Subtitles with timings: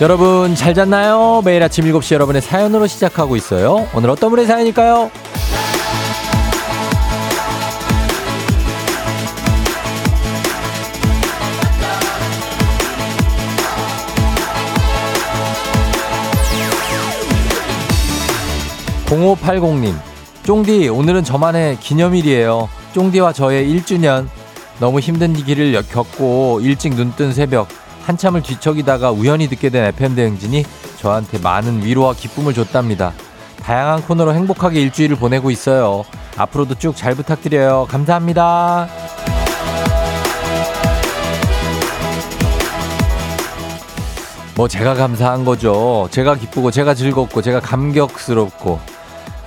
[0.00, 1.42] 여러분 잘 잤나요?
[1.44, 3.86] 매일 아침 7시 여러분의 사연으로 시작하고 있어요.
[3.94, 5.10] 오늘 어떤 분의 사연일까요?
[19.06, 19.94] 0580님,
[20.44, 22.70] 쫑디, 오늘은 저만의 기념일이에요.
[22.94, 24.28] 쫑디와 저의 1주년.
[24.78, 27.68] 너무 힘든 길을 겪고 일찍 눈 뜬 새벽,
[28.02, 30.64] 한참을 뒤척이다가 우연히 듣게 된 FM대행진이
[30.98, 33.12] 저한테 많은 위로와 기쁨을 줬답니다.
[33.62, 36.04] 다양한 코너로 행복하게 일주일을 보내고 있어요.
[36.36, 37.86] 앞으로도 쭉 잘 부탁드려요.
[37.88, 38.88] 감사합니다.
[44.56, 46.08] 뭐 제가 감사한 거죠.
[46.10, 48.78] 제가 기쁘고 제가 즐겁고 제가 감격스럽고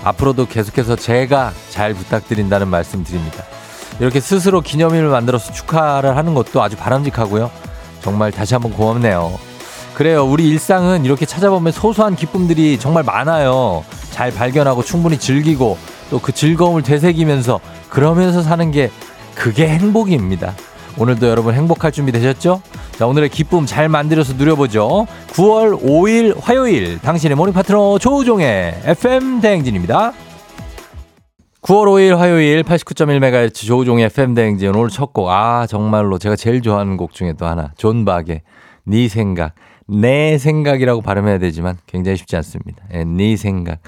[0.03, 3.43] 앞으로도 계속해서 제가 잘 부탁드린다는 말씀 드립니다.
[3.99, 7.51] 이렇게 스스로 기념일을 만들어서 축하를 하는 것도 아주 바람직하고요.
[8.03, 9.39] 정말 다시 한번 고맙네요.
[9.95, 10.25] 그래요.
[10.25, 13.83] 우리 일상은 이렇게 찾아보면 소소한 기쁨들이 정말 많아요.
[14.11, 15.77] 잘 발견하고 충분히 즐기고
[16.09, 18.91] 또 그 즐거움을 되새기면서 그러면서 사는 게
[19.35, 20.53] 그게 행복입니다.
[20.97, 22.61] 오늘도 여러분 행복할 준비 되셨죠?
[22.97, 25.07] 자, 오늘의 기쁨 잘 만들어서 누려보죠.
[25.31, 30.13] 9월 5일 화요일 당신의 morning partner 조우종의 FM 대행진입니다.
[31.63, 35.29] 9월 5일 화요일 89.1MHz 조우종의 FM 대행진 오늘 첫 곡.
[35.29, 37.71] 아, 정말로 제가 제일 좋아하는 곡 중에 또 하나.
[37.77, 38.41] 존 박의
[38.83, 39.55] 네 생각.
[39.87, 42.83] 내 생각이라고 발음해야 되지만 굉장히 쉽지 않습니다.
[42.93, 43.79] 예, 네 생각.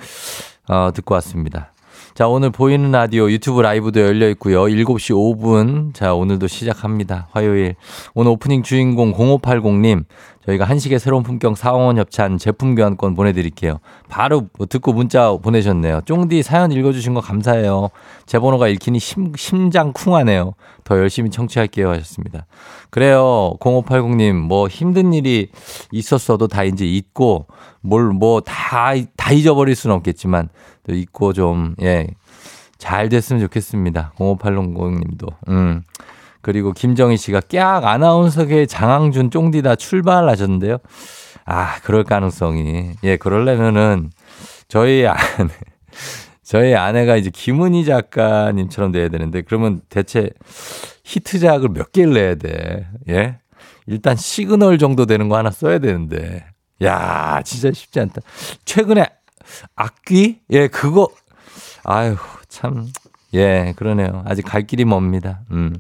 [0.70, 1.74] 어, 듣고 왔습니다.
[2.14, 4.64] 자, 오늘 보이는 라디오 유튜브 라이브도 열려 있고요.
[4.64, 5.94] 7시 5분.
[5.94, 7.28] 자, 오늘도 시작합니다.
[7.32, 7.76] 화요일.
[8.14, 10.06] 오늘 오프닝 주인공 0580님.
[10.46, 13.80] 저희가 한식의 새로운 품격 사옹원 협찬 제품 교환권 보내드릴게요.
[14.10, 16.02] 바로 듣고 문자 보내셨네요.
[16.06, 17.90] 쫑디 사연 읽어주신 거 감사해요.
[18.26, 20.54] 제 번호가 읽히니 심, 심장 쿵하네요.
[20.84, 22.46] 더 열심히 청취할게요 하셨습니다.
[22.92, 23.54] 그래요.
[23.60, 25.50] 0580님, 뭐 힘든 일이
[25.92, 27.48] 있었어도 다 이제 잊고
[27.82, 30.50] 뭘 뭐 다, 다 잊어버릴 수는 없겠지만
[30.88, 32.08] 또 잊고 좀, 예.
[32.78, 34.14] 잘 됐으면 좋겠습니다.
[34.18, 35.34] 0580님도.
[35.50, 35.82] 음.
[36.46, 40.78] 그리고 김정희 씨가 깨악 아나운서계 장항준 쫑디다 출발하셨는데요.
[41.44, 42.92] 아, 그럴 가능성이.
[43.04, 44.12] 예, 그럴려면은
[44.68, 45.50] 저희 아내,
[46.44, 50.30] 저희 아내가 이제 김은희 작가님처럼 돼야 되는데 그러면 대체
[51.04, 52.86] 히트작을 몇 개를 내야 돼.
[53.10, 53.40] 예?
[53.88, 56.46] 일단 시그널 정도 되는 거 하나 써야 되는데.
[56.84, 58.22] 야, 진짜 쉽지 않다.
[58.66, 59.08] 최근에
[59.76, 60.42] 악귀?
[60.52, 61.08] 예, 그거
[61.84, 62.18] 아유,
[62.50, 62.86] 참
[63.36, 64.24] 예, 그러네요.
[64.26, 65.42] 아직 갈 길이 멉니다.
[65.52, 65.76] 음.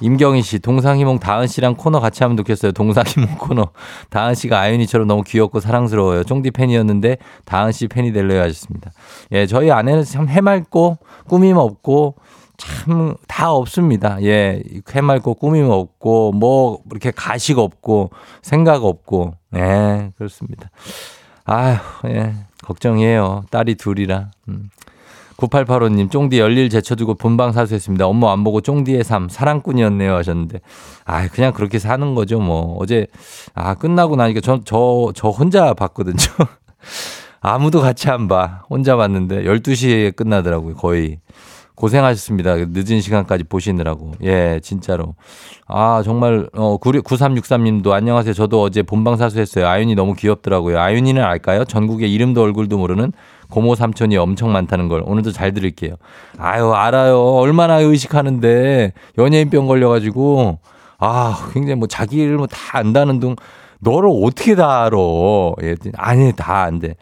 [0.00, 2.72] 임경희 씨, 동상이몽 다은 씨랑 코너 같이 하면 좋겠어요.
[2.72, 3.68] 동상이몽 코너.
[4.08, 6.24] 다은 씨가 아윤이처럼 너무 귀엽고 사랑스러워요.
[6.24, 8.90] 쫑디 팬이었는데 다은 씨 팬이 될래요 하셨습니다.
[9.32, 12.16] 예, 저희 아내는 참 해맑고 꾸밈 없고
[12.56, 14.18] 참 다 없습니다.
[14.22, 14.62] 예,
[14.92, 18.10] 해맑고 꾸밈 없고 뭐 이렇게 가식 없고
[18.42, 20.68] 생각 없고 예, 그렇습니다.
[21.46, 23.44] 아휴, 예, 걱정이에요.
[23.50, 24.30] 딸이 둘이라.
[24.48, 24.68] 음.
[25.40, 28.06] 9885님, 쫑디 열일 제쳐두고 본방 사수했습니다.
[28.06, 30.60] 업무 안 보고 쫑디의 삶, 사랑꾼이었네요 하셨는데.
[31.04, 32.76] 아 그냥 그렇게 사는 거죠, 뭐.
[32.78, 33.06] 어제,
[33.54, 36.16] 아, 끝나고 나니까 저, 저, 저 혼자 봤거든요.
[37.40, 38.62] 아무도 같이 안 봐.
[38.68, 41.18] 혼자 봤는데 12시에 끝나더라고요, 거의.
[41.80, 42.56] 고생하셨습니다.
[42.68, 44.12] 늦은 시간까지 보시느라고.
[44.22, 45.14] 예, 진짜로.
[45.66, 48.34] 아, 정말, 어, 9363님도 안녕하세요.
[48.34, 49.66] 저도 어제 본방 사수했어요.
[49.66, 50.78] 아윤이 너무 귀엽더라고요.
[50.78, 51.64] 아윤이는 알까요?
[51.64, 53.12] 전국에 이름도 얼굴도 모르는
[53.48, 55.94] 고모 삼촌이 엄청 많다는 걸 오늘도 잘 들을게요.
[56.38, 57.18] 아유, 알아요.
[57.18, 60.58] 얼마나 의식하는데 연예인병 걸려가지고
[60.98, 63.36] 아, 굉장히 뭐 자기를 뭐 다 안다는 둥
[63.80, 64.96] 너를 어떻게 다 알아?
[65.62, 66.94] 예, 아니, 다 안 돼.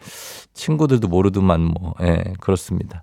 [0.53, 3.01] 친구들도 모르더만 뭐, 예, 그렇습니다.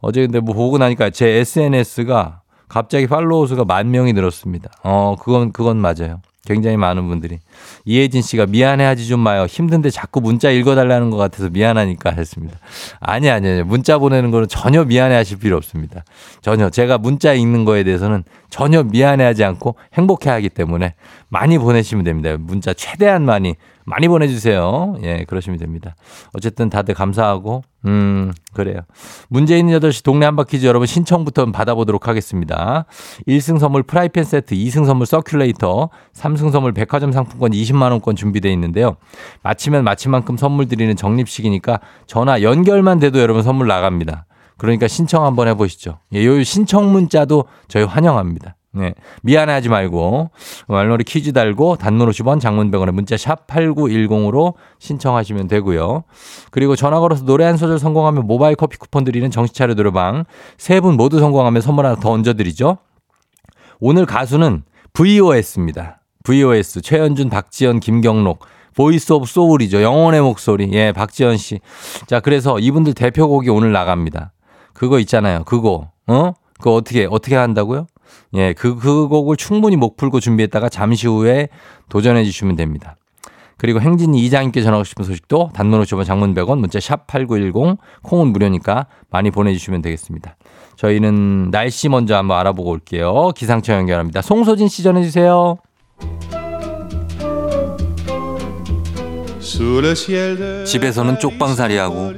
[0.00, 4.70] 어제 근데 뭐 보고 나니까 제 SNS가 갑자기 팔로워 수가 만 명이 늘었습니다.
[4.84, 6.20] 어, 그건, 그건 맞아요.
[6.44, 7.38] 굉장히 많은 분들이.
[7.84, 9.44] 이혜진 씨가 미안해하지 좀 마요.
[9.44, 12.58] 힘든데 자꾸 문자 읽어달라는 것 같아서 미안하니까 했습니다.
[13.00, 13.62] 아니, 아니, 아니.
[13.62, 16.04] 문자 보내는 거는 전혀 미안해하실 필요 없습니다.
[16.40, 16.70] 전혀.
[16.70, 20.94] 제가 문자 읽는 거에 대해서는 전혀 미안해하지 않고 행복해 하기 때문에
[21.28, 22.36] 많이 보내시면 됩니다.
[22.38, 24.96] 문자 최대한 많이 많이 보내주세요.
[25.02, 25.96] 예, 그러시면 됩니다.
[26.34, 28.80] 어쨌든 다들 감사하고, 음, 그래요.
[29.28, 32.84] 문제 있는 8시 동네 한바퀴즈 여러분 신청부터 받아보도록 하겠습니다.
[33.26, 38.50] 1승 선물 프라이팬 세트, 2승 선물 서큘레이터, 3승 선물 백화점 상품 권 20만 원권 준비되어
[38.52, 38.96] 있는데요.
[39.42, 44.26] 마치면 마친 만큼 선물 드리는 적립식이니까 전화 연결만 돼도 여러분 선물 나갑니다.
[44.58, 45.98] 그러니까 신청 한번 해보시죠.
[46.14, 48.54] 예, 요 신청 문자도 저희 환영합니다.
[48.74, 48.94] 네.
[49.22, 50.30] 미안해하지 말고
[50.68, 56.04] 말놀이 퀴즈 달고 단문 50원 장문병원에 문자 샵 8910으로 신청하시면 되고요.
[56.50, 60.24] 그리고 전화 걸어서 노래 한 소절 성공하면 모바일 커피 쿠폰 드리는 정신차려 노래방
[60.56, 62.78] 세 분 모두 성공하면 선물 하나 더 얹어드리죠.
[63.80, 64.62] 오늘 가수는
[64.92, 66.01] VOS입니다.
[66.24, 69.82] VOS 최현준, 박지현, 김경록 Voice of Soul이죠.
[69.82, 70.70] 영혼의 목소리.
[70.72, 71.60] 예, 박지현 씨.
[72.06, 74.32] 자, 그래서 이분들 대표곡이 오늘 나갑니다.
[74.72, 75.44] 그거 있잖아요.
[75.44, 75.90] 그거.
[76.06, 76.32] 어?
[76.58, 77.86] 그거 어떻게, 어떻게 한다고요?
[78.34, 81.48] 예, 그, 그 곡을 충분히 목 풀고 준비했다가 잠시 후에
[81.88, 82.96] 도전해 주시면 됩니다.
[83.58, 88.86] 그리고 행진이 이장님께 전하고 싶은 소식도 단문 50원 장문 100원 문자 샵 8910 콩은 무료니까
[89.08, 90.36] 많이 보내주시면 되겠습니다.
[90.76, 93.30] 저희는 날씨 먼저 한번 알아보고 올게요.
[93.36, 94.20] 기상청 연결합니다.
[94.20, 95.58] 송소진 씨 전해주세요.
[100.64, 102.12] 집에서는 쪽방살이하고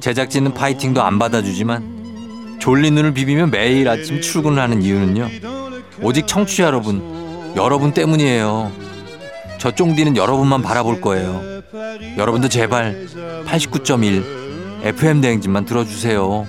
[0.00, 5.28] 제작진은 파이팅도 안 받아주지만 졸린 눈을 비비며 매일 아침 출근을 하는 이유는요.
[6.02, 8.72] 오직 청취자 여러분, 여러분 때문이에요.
[9.58, 11.62] 저 쫑디는 여러분만 바라볼 거예요.
[12.16, 13.06] 여러분도 제발
[13.46, 16.46] 89.1 FM 대행진만 들어주세요.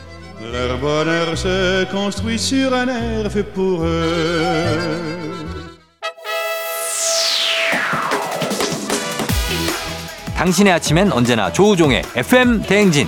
[10.38, 13.08] 당신의 아침엔 언제나 조우종의 FM 대행진.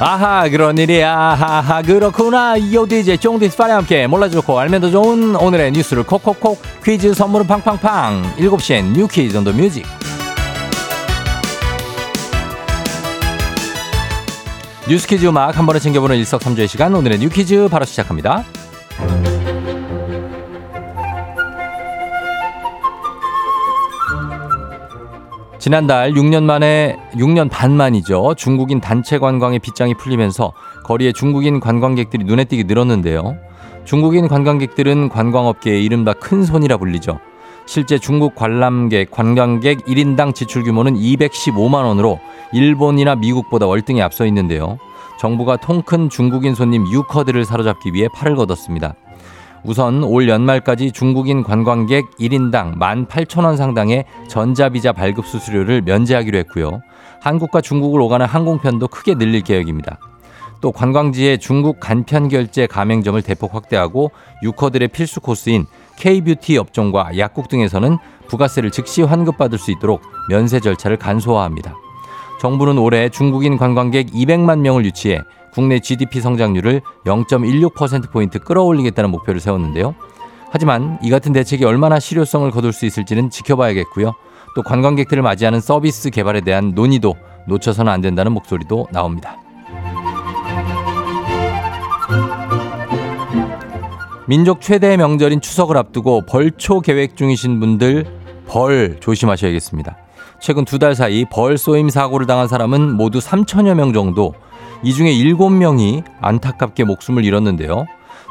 [0.00, 2.54] 아하 그런 일이 아하하 그렇구나.
[2.72, 8.22] 요디제 쫑디스 파리 함께 몰라주고 알면 더 좋은 오늘의 뉴스를 콕콕콕 퀴즈 선물은 팡팡팡.
[8.38, 9.84] 7시엔 뉴 퀴즈 온 더 뮤직
[14.88, 18.42] 뉴스 퀴즈 음악 한 번에 챙겨보는 일석삼조의 시간 오늘의 뉴 퀴즈 바로 시작합니다
[25.58, 28.34] 지난달 6년 만에 6년 반 만이죠.
[28.36, 30.54] 중국인 단체 관광의 빗장이 풀리면서
[30.84, 33.36] 거리에 중국인 관광객들이 눈에 띄게 늘었는데요.
[33.84, 37.18] 중국인 관광객들은 관광업계의 이른바 큰 손이라 불리죠.
[37.68, 42.18] 실제 중국 관람객, 관광객 1인당 지출 규모는 215만 원으로
[42.54, 44.78] 일본이나 미국보다 월등히 앞서 있는데요.
[45.20, 48.94] 정부가 통큰 중국인 손님 유커드를 사로잡기 위해 팔을 걷었습니다.
[49.64, 56.80] 우선 올 연말까지 중국인 관광객 1인당 18,000원 상당의 전자비자 발급 수수료를 면제하기로 했고요.
[57.20, 59.98] 한국과 중국을 오가는 항공편도 크게 늘릴 계획입니다.
[60.62, 64.10] 또 관광지의 중국 간편 결제 가맹점을 대폭 확대하고
[64.42, 65.66] 유커들의 필수 코스인
[65.98, 67.98] K뷰티 업종과 약국 등에서는
[68.28, 71.74] 부가세를 즉시 환급받을 수 있도록 면세 절차를 간소화합니다.
[72.40, 75.20] 정부는 올해 중국인 관광객 200만 명을 유치해
[75.52, 79.94] 국내 GDP 성장률을 0.16%포인트 끌어올리겠다는 목표를 세웠는데요.
[80.50, 84.14] 하지만 이 같은 대책이 얼마나 실효성을 거둘 수 있을지는 지켜봐야겠고요.
[84.54, 87.16] 또 관광객들을 맞이하는 서비스 개발에 대한 논의도
[87.48, 89.36] 놓쳐서는 안 된다는 목소리도 나옵니다.
[94.28, 98.04] 민족 최대의 명절인 추석을 앞두고 벌초 계획 중이신 분들
[98.46, 99.96] 벌 조심하셔야겠습니다.
[100.40, 104.34] 최근 두 달 사이 벌 쏘임 사고를 당한 사람은 모두 3천여 명 정도
[104.82, 107.86] 이 중에 7명이 안타깝게 목숨을 잃었는데요.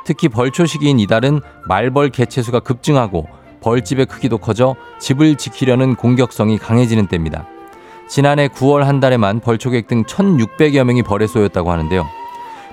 [0.05, 3.27] 특히 벌초 시기인 이달은 말벌 개체수가 급증하고
[3.61, 7.47] 벌집의 크기도 커져 집을 지키려는 공격성이 강해지는 때입니다.
[8.07, 12.05] 지난해 9월 한 달에만 벌초객 등 1,600여 명이 벌에 쏘였다고 하는데요.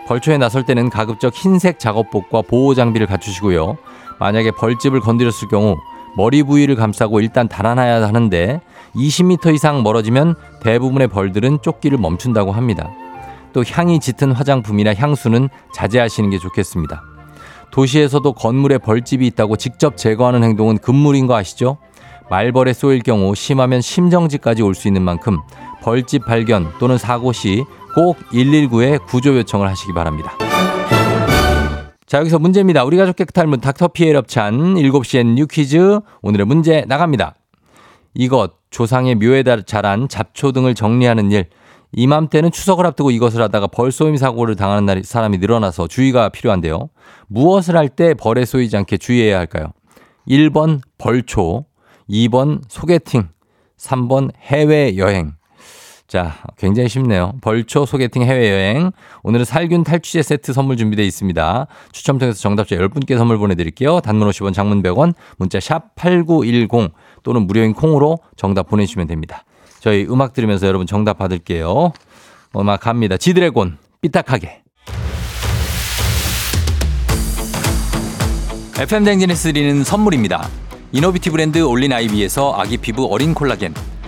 [0.07, 3.77] 벌초에 나설 때는 가급적 흰색 작업복과 보호 장비를 갖추시고요.
[4.19, 5.77] 만약에 벌집을 건드렸을 경우
[6.17, 8.61] 머리 부위를 감싸고 일단 달아나야 하는데
[8.95, 12.91] 20m 이상 멀어지면 대부분의 벌들은 쫓기를 멈춘다고 합니다.
[13.53, 17.03] 또 향이 짙은 화장품이나 향수는 자제하시는 게 좋겠습니다.
[17.71, 21.79] 도시에서도 건물에 벌집이 있다고 직접 제거하는 행동은 금물인 거 아시죠?
[22.31, 25.41] 말벌에 쏘일 경우 심하면 심정지까지 올 수 있는 만큼
[25.83, 30.33] 벌집 발견 또는 사고 시 꼭 119에 구조 요청을 하시기 바랍니다.
[32.07, 32.85] 자, 여기서 문제입니다.
[32.85, 37.37] 우리 가족 깨끗한 문 닥터피엘 협찬 7시엔 뉴 퀴즈 오늘의 문제 나갑니다.
[38.15, 41.47] 이것 조상의 묘에 자란 잡초 등을 정리하는 일
[41.93, 46.91] 이맘때는 추석을 앞두고 이것을 하다가 벌 쏘임 사고를 당하는 날 사람이 늘어나서 주의가 필요한데요.
[47.29, 49.73] 무엇을 할 때 벌에 쏘이지 않게 주의해야 할까요?
[50.29, 51.67] 1번 벌초,
[52.11, 53.29] 2번 소개팅,
[53.79, 55.35] 3번 해외여행.
[56.15, 57.33] 자, 굉장히 쉽네요.
[57.41, 58.93] 벌초, 소개팅, 해외여행.
[59.25, 61.67] 오늘은 살균 탈취제 세트 선물 준비되어 있습니다.
[61.91, 63.99] 추첨 통해서 정답자 10분께 선물 보내드릴게요.
[63.99, 66.93] 단문 50원, 장문 100원, 문자 샵 8910
[67.25, 69.43] 또는 무료인 콩으로 정답 보내주시면 됩니다.
[69.81, 71.91] 저희 음악 들으면서 여러분 정답 받을게요.
[72.55, 73.17] 음악 갑니다.
[73.17, 74.63] 지드래곤 삐딱하게.
[78.79, 80.49] FM 댕진에서 드리는 선물입니다.
[80.93, 83.75] 이노비티 브랜드 올린 아이비에서 아기 피부 어린 콜라겐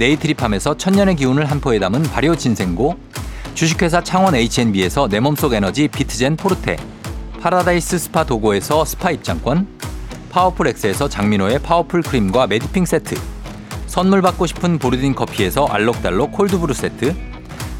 [0.00, 2.96] 네이트리팜에서 천년의 기운을 한 포에 담은 발효 진생고
[3.54, 6.78] 주식회사 창원 H&B에서 내 몸속 에너지 비트젠 포르테
[7.40, 9.68] 파라다이스 스파 도고에서 스파 입장권
[10.30, 13.14] 파워풀 엑스에서 장민호의 파워풀 크림과 매디핑 세트
[13.86, 17.14] 선물 받고 싶은 보르딘 커피에서 알록달록 콜드브루 세트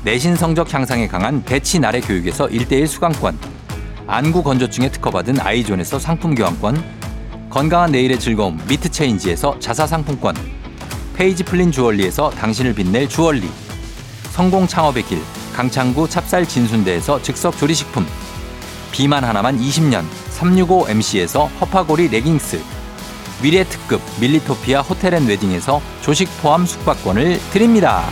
[0.04, 3.38] 내신 성적 향상에 강한 배치 나래 교육에서 1대1 수강권
[4.06, 6.82] 안구 건조증에 특허받은 아이존에서 상품 교환권
[7.48, 10.59] 건강한 내일의 즐거움 미트체인지에서 자사 상품권
[11.20, 13.46] 페이지 플린 주얼리에서 당신을 빛낼 주얼리
[14.30, 15.20] 성공 창업의 길
[15.54, 18.06] 강창구 찹쌀 진순대에서 즉석 조리식품
[18.90, 22.62] 비만 하나만 20년 365MC에서 허파고리 레깅스
[23.42, 28.02] 미래 특급 밀리토피아 호텔 앤 웨딩에서 조식 포함 숙박권을 드립니다.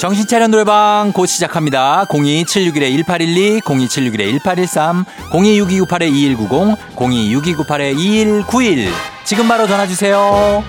[0.00, 2.04] 정신차려 노래방 곧 시작합니다.
[2.10, 9.13] 02761-1812, 02761-1813, 026298-2190, 026298-2191.
[9.24, 10.62] 지금 바로 전화 주세요.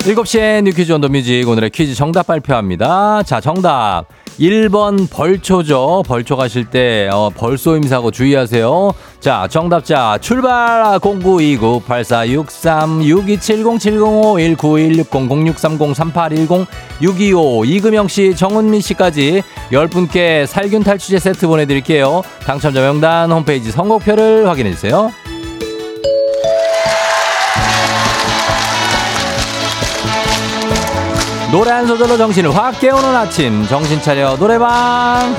[0.00, 3.22] 7시에 뉴 퀴즈 온 더 뮤직 오늘의 퀴즈 정답 발표합니다.
[3.22, 4.04] 자, 정답.
[4.38, 6.02] 1번 벌초죠.
[6.06, 8.92] 벌초 가실 때 어, 벌쏘임 사고 주의하세요.
[9.20, 16.66] 자, 정답자 출발 0929 8463 6270 705 1916 0630 3810
[17.00, 22.22] 625 이금영 씨, 정은미 씨까지 10분께 살균 탈취제 세트 보내드릴게요.
[22.44, 25.12] 당첨자 명단 홈페이지 선곡표를 확인해주세요.
[31.54, 35.32] 노래 한 소절로 정신을 확 깨우는 아침 정신 차려 노래방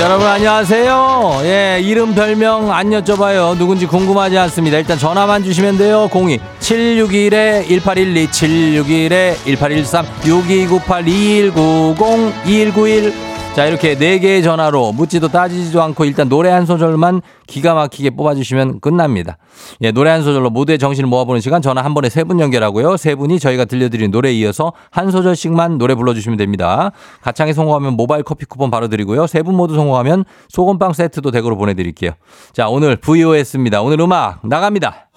[0.00, 1.42] 여러분 안녕하세요.
[1.44, 3.56] 예, 이름 별명 안 여쭤봐요.
[3.56, 4.78] 누군지 궁금하지 않습니다.
[4.78, 6.10] 일단 전화만 주시면 돼요.
[6.12, 15.82] 02 761에 1812 761에 1813 6298 2190 2191 자, 이렇게 네 개의 전화로 묻지도 따지지도
[15.82, 19.36] 않고 일단 노래 한 소절만 기가 막히게 뽑아주시면 끝납니다.
[19.82, 22.96] 예, 노래 한 소절로 모두의 정신을 모아보는 시간 전화 한 번에 세 분 연결하고요.
[22.96, 26.92] 세 분이 저희가 들려드린 노래에 이어서 한 소절씩만 노래 불러주시면 됩니다.
[27.20, 29.26] 가창에 성공하면 모바일 커피 쿠폰 바로 드리고요.
[29.26, 32.12] 세 분 모두 성공하면 소금빵 세트도 댁으로 보내드릴게요.
[32.54, 33.82] 자, 오늘 VOS입니다.
[33.82, 35.08] 오늘 음악 나갑니다.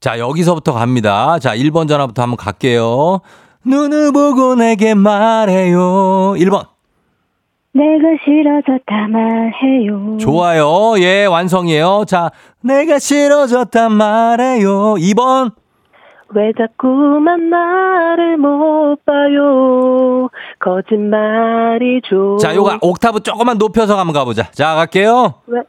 [0.00, 1.38] 자, 여기서부터 갑니다.
[1.40, 3.20] 자, 1번 전화부터 한번 갈게요.
[3.66, 6.34] 눈을 보고 내게 말해요.
[6.38, 6.66] 1번.
[7.72, 10.16] 내가 싫어졌다 말해요.
[10.18, 10.94] 좋아요.
[10.98, 12.04] 예, 완성이에요.
[12.06, 12.30] 자,
[12.62, 14.94] 내가 싫어졌다 말해요.
[14.94, 15.52] 2번.
[16.30, 20.28] 왜 자꾸만 나를 못 봐요.
[20.58, 22.38] 거짓말이죠.
[22.40, 24.50] 자, 요거 옥타브 조금만 높여서 한번 가보자.
[24.52, 25.34] 자, 갈게요.
[25.46, 25.60] 왜,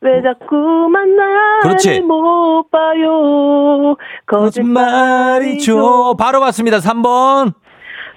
[0.00, 2.00] 왜 자꾸만 나를 그렇지.
[2.00, 3.96] 못 봐요.
[4.26, 6.14] 거짓말이죠.
[6.18, 6.78] 바로 봤습니다.
[6.78, 7.52] 3번.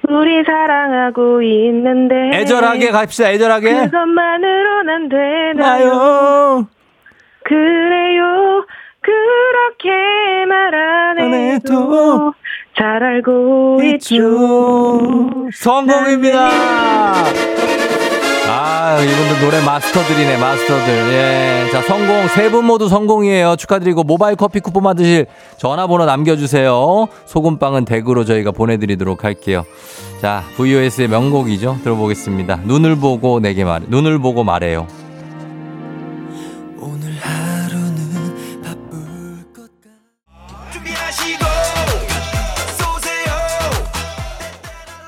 [0.10, 2.38] 우리 사랑하고 있는데.
[2.38, 3.30] 애절하게 갑시다.
[3.32, 3.74] 애절하게.
[3.86, 5.56] 그것만으로는 안 되나요?
[5.56, 6.68] 나요.
[7.44, 8.66] 그래요.
[9.02, 12.34] 그렇게 말 안 해도
[12.78, 14.20] 잘 알고 있죠.
[15.52, 16.50] 성공입니다.
[18.54, 20.88] 아, 이분들 노래 마스터들이네, 마스터들.
[21.14, 21.72] 예.
[21.72, 22.28] 자, 성공.
[22.28, 23.56] 세 분 모두 성공이에요.
[23.56, 25.26] 축하드리고 모바일 커피 쿠폰 받으실
[25.58, 27.08] 전화번호 남겨주세요.
[27.26, 29.64] 소금빵은 댁으로 저희가 보내드리도록 할게요.
[30.22, 31.78] 자, VOS의 명곡이죠.
[31.84, 32.60] 들어보겠습니다.
[32.66, 33.86] 눈을 보고 내게 말해.
[33.88, 34.86] 눈을 보고 말해요.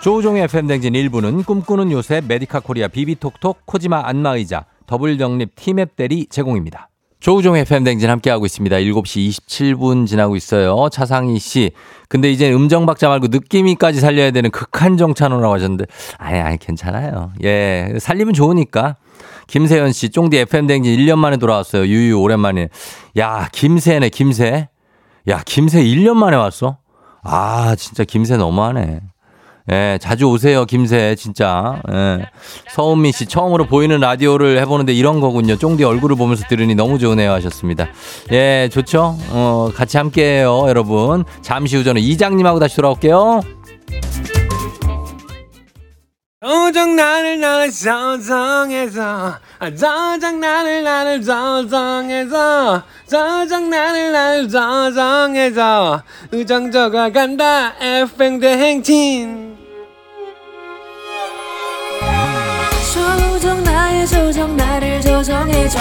[0.03, 6.89] 조우종의 FM댕진 1부는 꿈꾸는 요새 메디카 코리아 비비톡톡 코지마 안마의자 더블정립 티맵 대리 제공입니다.
[7.21, 8.75] 조우종의 FM댕진 함께하고 있습니다.
[8.75, 10.89] 7시 27분 지나고 있어요.
[10.91, 11.71] 차상희 씨.
[12.09, 15.85] 근데 이제 음정 박자 말고 느낌이까지 살려야 되는 극한 정찬호라고 하셨는데
[16.17, 17.31] 아니 아니 괜찮아요.
[17.41, 17.93] 예.
[17.97, 18.97] 살리면 좋으니까.
[19.47, 21.87] 김세현 씨, 쫑디 FM댕진 1년 만에 돌아왔어요.
[21.87, 22.67] 유유 오랜만에.
[23.19, 24.67] 야, 김세네, 김세.
[25.29, 26.79] 야, 김세 1년 만에 왔어?
[27.21, 29.12] 아, 진짜 김세 너무하네.
[29.71, 31.81] 예, 자주 오세요, 김새, 진짜.
[31.91, 32.25] 예.
[32.73, 35.57] 서은미 씨, 처음으로 보이는 라디오를 해보는데 이런 거군요.
[35.57, 37.87] 쫑디 얼굴을 보면서 들으니 너무 좋으네요 하셨습니다.
[38.31, 39.17] 예, 좋죠?
[39.29, 41.23] 어, 같이 함께 해요, 여러분.
[41.41, 43.41] 잠시 후 저는 이장님하고 다시 돌아올게요.
[46.43, 57.73] 조정 나를 나를 조정해서 아, 조정 나를 나를 조정해서 조정 나를 나를 조정해서 우정조가 간다
[57.79, 59.55] FM 대행진.
[62.93, 65.79] 조정 나의 조정 나를 조정해줘.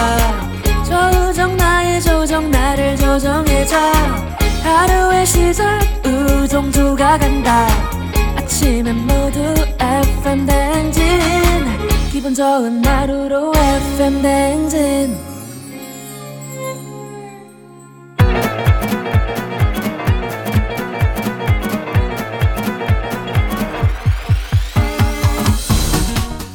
[0.85, 3.77] 조정 나의 조정 나를 조정해줘.
[4.63, 8.02] 하루의 시절 우정조가 간다
[8.53, 9.41] 아침엔 모두
[9.81, 11.03] FM 댕진
[12.13, 15.17] 기분 좋은 하루로 FM 댕진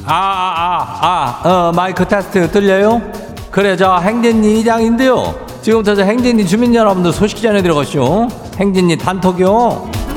[0.06, 3.02] 아, 아, 아, 아, 어, 마이크 테스트 들려요?
[3.50, 5.34] 그래, 저 행진이 이장인데요.
[5.62, 8.28] 지금부터 저 행진이 주민 여러분들 소식 전해드려가시오.
[8.56, 10.07] 행진이 단톡이요.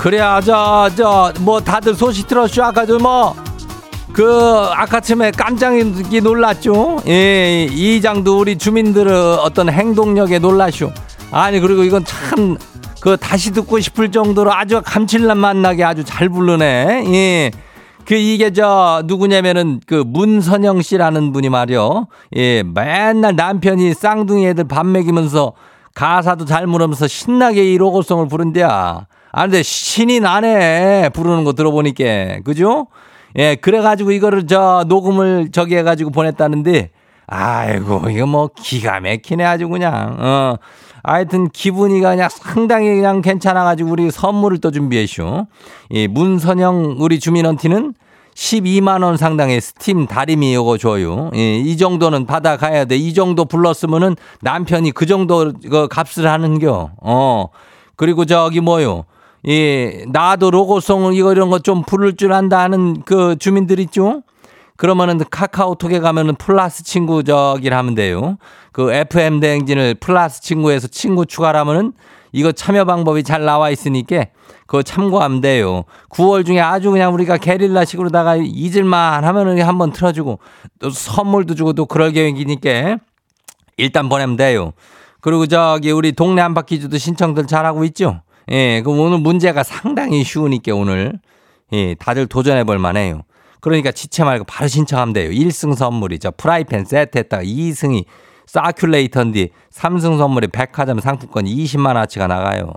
[0.00, 3.34] 그래야 저 저 뭐 다들 소식 들었죠 아까도 뭐
[4.12, 7.00] 그 아까쯤에 깜짝이 놀랐죠?
[7.06, 10.90] 예 이장도 우리 주민들의 어떤 행동력에 놀라쇼
[11.30, 12.58] 아니 그리고 이건 참
[13.00, 17.04] 그 다시 듣고 싶을 정도로 아주 감칠맛 만나게 아주 잘 부르네.
[17.06, 17.50] 예
[18.04, 22.08] 그 이게 저 누구냐면은 그 문선영 씨라는 분이 말이요.
[22.36, 25.52] 예 맨날 남편이 쌍둥이 애들 밥 먹이면서
[25.94, 29.06] 가사도 잘 물으면서 신나게 이 로고송을 부른대야.
[29.32, 31.10] 아, 근데 신이 나네.
[31.10, 32.40] 부르는 거 들어보니까.
[32.44, 32.86] 그죠?
[33.36, 36.90] 예, 그래가지고 이거를 저 녹음을 저기 해가지고 보냈다는데,
[37.26, 40.16] 아이고, 이거 뭐 기가 막히네 아주 그냥.
[40.18, 40.56] 어.
[41.02, 45.46] 하여튼 기분이가 그냥 상당히 그냥 괜찮아가지고 우리 선물을 또 준비했쇼.
[45.90, 47.94] 이 문선영 우리 주민원티는
[48.34, 51.30] 12만원 상당의 스팀 다리미 요거 줘요.
[51.34, 52.96] 예, 이 정도는 받아가야 돼.
[52.96, 56.90] 이 정도 불렀으면은 남편이 그 정도 그 값을 하는겨.
[57.00, 57.46] 어.
[57.96, 59.04] 그리고 저기 뭐요.
[59.48, 64.22] 예, 나도 로고송 이거 이런 거 좀 부를 줄 안다 하는 그 주민들 있죠?
[64.76, 68.38] 그러면은 카카오톡에 가면은 플러스 친구 저기를 하면 돼요.
[68.72, 71.92] 그 FM 대행진을 플러스 친구에서 친구 추가하면은
[72.32, 74.26] 이거 참여 방법이 잘 나와 있으니까
[74.66, 75.84] 그거 참고하면 돼요.
[76.10, 80.38] 9월 중에 아주 그냥 우리가 게릴라식으로다가 잊을만 하면은 한번 틀어주고
[80.78, 82.98] 또 선물도 주고 또 그럴 계획이니까
[83.76, 84.72] 일단 보내면 돼요.
[85.20, 88.22] 그리고 저기 우리 동네 한바퀴주도 신청들 잘하고 있죠?
[88.50, 91.20] 예, 그럼 오늘 문제가 상당히 쉬우니까 오늘
[91.72, 93.22] 예, 다들 도전해 볼 만해요.
[93.60, 95.30] 그러니까 지체 말고 바로 신청하면 돼요.
[95.30, 96.32] 1승 선물이죠.
[96.32, 98.04] 프라이팬 세트에다가 2승이
[98.46, 102.72] 사큘레이터인데 3승 선물이 백화점 상품권 20만 원치가 나가요.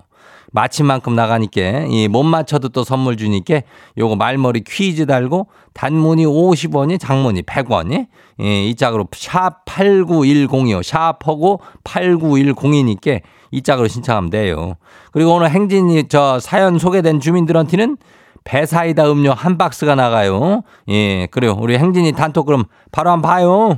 [0.52, 3.62] 마친 만큼 나가니까 이못 맞춰도 또 선물 주니까
[3.98, 8.08] 요거 말머리 퀴즈 달고 단문이 50원이 장문이 100원이
[8.42, 10.84] 예, 이 짝으로 샵 8910이요.
[10.84, 13.22] 샵하고 8910이니까
[13.54, 14.78] 이 짝으로 신청하면 돼요.
[15.12, 17.98] 그리고 오늘 행진이 저 사연 소개된 주민들한테는
[18.44, 20.64] 배사이다 음료 한 박스가 나가요.
[20.90, 21.56] 예, 그래요.
[21.60, 23.78] 우리 행진이 단톡 그럼 바로 한번 봐요.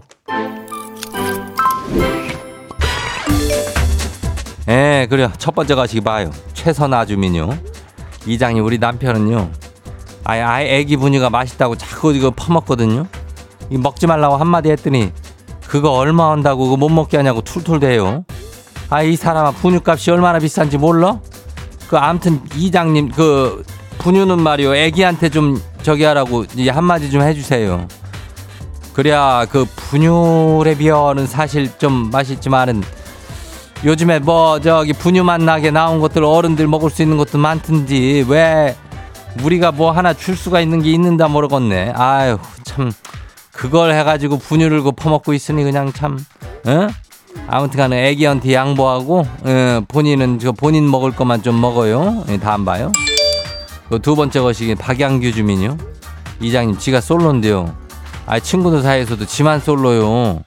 [4.70, 5.30] 예, 그래요.
[5.38, 6.32] 첫 번째 가시기 봐요.
[6.54, 7.50] 최선아 주민요.
[8.26, 9.50] 이장이 우리 남편은요.
[10.24, 13.08] 아예 아예 애기 분유가 맛있다고 자꾸 이거 퍼먹거든요.
[13.70, 15.12] 이 먹지 말라고 한마디 했더니
[15.68, 18.24] 그거 얼마 한다고 그거 못 먹게 하냐고 툴툴 대요.
[18.96, 21.20] 아 이 사람아 분유값이 얼마나 비싼지 몰라?
[21.90, 23.62] 그 아무튼 이장님 그
[23.98, 27.90] 분유는 말이요 애기한테 좀 저기 하라고 이 한마디 좀 해주세요.
[28.94, 32.84] 그래야 그 분유에 비하는 사실 좀 맛있지만은
[33.84, 38.78] 요즘에 뭐 저기 분유 맛 나게 나온 것들 어른들 먹을 수 있는 것도 많던지 왜
[39.44, 41.92] 우리가 뭐 하나 줄 수가 있는 게 있는다 모르겠네.
[41.98, 42.94] 아유 참
[43.52, 46.18] 그걸 해가지고 분유를 그 퍼먹고 있으니 그냥 참
[46.66, 46.88] 어?
[47.48, 52.26] 아무튼간에 애기한테 양보하고 어, 본인은 저 본인 먹을 것만 좀 먹어요.
[52.30, 52.92] 예, 다안 봐요.
[53.90, 55.78] 그 두 번째 것이 박양규 주민요.
[56.42, 57.76] 이장님 지가 솔로인데요.
[58.26, 60.42] 아 친구들 사이에서도 지만 솔로요.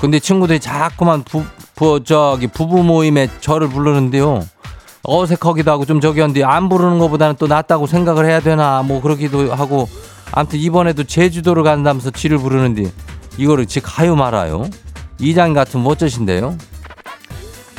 [0.00, 1.44] 근데 친구들이 자꾸만 부,
[1.74, 4.46] 부 저기 부부 모임에 저를 부르는데요.
[5.02, 9.52] 어색하기도 하고 좀 저기 한데 안 부르는 것보다는 또 낫다고 생각을 해야 되나 뭐 그러기도
[9.52, 9.88] 하고
[10.32, 12.90] 아무튼 이번에도 제주도를 간다면서 지를 부르는데
[13.36, 14.68] 이거를 지 가요 말아요.
[15.18, 16.56] 이장 같은 멋져신데요.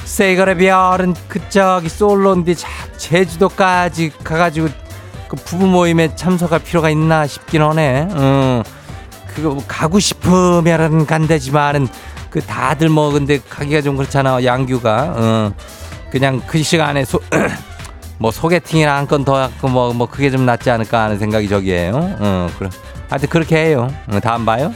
[0.05, 4.69] 세거래 별은 그 저기 솔로인데 자, 제주도까지 가가지고
[5.27, 8.07] 그 부부 모임에 참석할 필요가 있나 싶긴 하네.
[8.11, 8.63] 어.
[9.35, 11.87] 그거 뭐 가고 싶으면은 간대지만은
[12.29, 15.13] 그 다들 뭐 근데 가기가 좀 그렇잖아 양규가.
[15.17, 15.53] 어.
[16.09, 17.19] 그냥 그 시간에 소,
[18.17, 22.15] 뭐 소개팅이나 한 건 더 하고 뭐, 뭐 그게 좀 낫지 않을까 하는 생각이 저기에요.
[22.19, 22.69] 어 그래
[23.09, 23.89] 하여튼 그렇게 해요.
[24.07, 24.73] 어, 다음 봐요.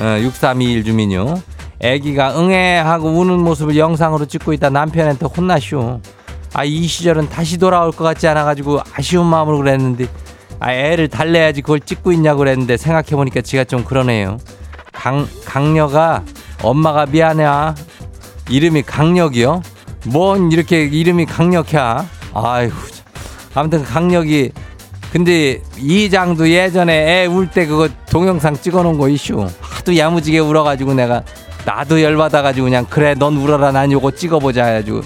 [0.00, 1.40] 어, 6321 주민요
[1.80, 6.00] 애기가 응애 하고 우는 모습을 영상으로 찍고 있다 남편한테 혼나쇼
[6.54, 10.06] 아 이 시절은 다시 돌아올 것 같지 않아 가지고 아쉬운 마음으로 그랬는데
[10.60, 14.38] 아 애를 달래야지 그걸 찍고 있냐고 그랬는데 생각해 보니까 지가 좀 그러네요.
[14.92, 16.24] 강 강녀가
[16.62, 17.44] 엄마가 미안해.
[18.50, 19.62] 이름이 강력이요?
[20.06, 21.72] 뭔 이렇게 이름이 강력해?
[21.72, 22.06] 참.
[23.54, 24.50] 아무튼 강력이
[25.12, 29.46] 근데 이장도 예전에 애 울 때 그거 동영상 찍어놓은 거 이슈.
[29.60, 31.22] 하도 야무지게 울어가지고 내가
[31.64, 35.02] 나도 열받아가지고 그냥 그래 넌 울어라 난 요거 찍어보자 해가지고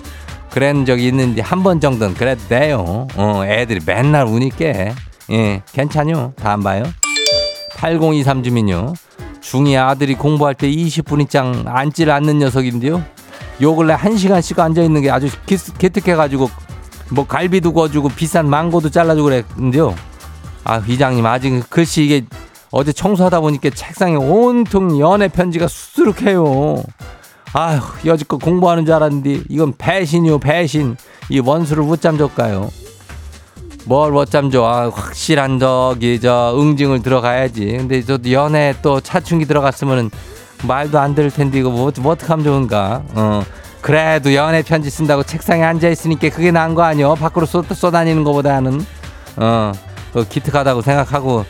[0.50, 2.14] 그런 적이 있는데 한 번 정도는
[2.48, 3.06] 돼요.
[3.16, 4.94] 어 애들이 맨날 우니까.
[5.30, 6.34] 예 괜찮요?
[6.36, 6.84] 다음 봐요.
[7.76, 8.92] 8023 주민요.
[9.40, 13.02] 중이 아들이 공부할 때 20분 이상 앉질 않는 녀석인데요.
[13.62, 16.50] 요 근래 1시간씩 앉아있는 게 아주 기- 기특해가지고
[17.10, 19.94] 뭐 갈비도 구워주고 비싼 망고도 잘라주고 그랬는데요.
[20.64, 22.24] 아 이장님 아직 글씨 이게
[22.72, 26.82] 어제 청소하다 보니까 책상에 온통 연애 편지가 수두룩해요.
[27.52, 30.96] 아휴 여지껏 공부하는 줄 알았는데 이건 배신이요 배신.
[31.28, 32.70] 이 원수를 못잠 줬까요?
[33.84, 34.64] 뭘 못잠 줘?
[34.64, 37.66] 아, 확실한 저기 저 응징을 들어가야지.
[37.76, 40.10] 근데 저도 연애 또 차충기 들어갔으면은
[40.66, 43.02] 말도 안 들을 텐데 이거 뭐, 뭐 어떡하면 좋은가?
[43.14, 43.42] 어.
[43.82, 47.16] 그래도 연애 편지 쓴다고 책상에 앉아 있으니까 그게 나은 거 아니여?
[47.16, 48.80] 밖으로 쏟, 쏟아니는 것보다는
[49.36, 49.72] 어.
[50.14, 51.44] 그 기특하다고 생각하고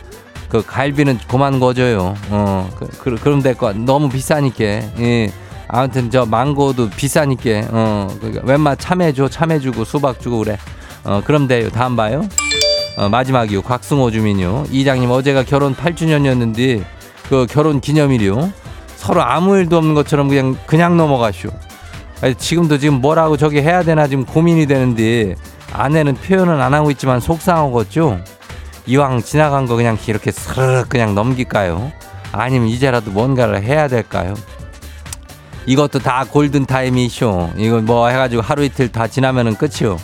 [0.53, 2.13] 그 갈비는 그만 거줘요.
[2.29, 2.69] 어.
[2.77, 3.73] 그, 그, 그럼 될 거.
[3.73, 4.63] 너무 비싸니까.
[4.99, 5.33] 예.
[5.67, 7.69] 아무튼 저 망고도 비싸니까.
[7.71, 8.07] 어.
[8.19, 10.59] 그러니까 웬만 참해줘, 참해주고 수박 주고 그래.
[11.05, 11.23] 어.
[11.25, 11.71] 그럼 돼요.
[11.71, 12.29] 다음 봐요.
[12.97, 13.63] 어, 마지막이요.
[13.63, 14.65] 곽승호 주민요.
[14.69, 16.83] 이장님 어제가 결혼 8주년이었는데
[17.29, 18.53] 그 결혼 기념일이요.
[18.95, 21.49] 서로 아무 일도 없는 것처럼 그냥 그냥 넘어가쇼.
[22.21, 25.33] 아니, 지금도 지금 뭐라고 저기 해야 되나 지금 고민이 되는데
[25.71, 28.19] 아내는 표현은 안 하고 있지만 속상하겠죠.
[28.85, 31.91] 이왕 지나간 거 그냥 이렇게 스르륵 그냥 넘길까요?
[32.31, 34.33] 아니면 이제라도 뭔가를 해야 될까요?
[35.65, 37.51] 이것도 다 골든 타임이쇼.
[37.57, 39.97] 이거 뭐 해가지고 하루 이틀 다 지나면은 끝이요.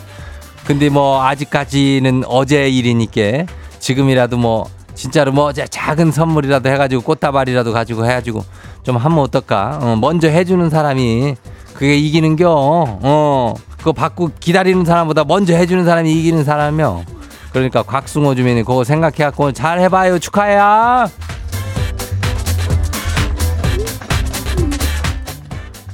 [0.66, 3.44] 근데 뭐 아직까지는 어제 일이니까
[3.78, 8.44] 지금이라도 뭐 진짜로 뭐 자- 작은 선물이라도 해가지고 꽃다발이라도 가지고 해가지고
[8.82, 9.78] 좀 하면 어떨까?
[9.82, 11.36] 어, 먼저 해주는 사람이
[11.74, 12.46] 그게 이기는겨.
[12.50, 17.04] 어, 그거 받고 기다리는 사람보다 먼저 해주는 사람이 이기는 사람이요.
[17.52, 20.18] 그러니까 곽승호 주민이 그거 생각해갖고 잘 해봐요.
[20.18, 21.08] 축하해요.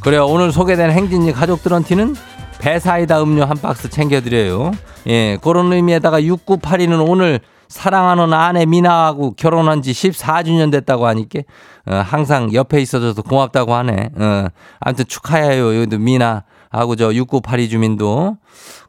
[0.01, 0.27] 그래요.
[0.27, 2.15] 오늘 소개된 행진이 가족들한테는
[2.61, 4.73] 배사이다 음료 한 박스 챙겨드려요.
[5.09, 11.41] 예, 그런 의미에다가 6982는 오늘 사랑하는 아내 미나하고 결혼한 지 14주년 됐다고 하니까
[11.87, 14.11] 어, 항상 옆에 있어줘서 고맙다고 하네.
[14.17, 14.47] 어,
[14.79, 15.77] 아무튼 축하해요.
[15.77, 18.37] 여기도 미나 하고 저 6982 주민도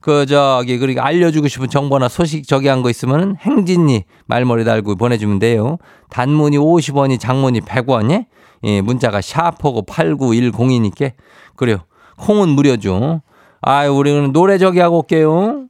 [0.01, 5.39] 그 저기 그리고 알려주고 싶은 정보나 소식 저기 한 거 있으면 행진이 말머리 달고 보내주면
[5.39, 5.77] 돼요.
[6.09, 8.25] 단문이 50원이 장문이 100원이
[8.63, 11.11] 예, 문자가 샤프고 8910이니까
[11.55, 11.79] 그래요.
[12.17, 13.21] 콩은 무료죠.
[13.61, 15.65] 아유 우리는 노래 저기 하고 올게요.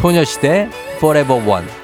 [0.00, 0.68] 소녀시대
[0.98, 1.83] Forever One.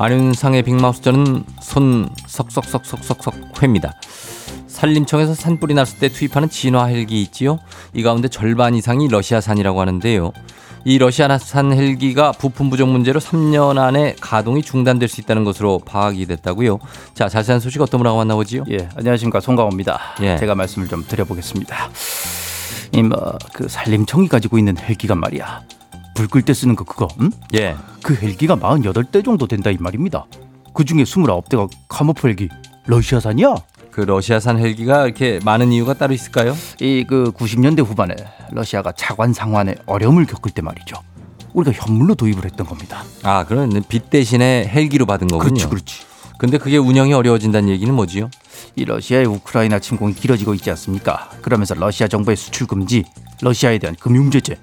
[0.00, 3.94] 안윤상의 빅마우스 저는 손 석석석석석석 회입니다.
[4.68, 7.58] 산림청에서 산불이 났을 때 투입하는 진화 헬기 있지요.
[7.92, 10.32] 이 가운데 절반 이상이 러시아산이라고 하는데요.
[10.84, 16.78] 이 러시아산 헬기가 부품 부족 문제로 3년 안에 가동이 중단될 수 있다는 것으로 파악이 됐다고요.
[17.14, 18.64] 자, 자세한 소식 어떤 분하고 만나보지요?
[18.70, 20.00] 예, 안녕하십니까 송강호입니다.
[20.22, 20.36] 예.
[20.38, 21.90] 제가 말씀을 좀 드려보겠습니다.
[22.92, 25.62] 이뭐그 산림청이 가지고 있는 헬기가 말이야.
[26.18, 27.30] 불 끌 때 쓰는 거 그거, 응?
[27.54, 27.76] 예.
[28.02, 30.26] 그 헬기가 48대 정도 된다 이 말입니다.
[30.74, 32.48] 그 중에 29대가 카모프 헬기
[32.86, 33.54] 러시아산이야.
[33.92, 36.56] 그 러시아산 헬기가 이렇게 많은 이유가 따로 있을까요?
[36.80, 38.16] 이 그 90년대 후반에
[38.50, 40.96] 러시아가 차관 상환에 어려움을 겪을 때 말이죠.
[41.54, 43.02] 우리가 현물로 도입을 했던 겁니다.
[43.22, 45.48] 아, 그런 빚 대신에 헬기로 받은 거군요.
[45.54, 46.02] 그렇지, 그렇지.
[46.38, 48.30] 근데 그게 운영이 어려워진다는 얘기는 뭐지요?
[48.76, 51.30] 이 러시아의 우크라이나 침공이 길어지고 있지 않습니까?
[51.42, 53.04] 그러면서 러시아 정부의 수출 금지,
[53.40, 54.56] 러시아에 대한 금융 제재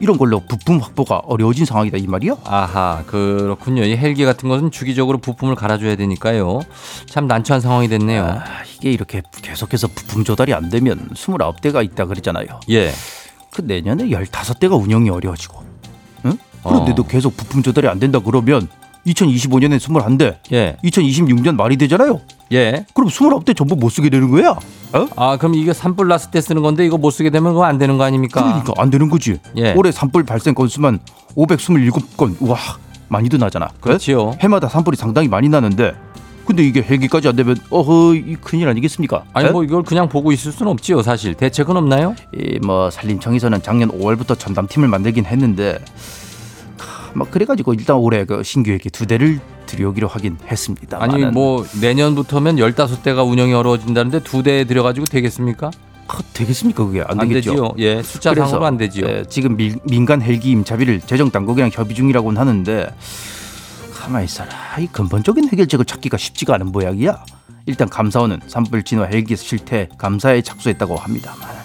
[0.00, 2.36] 이런 걸로 부품 확보가 어려워진 상황이다 이 말이야.
[2.44, 3.84] 아하 그렇군요.
[3.84, 6.60] 이 헬기 같은 것은 주기적으로 부품을 갈아줘야 되니까요.
[7.06, 8.24] 참 난처한 상황이 됐네요.
[8.24, 8.44] 아,
[8.76, 12.60] 이게 이렇게 계속해서 부품 조달이 안 되면 29대가 있다 그랬잖아요.
[12.70, 12.92] 예.
[13.50, 15.62] 그 내년에 15대가 운영이 어려워지고.
[16.26, 16.38] 응?
[16.62, 17.06] 그런데도 어.
[17.06, 18.68] 계속 부품 조달이 안 된다 그러면
[19.12, 20.76] 2025년에 21대, 예.
[20.84, 22.20] 2026년 말이 되잖아요.
[22.52, 22.84] 예.
[22.94, 24.50] 그럼 29대 전부 못 쓰게 되는 거야.
[24.92, 25.06] 어?
[25.16, 27.98] 아 그럼 이게 산불 났을 때 쓰는 건데 이거 못 쓰게 되면 그거 안 되는
[27.98, 28.42] 거 아닙니까?
[28.42, 29.38] 그러니까 안 되는 거지.
[29.56, 29.74] 예.
[29.74, 30.98] 올해 산불 발생 건수만
[31.36, 32.36] 527건.
[32.40, 32.56] 우와,
[33.08, 33.68] 많이도 나잖아.
[33.80, 34.34] 그렇지요.
[34.40, 35.94] 해마다 산불이 상당히 많이 나는데
[36.46, 39.24] 근데 이게 헬기까지 안 되면 어허 이 큰일 아니겠습니까?
[39.34, 39.50] 아니 에?
[39.50, 42.14] 뭐 이걸 그냥 보고 있을 수는 없지요 사실 대책은 없나요?
[42.34, 45.78] 이 뭐 산림청에서는 작년 5월부터 전담팀을 만들긴 했는데
[47.18, 50.98] 하, 뭐 그래가지고 일단 올해 그 신규 헬기 두 대를 들여오기로 하긴 했습니다.
[51.00, 55.70] 아니 뭐 내년부터면 15대가 운영이 어려워진다는데 두 대 들여가지고 되겠습니까?
[56.32, 57.50] 되겠습니까 그게 안, 안 되겠죠.
[57.50, 57.72] 되지요.
[57.78, 59.06] 예, 숫자상으로 안 되지요.
[59.06, 62.88] 예, 지금 민, 민간 헬기 임차비를 재정 당국이랑 협의 중이라고는 하는데
[63.94, 64.48] 가만히 있어라.
[64.78, 67.24] 이 근본적인 해결책을 찾기가 쉽지가 않은 모양이야.
[67.66, 71.57] 일단 감사원은 산불 진화 헬기 실태 감사에 착수했다고 합니다만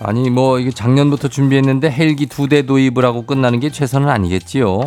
[0.00, 4.80] 아니 뭐 이게 작년부터 준비했는데 헬기 두 대 도입을 하고 끝나는 게 최선은 아니겠지요.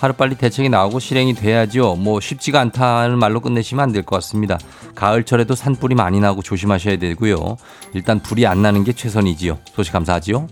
[0.00, 1.96] 하루빨리 대책이 나오고 실행이 돼야죠.
[1.96, 4.58] 뭐 쉽지가 않다는 말로 끝내시면 안 될 것 같습니다.
[4.94, 7.56] 가을철에도 산불이 많이 나고 조심하셔야 되고요.
[7.94, 9.58] 일단 불이 안 나는 게 최선이지요.
[9.74, 10.48] 소식 감사하지요.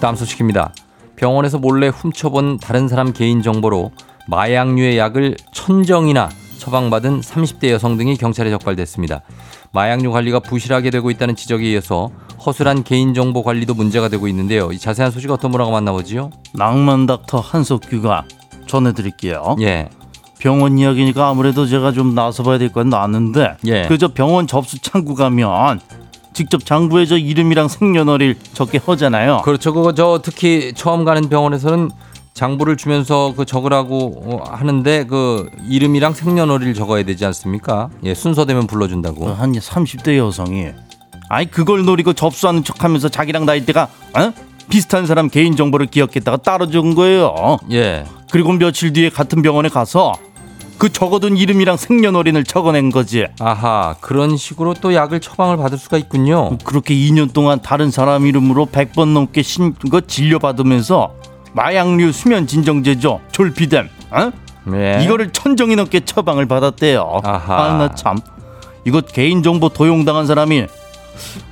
[0.00, 0.72] 다음 소식입니다.
[1.16, 3.90] 병원에서 몰래 훔쳐본 다른 사람 개인 정보로
[4.28, 9.22] 마약류의 약을 천정이나 처방받은 30대 여성 등이 경찰에 적발됐습니다.
[9.72, 12.10] 마약류 관리가 부실하게 되고 있다는 지적에 이어서
[12.44, 14.70] 허술한 개인정보 관리도 문제가 되고 있는데요.
[14.72, 16.30] 이 자세한 소식 어떤 분하고 만나보지요?
[16.54, 18.24] 낭만 닥터 한석규가
[18.66, 19.56] 전해드릴게요.
[19.60, 19.88] 예.
[20.38, 23.86] 병원 이야기니까 아무래도 제가 좀 나서봐야 될 건 나는데 예.
[23.88, 25.80] 그저 병원 접수 창구 가면
[26.32, 29.42] 직접 장부에 저 이름이랑 생년월일 적게 하잖아요.
[29.44, 29.72] 그렇죠.
[29.74, 31.90] 그거 저 특히 처음 가는 병원에서는
[32.38, 37.90] 장부를 주면서 그 적으라고 어, 하는데 그 이름이랑 생년월일 적어야 되지 않습니까?
[38.04, 39.24] 예, 순서되면 불러준다고.
[39.24, 40.68] 그한 30대 여성이
[41.28, 44.32] 아이 그걸 노리고 접수하는 척하면서 자기랑 나이대가 어?
[44.70, 47.58] 비슷한 사람 개인 정보를 기억했다가 따로 적은 거예요.
[47.72, 48.04] 예.
[48.30, 50.12] 그리고 며칠 뒤에 같은 병원에 가서
[50.78, 53.26] 그 적어둔 이름이랑 생년월일을 적어낸 거지.
[53.40, 56.56] 아하, 그런 식으로 또 약을 처방을 받을 수가 있군요.
[56.62, 61.17] 그렇게 2년 동안 다른 사람 이름으로 100번 넘게 신, 거 진료받으면서
[61.52, 63.20] 마약류 수면 진정제죠.
[63.32, 63.88] 졸피뎀.
[64.10, 64.30] 어?
[64.74, 65.00] 예.
[65.02, 67.20] 이거를 천정이 넘게 처방을 받았대요.
[67.24, 67.64] 아하.
[67.64, 68.18] 아, 나 참.
[68.84, 70.66] 이거 개인정보 도용당한 사람이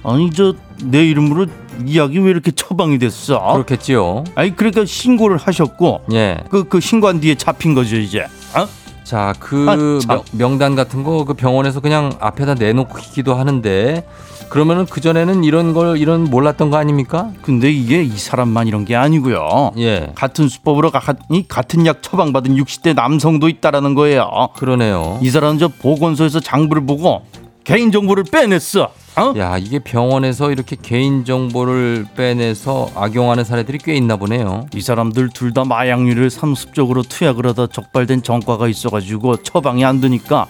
[0.05, 1.47] 아니 저 내 이름으로
[1.87, 3.53] 이 약이 왜 이렇게 처방이 됐어?
[3.55, 4.25] 그렇겠지요.
[4.35, 6.37] 아니 그러니까 신고를 하셨고 예.
[6.51, 8.27] 그 그 신고한 뒤에 잡힌 거죠 이제.
[8.55, 8.69] 어?
[9.07, 10.21] 자, 그 아, 참.
[10.33, 14.05] 명, 단 같은 거 그 병원에서 그냥 앞에다 내놓기도 하는데
[14.49, 17.31] 그러면은 그 전에는 이런 걸 이런 몰랐던 거 아닙니까?
[17.43, 19.73] 근데 이게 이 사람만 이런 게 아니고요.
[19.79, 20.13] 예.
[20.17, 24.29] 같은 수법으로 가, 이 같은 약 처방받은 60대 남성도 있다라는 거예요.
[24.57, 25.19] 그러네요.
[25.23, 27.23] 이 사람은 저 보건소에서 장부를 보고
[27.67, 28.93] 개인 정보를 빼냈어.
[29.17, 29.35] 어?
[29.39, 34.67] 야, 이게 병원에서 이렇게 개인 정보를 빼내서 악용하는 사례들이 꽤 있나 보네요.
[34.73, 40.47] 이 사람들 둘 다 마약류를 상습적으로 투약을 하다 적발된 전과가 있어가지고 처방이 안 되니까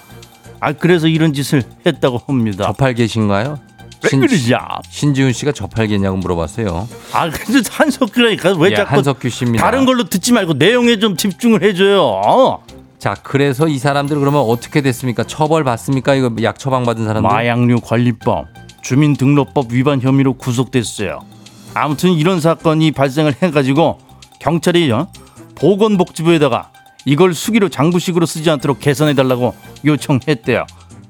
[0.61, 2.65] 아 그래서 이런 짓을 했다고 합니다.
[2.67, 3.59] 저팔계신가요?
[4.03, 4.59] 왜 그러냐?
[4.91, 6.87] 신지훈 씨가 저팔계냐고 물어봤어요.
[7.13, 9.65] 아 그래서 한석규라니까 왜 예, 자꾸 한석규 씨입니다.
[9.65, 12.03] 다른 걸로 듣지 말고 내용에 좀 집중을 해줘요.
[12.03, 12.63] 어?
[13.07, 15.23] 자, 그래서 이 사람들 그러면 어떻게 됐습니까?
[15.23, 16.17] 처벌 받습니까?
[16.17, 17.31] 이거 약 처방 받은 사람들?
[17.31, 18.49] 마약류 관리법
[18.83, 21.21] 주민등록법 위반 혐의로 구속됐어요.
[21.73, 23.99] 아무튼 이런 사건이 발생을 해가지고
[24.41, 25.07] 경찰이 어?
[25.55, 26.73] 보건복지부에다가
[27.05, 30.67] 이걸 수기로 장부식으로 쓰지 않도록 개선해달라고 요청했대요.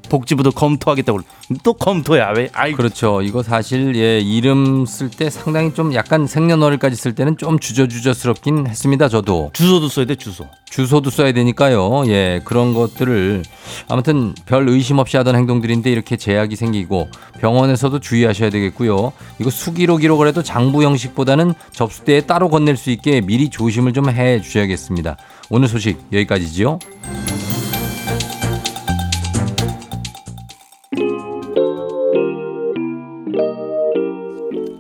[0.09, 1.21] 복지부도 검토하겠다고
[1.63, 2.49] 또 검토야 왜?
[2.53, 3.23] 아이 그렇죠.
[3.23, 9.09] 이거 사실 예, 이름 쓸 때 상당히 좀 약간 생년월일까지 쓸 때는 좀 주저주저스럽긴 했습니다.
[9.09, 10.47] 저도 주소도 써야 돼 주소.
[10.69, 12.05] 주소도 써야 되니까요.
[12.09, 13.43] 예, 그런 것들을
[13.89, 17.09] 아무튼 별 의심 없이 하던 행동들인데 이렇게 제약이 생기고
[17.41, 19.13] 병원에서도 주의하셔야 되겠고요.
[19.41, 24.41] 이거 수기로 기록을 해도 장부 형식보다는 접수대에 따로 건넬 수 있게 미리 조심을 좀 해
[24.41, 25.17] 주셔야겠습니다.
[25.51, 26.79] 오늘 소식 여기까지지요.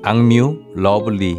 [0.08, 1.36] 악뮤 러블리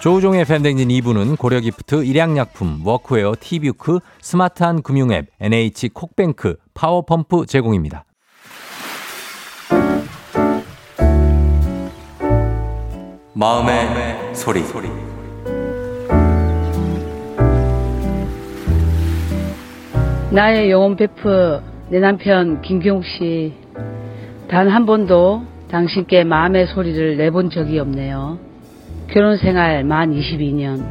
[0.00, 8.04] 조우종의 FM댕진 2부는 고려기프트, 일양약품, 워크웨어, 티뷰크, 스마트한 금융앱, NH 콕뱅크, 파워펌프 제공입니다.
[13.34, 15.07] 마음의 소리.
[20.30, 23.54] 나의 영혼 베프 내 남편 김경욱 씨.
[24.48, 28.38] 단 한 번도 당신께 마음의 소리를 내본 적이 없네요.
[29.08, 30.84] 결혼 생활 만 22년.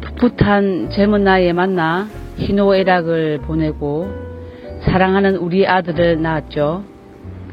[0.00, 4.08] 풋풋한 젊은 나이에 만나 희노애락을 보내고
[4.86, 6.82] 사랑하는 우리 아들을 낳았죠.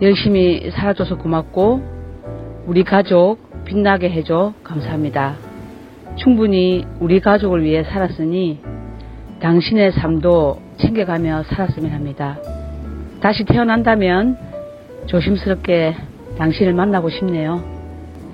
[0.01, 1.83] 열심히 살아줘서 고맙고
[2.65, 5.35] 우리 가족 빛나게 해줘 감사합니다.
[6.15, 8.59] 충분히 우리 가족을 위해 살았으니
[9.41, 12.37] 당신의 삶도 챙겨가며 살았으면 합니다.
[13.21, 14.37] 다시 태어난다면
[15.07, 15.95] 조심스럽게
[16.37, 17.63] 당신을 만나고 싶네요.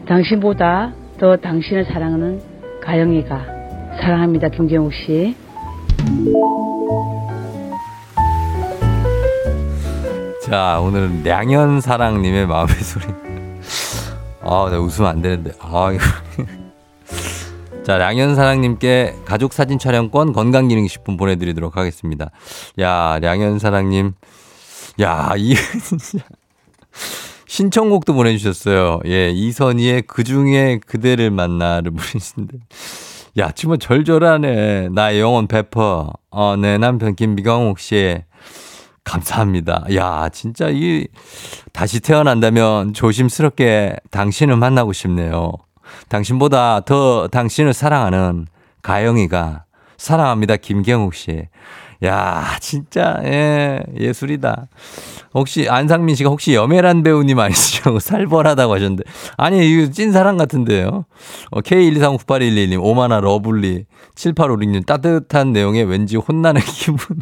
[0.07, 2.41] 당신보다 더 당신을 사랑하는
[2.81, 3.45] 가영이가
[4.01, 4.49] 사랑합니다.
[4.49, 5.35] 김경욱 씨.
[10.43, 13.05] 자, 오늘은 량현사랑님의 마음의 소리.
[14.41, 15.51] 아, 나 웃으면 안 되는데.
[15.59, 16.24] 아, 이거.
[17.85, 22.31] 자, 량현사랑님께 가족 사진 촬영권 건강기능식품 보내드리도록 하겠습니다.
[22.79, 24.13] 야, 량현사랑님.
[25.01, 25.53] 야, 이.
[27.45, 29.01] 신청곡도 보내주셨어요.
[29.05, 32.57] 예, 이선희의 그 중에 그대를 만나를 부르시는데.
[33.37, 34.89] 야, 정말 절절하네.
[34.89, 36.11] 나의 영혼 베퍼.
[36.31, 38.17] 어, 내 남편 김비광옥 씨.
[39.03, 39.85] 감사합니다.
[39.93, 41.07] 야, 진짜 이
[41.71, 45.51] 다시 태어난다면 조심스럽게 당신을 만나고 싶네요.
[46.09, 48.47] 당신보다 더 당신을 사랑하는
[48.81, 49.65] 가영이가
[49.97, 50.57] 사랑합니다.
[50.57, 51.47] 김경욱 씨.
[52.03, 54.67] 야, 진짜 예, 예술이다.
[55.33, 57.99] 혹시 안상민 씨가 혹시 여메란 배우님 아니시죠?
[57.99, 59.03] 살벌하다고 하셨는데.
[59.37, 61.05] 아니, 이거 찐사랑 같은데요.
[61.51, 67.21] 어, K1239811님, 오마나 러블리, 7856님, 따뜻한 내용에 왠지 혼나는 기분.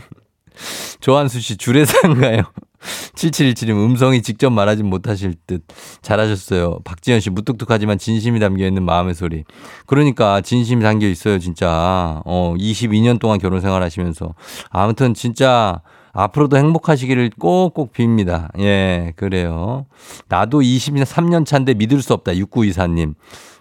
[1.00, 2.42] 조한수 씨, 주례사인가요?
[3.16, 5.64] 7717님, 음성이 직접 말하진 못하실 듯.
[6.02, 6.80] 잘하셨어요.
[6.84, 9.44] 박지현 씨, 무뚝뚝하지만 진심이 담겨 있는 마음의 소리.
[9.86, 12.22] 그러니까, 진심이 담겨 있어요, 진짜.
[12.26, 14.34] 어, 22년 동안 결혼 생활 하시면서.
[14.70, 15.82] 아무튼, 진짜,
[16.14, 18.50] 앞으로도 행복하시기를 꼭꼭 빕니다.
[18.60, 19.86] 예, 그래요.
[20.30, 22.34] 나도 23년 차인데 믿을 수 없다.
[22.34, 23.16] 6924님.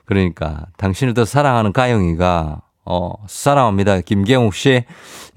[0.05, 4.01] 그러니까, 당신을 더 사랑하는 가영이가, 어, 사랑합니다.
[4.01, 4.85] 김경욱 씨.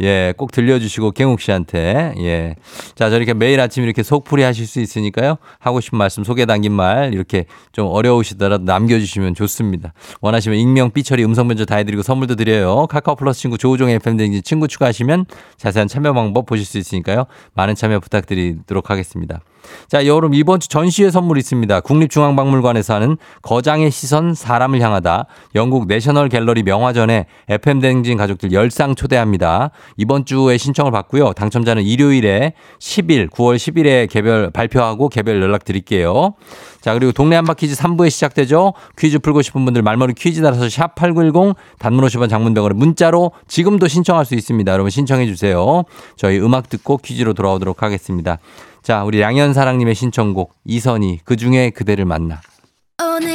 [0.01, 2.15] 예, 꼭 들려주시고, 경욱 씨한테.
[2.17, 2.55] 예.
[2.95, 5.37] 자, 저렇게 매일 아침 이렇게 속풀이 하실 수 있으니까요.
[5.59, 9.93] 하고 싶은 말씀, 소개 담긴 말, 이렇게 좀 어려우시더라도 남겨주시면 좋습니다.
[10.21, 12.87] 원하시면 익명, 삐처리, 음성 변조 다 해드리고 선물도 드려요.
[12.87, 15.25] 카카오 플러스 친구 조우종 FM 등 친구 추가하시면
[15.57, 17.25] 자세한 참여 방법 보실 수 있으니까요.
[17.53, 19.41] 많은 참여 부탁드리도록 하겠습니다.
[19.87, 21.81] 자, 여러분 이번 주 전시회 선물 있습니다.
[21.81, 25.25] 국립중앙박물관에서 하는 거장의 시선 사람을 향하다.
[25.55, 29.71] 영국 내셔널 갤러리 명화전에 FM 댕진 가족들 열상 초대합니다.
[29.97, 31.33] 이번 주에 신청을 받고요.
[31.33, 36.33] 당첨자는 일요일에 10일, 9월 10일에 개별 발표하고 개별 연락 드릴게요.
[36.85, 38.73] 자, 그리고 동네 한바퀴즈 3부에 시작되죠.
[38.95, 44.23] 퀴즈 풀고 싶은 분들 말머리 퀴즈 달아서 샵 8910 단문 50원 장문병원에 문자로 지금도 신청할
[44.25, 44.71] 수 있습니다.
[44.71, 45.83] 여러분 신청해 주세요.
[46.15, 48.37] 저희 음악 듣고 퀴즈로 돌아오도록 하겠습니다.
[48.85, 52.39] 자, 우리 양현사랑님의 신청곡 이선희 그 중에 그대를 만나.
[53.01, 53.34] 오늘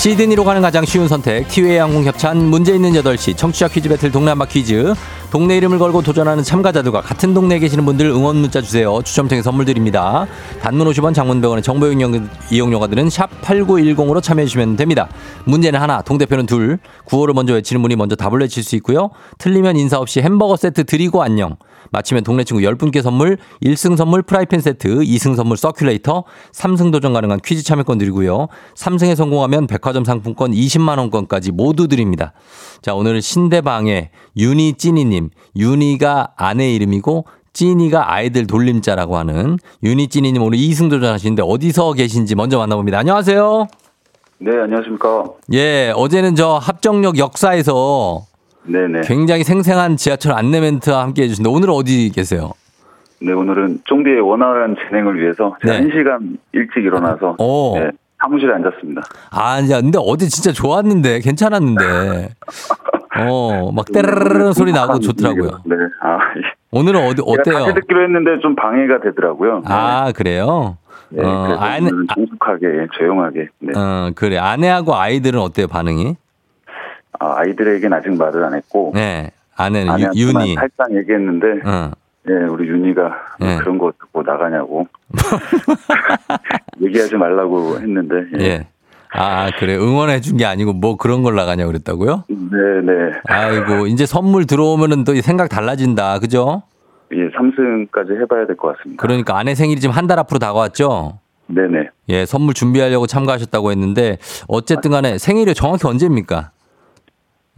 [0.00, 4.46] 시드니로 가는 가장 쉬운 선택 티웨이 항공 협찬 문제 있는 8시 청취자 퀴즈 배틀 한바
[4.46, 4.94] 퀴즈.
[5.30, 9.02] 동네 이름을 걸고 도전하는 참가자들과 같은 동네에 계시는 분들 응원 문자 주세요.
[9.04, 10.26] 추첨 통해 선물 드립니다.
[10.62, 15.06] 단문 50원 장문 100원의 정보 이용- 이용료가 드는 샵 8910으로 참여해 주시면 됩니다.
[15.44, 16.78] 문제는 하나 동대표는 둘.
[17.04, 19.10] 구호를 먼저 외치는 분이 먼저 답을 외칠 수 있고요.
[19.36, 21.56] 틀리면 인사 없이 햄버거 세트 드리고 안녕
[21.90, 27.40] 맞히면 동네 친구 10분께 선물, 1승 선물 프라이팬 세트, 2승 선물 서큘레이터, 3승 도전 가능한
[27.44, 28.48] 퀴즈 참여권 드리고요.
[28.74, 32.32] 3승에 성공하면 백화점 상품권 20만 원권까지 모두 드립니다.
[32.82, 35.30] 자, 오늘은 신대방의 윤희 찐이님.
[35.56, 42.58] 윤희가 아내 이름이고 찐이가 아이들 돌림자라고 하는 윤희 찐이님 오늘 2승 도전하시는데 어디서 계신지 먼저
[42.58, 42.98] 만나봅니다.
[42.98, 43.66] 안녕하세요.
[44.38, 45.24] 네, 안녕하십니까.
[45.52, 48.22] 예, 어제는 저 합정역 역사에서
[48.70, 49.00] 네네.
[49.04, 52.52] 굉장히 생생한 지하철 안내 멘트와 함께 해주신데 오늘은 어디 계세요?
[53.20, 55.80] 네, 오늘은 쫑디의 원활한 진행을 위해서 제가 네.
[55.80, 57.78] 한 시간 일찍 일어나서 오.
[57.78, 59.02] 네, 사무실에 앉았습니다.
[59.30, 62.28] 아, 야, 근데 어제 진짜 좋았는데, 괜찮았는데.
[63.18, 65.50] 어, 막 때르르르 소리 나고 좋더라고요.
[65.66, 66.18] 네, 아,
[66.70, 67.64] 오늘은 어디, 어때요?
[67.64, 69.62] 같이 듣기로 했는데 좀 방해가 되더라고요.
[69.66, 70.78] 아, 그래요?
[71.10, 73.48] 네, 어, 아내, 정숙하게, 조용하게.
[73.58, 73.72] 네.
[73.76, 74.38] 어, 그래.
[74.38, 76.16] 아내하고 아이들은 어때요, 반응이?
[77.20, 79.30] 아, 아이들에겐 아직 말을 안 했고 네.
[79.56, 80.54] 아내한테만 윤이.
[80.54, 81.90] 살짝 얘기했는데, 어.
[82.24, 83.02] 네, 우리 윤희가
[83.38, 83.56] 뭐 네.
[83.58, 84.86] 그런 거 듣고 나가냐고
[86.82, 88.44] 얘기하지 말라고 했는데, 예.
[88.44, 88.66] 예.
[89.12, 89.76] 아, 그래.
[89.76, 92.24] 응원해 준 게 아니고 뭐 그런 걸 나가냐 그랬다고요?
[92.28, 92.36] 네,
[92.84, 92.92] 네.
[93.26, 96.20] 아이고, 이제 선물 들어오면은 또 생각 달라진다.
[96.20, 96.62] 그죠?
[97.12, 99.00] 예, 3승까지 해봐야 될 것 같습니다.
[99.02, 101.18] 그러니까 아내 생일이 지금 한 달 앞으로 다가왔죠?
[101.48, 101.88] 네네.
[102.08, 106.52] 예, 선물 준비하려고 참가하셨다고 했는데 어쨌든 간에 생일이 정확히 언제입니까?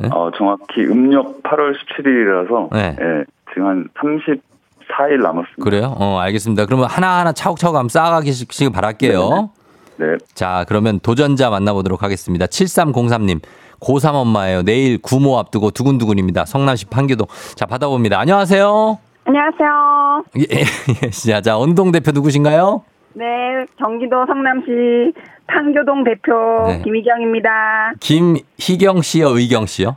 [0.02, 0.08] 네?
[0.12, 2.96] 어, 정확히 음력 8월 17일이라서 네.
[3.00, 5.62] 예, 지금 한 34일 남았습니다.
[5.62, 5.94] 그래요?
[5.98, 6.66] 어, 알겠습니다.
[6.66, 9.50] 그러면 하나하나 차곡차곡 한번 쌓아가시길 바랄게요.
[9.96, 10.06] 네.
[10.34, 12.46] 자, 그러면 도전자 만나보도록 하겠습니다.
[12.46, 13.40] 7303님.
[13.80, 14.62] 고3 엄마예요.
[14.62, 16.44] 내일 구모 앞두고 두근두근입니다.
[16.44, 17.26] 성남시 판교동.
[17.56, 18.18] 자, 받아봅니다.
[18.18, 18.98] 안녕하세요.
[19.24, 20.24] 안녕하세요.
[20.38, 20.42] 예,
[21.06, 22.82] 예, 자, 자, 언동 대표 누구신가요?
[23.14, 23.24] 네,
[23.78, 25.12] 경기도 성남시
[25.46, 26.32] 판교동 대표
[26.68, 26.82] 네.
[26.82, 27.92] 김희경입니다.
[28.00, 29.96] 김희경 씨요, 의경 씨요?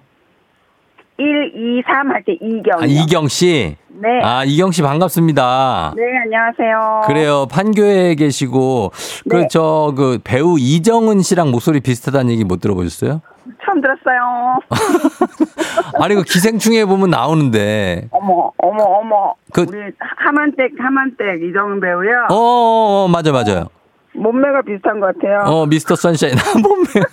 [1.17, 2.81] 1, 2, 3 할 때 이경이요.
[2.81, 3.77] 아, 이경 씨.
[3.87, 4.09] 네.
[4.21, 5.93] 아, 이경 씨 반갑습니다.
[5.95, 7.03] 네, 안녕하세요.
[7.07, 7.47] 그래요.
[7.49, 8.91] 판교에 계시고
[9.29, 9.47] 그 네.
[9.47, 13.21] 저그 배우 이정은 씨랑 목소리 비슷하다는 얘기 못 들어보셨어요?
[13.63, 14.59] 처음 들었어요.
[16.03, 18.09] 아니 그 기생충에 보면 나오는데.
[18.11, 19.33] 어머, 어머, 어머.
[19.53, 22.27] 그- 우리 하만댁, 하만댁 이정은 배우요.
[22.29, 23.69] 어, 어, 어 맞아 맞아요.
[24.18, 25.41] 몸매가 비슷한 것 같아요.
[25.45, 27.05] 어 미스터 선샤인 몸매.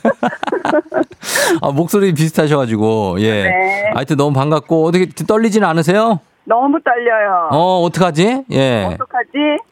[1.61, 3.42] 아 목소리 비슷하셔가지고 예.
[3.44, 3.90] 네.
[3.94, 6.20] 하여튼 너무 반갑고 어떻게 떨리진 않으세요?
[6.44, 7.48] 너무 떨려요.
[7.53, 8.44] 어 어떡하지?
[8.53, 8.84] 예.
[8.94, 9.28] 어떡하지?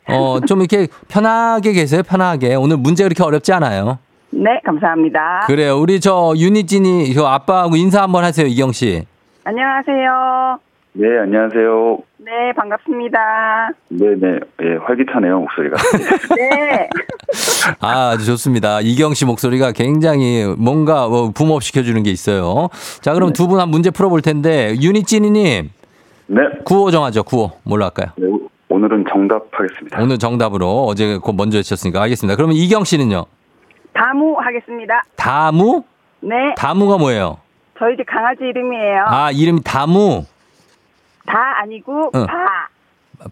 [0.09, 3.99] 어 좀 이렇게 편하게 계세요 편하게 오늘 문제 그렇게 어렵지 않아요.
[4.33, 5.41] 네, 감사합니다.
[5.47, 5.77] 그래요.
[5.79, 9.05] 우리 저 유니진이 그 아빠하고 인사 한번 하세요 이경 씨.
[9.45, 10.59] 안녕하세요.
[10.93, 11.99] 네, 안녕하세요.
[12.23, 13.71] 네, 반갑습니다.
[13.89, 14.41] 네네.
[14.63, 15.77] 예, 활기차네요, 목소리가.
[16.37, 16.89] 네.
[17.81, 18.81] 아, 아주 좋습니다.
[18.83, 22.69] 이경 씨 목소리가 굉장히 뭔가 뭐 붐업 시켜주는 게 있어요.
[23.01, 25.71] 자, 그럼 두분 한 문제 풀어볼 텐데, 유니찌니님,
[26.27, 26.41] 네.
[26.65, 27.53] 구호 정하죠, 구호.
[27.63, 28.09] 뭘로 할까요?
[28.17, 28.27] 네,
[28.69, 30.03] 오늘은 정답하겠습니다.
[30.03, 32.37] 오늘 정답으로 어제 그 먼저 해주셨으니까 알겠습니다.
[32.37, 33.25] 그러면 이경 씨는요?
[33.95, 35.03] 다무 하겠습니다.
[35.17, 35.85] 다무?
[36.21, 36.35] 네.
[36.57, 37.39] 다무가 뭐예요?
[37.79, 39.05] 저희 집 강아지 이름이에요.
[39.07, 40.27] 아, 이름이 다무.
[41.31, 42.27] 다 아니고 응.
[42.27, 42.35] 바.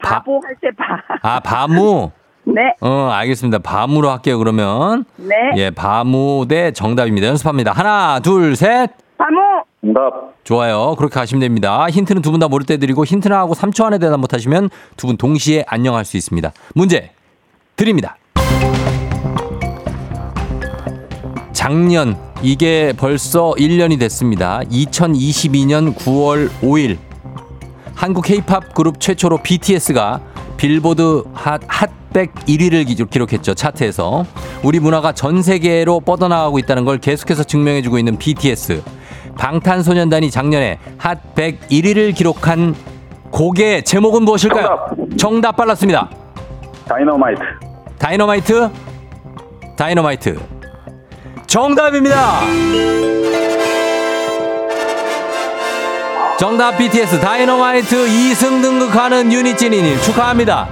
[0.00, 1.02] 바, 바 보 할 때 바.
[1.22, 2.10] 아, 바무.
[2.44, 2.74] 네.
[2.80, 3.58] 어, 알겠습니다.
[3.58, 5.04] 바무로 할게요, 그러면.
[5.16, 5.34] 네.
[5.56, 7.26] 예, 바무 대 정답입니다.
[7.26, 7.72] 연습합니다.
[7.72, 8.90] 하나, 둘, 셋.
[9.18, 9.36] 바무.
[9.80, 10.34] 정답.
[10.44, 10.94] 좋아요.
[10.96, 11.86] 그렇게 가시면 됩니다.
[11.90, 15.16] 힌트는 두 분 다 모를 때 드리고 힌트나 하고 3초 안에 대답 못하시면 두 분
[15.16, 16.52] 동시에 안녕할 수 있습니다.
[16.74, 17.10] 문제
[17.76, 18.16] 드립니다.
[21.52, 24.60] 작년 이게 벌써 1년이 됐습니다.
[24.70, 26.96] 2022년 9월 5일
[27.98, 30.20] 한국 케이팝 그룹 최초로 BTS가
[30.56, 33.54] 빌보드 핫, 핫백 1위를 기록했죠.
[33.54, 34.24] 차트에서.
[34.62, 38.84] 우리 문화가 전 세계로 뻗어나가고 있다는 걸 계속해서 증명해주고 있는 BTS.
[39.36, 42.76] 방탄소년단이 작년에 핫100 1위를 기록한
[43.32, 44.90] 곡의 제목은 무엇일까요?
[45.18, 46.08] 정답, 빨랐습니다.
[46.86, 47.40] Dynamite.
[47.98, 48.70] Dynamite?
[49.76, 50.38] Dynamite.
[51.48, 52.42] 정답입니다.
[56.38, 60.68] 정답 BTS Dynamite 2승 등극하는 유니찌니님 축하합니다.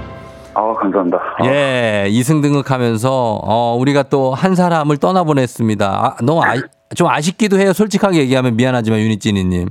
[0.53, 1.17] 아, 감사합니다.
[1.39, 5.85] 아, 예, 2승 등극하면서 어, 우리가 또 한 사람을 떠나보냈습니다.
[5.85, 6.53] 아, 너무 아,
[6.95, 7.73] 좀 아쉽기도 해요.
[7.73, 9.67] 솔직하게 얘기하면 미안하지만 유니찌니님.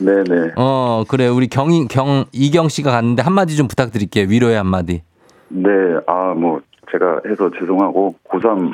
[0.00, 0.52] 네네.
[0.56, 1.26] 어, 그래.
[1.26, 4.26] 우리 경이, 경, 이경 씨가 갔는데 한마디 좀 부탁드릴게요.
[4.28, 5.02] 위로의 한마디.
[5.48, 5.70] 네,
[6.06, 6.60] 아, 뭐,
[6.92, 8.72] 제가 해서 죄송하고, 고3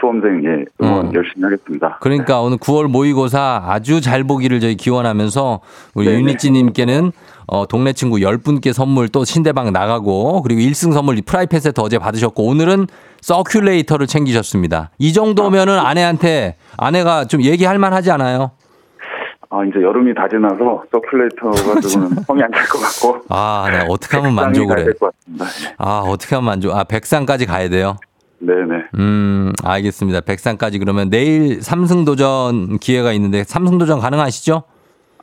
[0.00, 1.14] 수험생, 예, 응원 음.
[1.14, 1.98] 열심히 하겠습니다.
[2.00, 5.60] 그러니까 오늘 9월 모의고사 아주 잘 보기를 저희 기원하면서
[5.94, 6.18] 우리 네네.
[6.20, 7.12] 유니찌님께는
[7.46, 12.44] 어, 동네 친구 10분께 선물 또 신대방 나가고 그리고 1승 선물 프라이팬 세트 어제 받으셨고
[12.46, 12.86] 오늘은
[13.22, 14.90] circulator를 챙기셨습니다.
[14.98, 18.52] 이 정도면은 아내한테 아내가 좀 얘기할 만 하지 않아요?
[19.50, 23.18] 아, 이제 여름이 다 지나서 circulator가 조금 성에 안 찰 것 같고.
[23.28, 23.84] 아, 네.
[23.88, 24.84] 어떻게 하면 만족을 해?
[24.86, 25.74] 예.
[25.76, 26.74] 아, 어떻게 하면 만족?
[26.74, 27.96] 아, 백상까지 가야 돼요?
[28.46, 28.84] 네네.
[28.98, 30.20] 음, 알겠습니다.
[30.22, 34.64] 백상까지 그러면 내일 삼승 도전 기회가 있는데 삼승 도전 가능하시죠?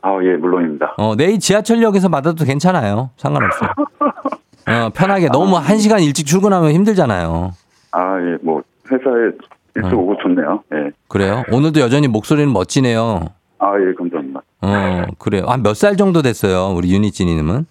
[0.02, 0.94] 아, 예, 물론입니다.
[0.98, 3.10] 어, 내일 지하철역에서 받아도 괜찮아요.
[3.18, 3.70] 상관없어요.
[4.70, 7.52] 어, 편하게 너무 한 시간 일찍 출근하면 힘들잖아요.
[7.92, 9.32] 아, 예, 뭐, 회사에
[9.76, 10.64] 일찍 오고 좋네요.
[10.74, 10.92] 예.
[11.10, 11.44] 그래요?
[11.52, 13.26] 오늘도 여전히 목소리는 멋지네요.
[13.60, 14.42] 아, 예, 감사합니다.
[14.62, 15.44] 어, 그래요.
[15.48, 16.74] 한 몇 살 정도 됐어요?
[16.74, 17.66] 우리 유니찌님은?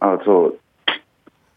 [0.00, 0.52] 아, 저,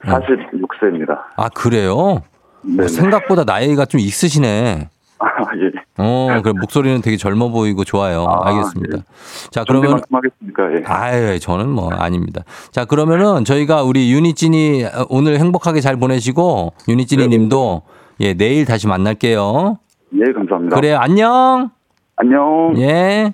[0.05, 1.17] 46세입니다.
[1.35, 2.21] 아, 그래요?
[2.63, 2.83] 네.
[2.83, 4.89] 어, 생각보다 나이가 좀 있으시네.
[5.19, 5.71] 아, 예.
[5.97, 8.25] 어, 그래 목소리는 되게 젊어 보이고 좋아요.
[8.27, 9.03] 아, 알겠습니다.
[9.51, 10.73] 자, 준비 그러면 말씀하겠습니까?
[10.73, 10.83] 예.
[10.85, 12.43] 아유, 저는 뭐 아닙니다.
[12.71, 17.83] 자, 그러면은 저희가 우리 유니찌니 오늘 행복하게 잘 보내시고 유니찌니 님도
[18.19, 19.77] 예, 내일 다시 만날게요.
[20.15, 20.75] 예, 감사합니다.
[20.75, 20.97] 그래요.
[20.99, 21.71] 안녕.
[22.15, 22.73] 안녕.
[22.77, 23.33] 예.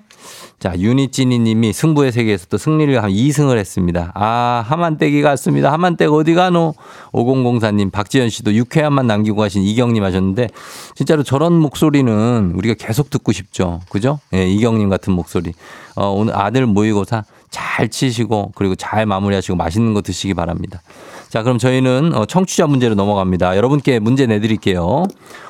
[0.60, 4.12] 자, 유니찌니 님이 승부의 세계에서 또 승리를 한 2승을 했습니다.
[4.14, 5.72] 아, 하만떼기 갔습니다.
[5.72, 6.74] 하만떼가 어디 가노?
[7.12, 10.48] 5004 님, 박지현 씨도 유쾌한만 남기고 가신 이경 님 하셨는데,
[10.94, 13.80] 진짜로 저런 목소리는 우리가 계속 듣고 싶죠.
[13.88, 14.20] 그죠?
[14.34, 15.54] 예, 이경 님 같은 목소리.
[15.96, 20.82] 어, 오늘 아들 모의고사 잘 치시고, 그리고 잘 마무리하시고 맛있는 거 드시기 바랍니다.
[21.30, 23.56] 자, 그럼 저희는 어, 청취자 문제로 넘어갑니다.
[23.56, 25.04] 여러분께 문제 내드릴게요.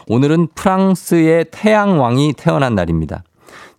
[0.06, 3.24] 오늘은 프랑스의 태양왕이 태어난 날입니다.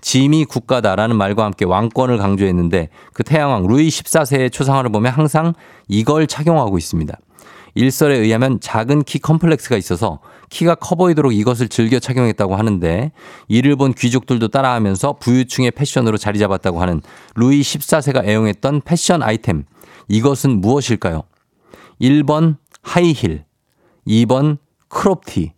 [0.01, 5.53] 짐이 국가다라는 말과 함께 왕권을 강조했는데 그 태양왕 루이 14세의 초상화를 보면 항상
[5.87, 7.17] 이걸 착용하고 있습니다.
[7.73, 13.11] 일설에 의하면 작은 키 컴플렉스가 있어서 키가 커 보이도록 이것을 즐겨 착용했다고 하는데
[13.47, 17.01] 이를 본 귀족들도 따라하면서 부유층의 패션으로 자리 잡았다고 하는
[17.35, 19.63] 루이 14세가 애용했던 패션 아이템.
[20.09, 21.23] 이것은 무엇일까요?
[22.01, 23.45] 1번 하이힐,
[24.07, 24.57] 2번
[24.89, 25.53] crop티,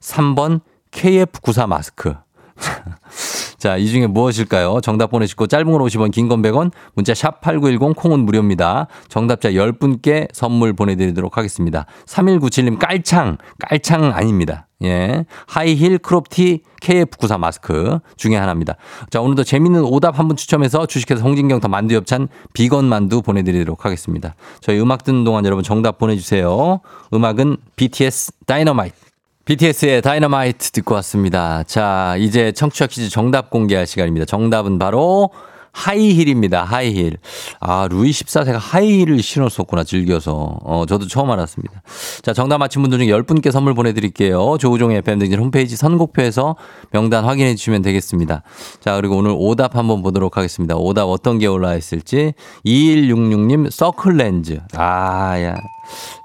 [0.00, 0.60] 3번
[0.92, 2.14] KF94 마스크.
[3.58, 4.80] 자, 이 중에 무엇일까요?
[4.82, 8.86] 정답 보내시고 짧은 건 50원, 긴 건 100원, 문자 샵 8910 콩은 무료입니다.
[9.08, 11.86] 정답자 10분께 선물 보내드리도록 하겠습니다.
[12.06, 14.66] 3197님 깔창, 깔창 아닙니다.
[14.84, 15.24] 예.
[15.46, 18.76] 하이힐 crop티 KF94 마스크 중에 하나입니다.
[19.10, 23.84] 자, 오늘도 재밌는 오답 한 분 추첨해서 주식회사 홍진경 더 만두 엽찬 비건 만두 보내드리도록
[23.84, 24.34] 하겠습니다.
[24.60, 26.80] 저희 음악 듣는 동안 여러분 정답 보내주세요.
[27.14, 29.05] 음악은 BTS Dynamite.
[29.46, 31.62] BTS의 Dynamite 듣고 왔습니다.
[31.62, 34.26] 자, 이제 청취자 퀴즈 정답 공개할 시간입니다.
[34.26, 35.30] 정답은 바로
[35.70, 36.64] 하이힐입니다.
[36.64, 37.18] 하이힐.
[37.60, 40.58] 아, 루이 14세가 하이힐을 신었었구나, 즐겨서.
[40.64, 41.82] 어, 저도 처음 알았습니다.
[42.22, 44.56] 자, 정답 맞힌 분들 중에 10분께 선물 보내드릴게요.
[44.58, 46.56] 조우종의 FM대행진 홈페이지 선곡표에서
[46.90, 48.42] 명단 확인해 주시면 되겠습니다.
[48.80, 50.74] 자, 그리고 오늘 오답 한번 보도록 하겠습니다.
[50.74, 52.32] 오답 어떤 게 올라와 있을지.
[52.64, 54.58] 2166님, 서클렌즈.
[54.74, 55.56] 아, 야.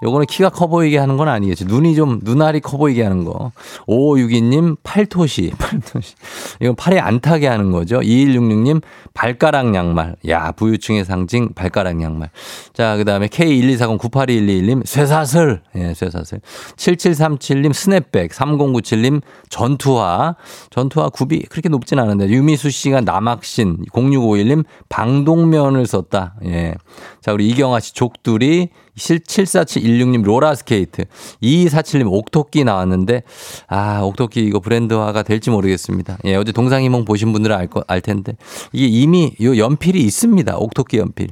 [0.04, 1.66] 요거는 키가 커 보이게 하는 건 아니겠지.
[1.66, 3.52] 눈이 좀, 눈알이 커 보이게 하는 거.
[3.88, 5.52] 5562님, 팔토시.
[5.60, 6.16] 팔토시.
[6.60, 8.00] 이건 팔에 안 타게 하는 거죠.
[8.00, 8.82] 2166님,
[9.14, 10.16] 발가락 양말.
[10.30, 12.30] 야, 부유층의 상징, 발가락 양말.
[12.74, 15.62] 자, 그 다음에 K124098211님, 쇠사슬.
[15.76, 16.42] 예, 쇠사슬.
[16.76, 18.32] 7737님, 스냅백.
[18.32, 20.36] 3097님, 전투화.
[20.70, 22.30] 전투화 굽이 그렇게 높진 않은데.
[22.30, 23.86] 유미수 씨가 나막신.
[23.92, 26.36] 0651님, 방독면을 썼다.
[26.46, 26.76] 예.
[27.22, 28.70] 자, 우리 이경아 씨, 족두리.
[28.98, 31.06] 74716님 롤라스케이트.
[31.42, 33.24] 2247님 옥토끼 나왔는데,
[33.68, 36.18] 아, 옥토끼 이거 브랜드화가 될지 모르겠습니다.
[36.26, 38.36] 예, 어제 동상이몽 보신 분들은 알, 거, 알 텐데.
[38.72, 40.58] 이게 이미 요 연필이 있습니다.
[40.58, 41.30] 옥토끼 연필.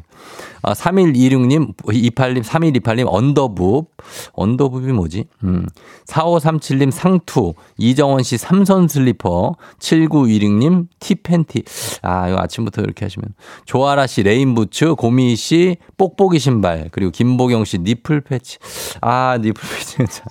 [0.61, 3.95] 아, 3126님, 28님, 3128님, 언더북.
[4.33, 5.25] 언더북이 뭐지?
[5.43, 5.65] 음.
[6.07, 7.53] 4537님, 상투.
[7.77, 9.55] 이정원 씨, 삼선 슬리퍼.
[9.79, 11.63] 7916님, 티팬티.
[12.01, 13.33] 아, 이거 아침부터 이렇게 하시면.
[13.65, 14.95] 조아라 씨, rain boots.
[14.95, 16.89] 고미 씨, 뽁뽁이 신발.
[16.91, 18.57] 그리고 김보경 씨, nipple patch.
[19.01, 19.97] 아, nipple patch.
[20.11, 20.23] 자,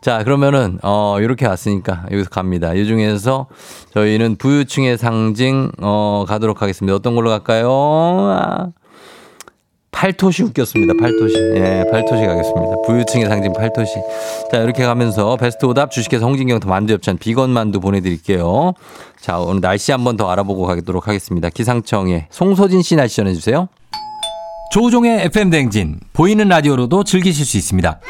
[0.00, 2.74] 자, 그러면은, 어, 이렇게 왔으니까 여기서 갑니다.
[2.74, 3.46] 이 중에서
[3.94, 6.94] 저희는 부유층의 상징, 어, 가도록 하겠습니다.
[6.96, 7.70] 어떤 걸로 갈까요?
[7.70, 8.72] 아.
[9.92, 10.94] 팔토시 웃겼습니다.
[10.98, 11.36] 팔토시.
[11.56, 12.76] 예, 팔토시 가겠습니다.
[12.86, 13.94] 부유층의 상징 팔토시.
[14.50, 18.72] 자, 이렇게 가면서 베스트 오답 주식회사 홍진경 더 만두 엽찬 비건 만두 보내드릴게요.
[19.20, 21.50] 자, 오늘 날씨 한번 더 알아보고 가도록 하겠습니다.
[21.50, 23.68] 기상청에 송소진 씨 날씨 전해주세요.
[24.72, 28.00] 조우종의 FM 댕진 보이는 라디오로도 즐기실 수 있습니다.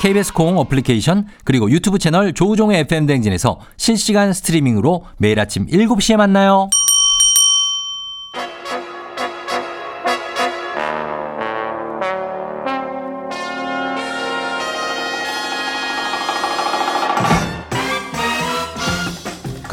[0.00, 6.68] KBS 콩 어플리케이션 그리고 유튜브 채널 조우종의 FM 댕진에서 실시간 스트리밍으로 매일 아침 7시에 만나요.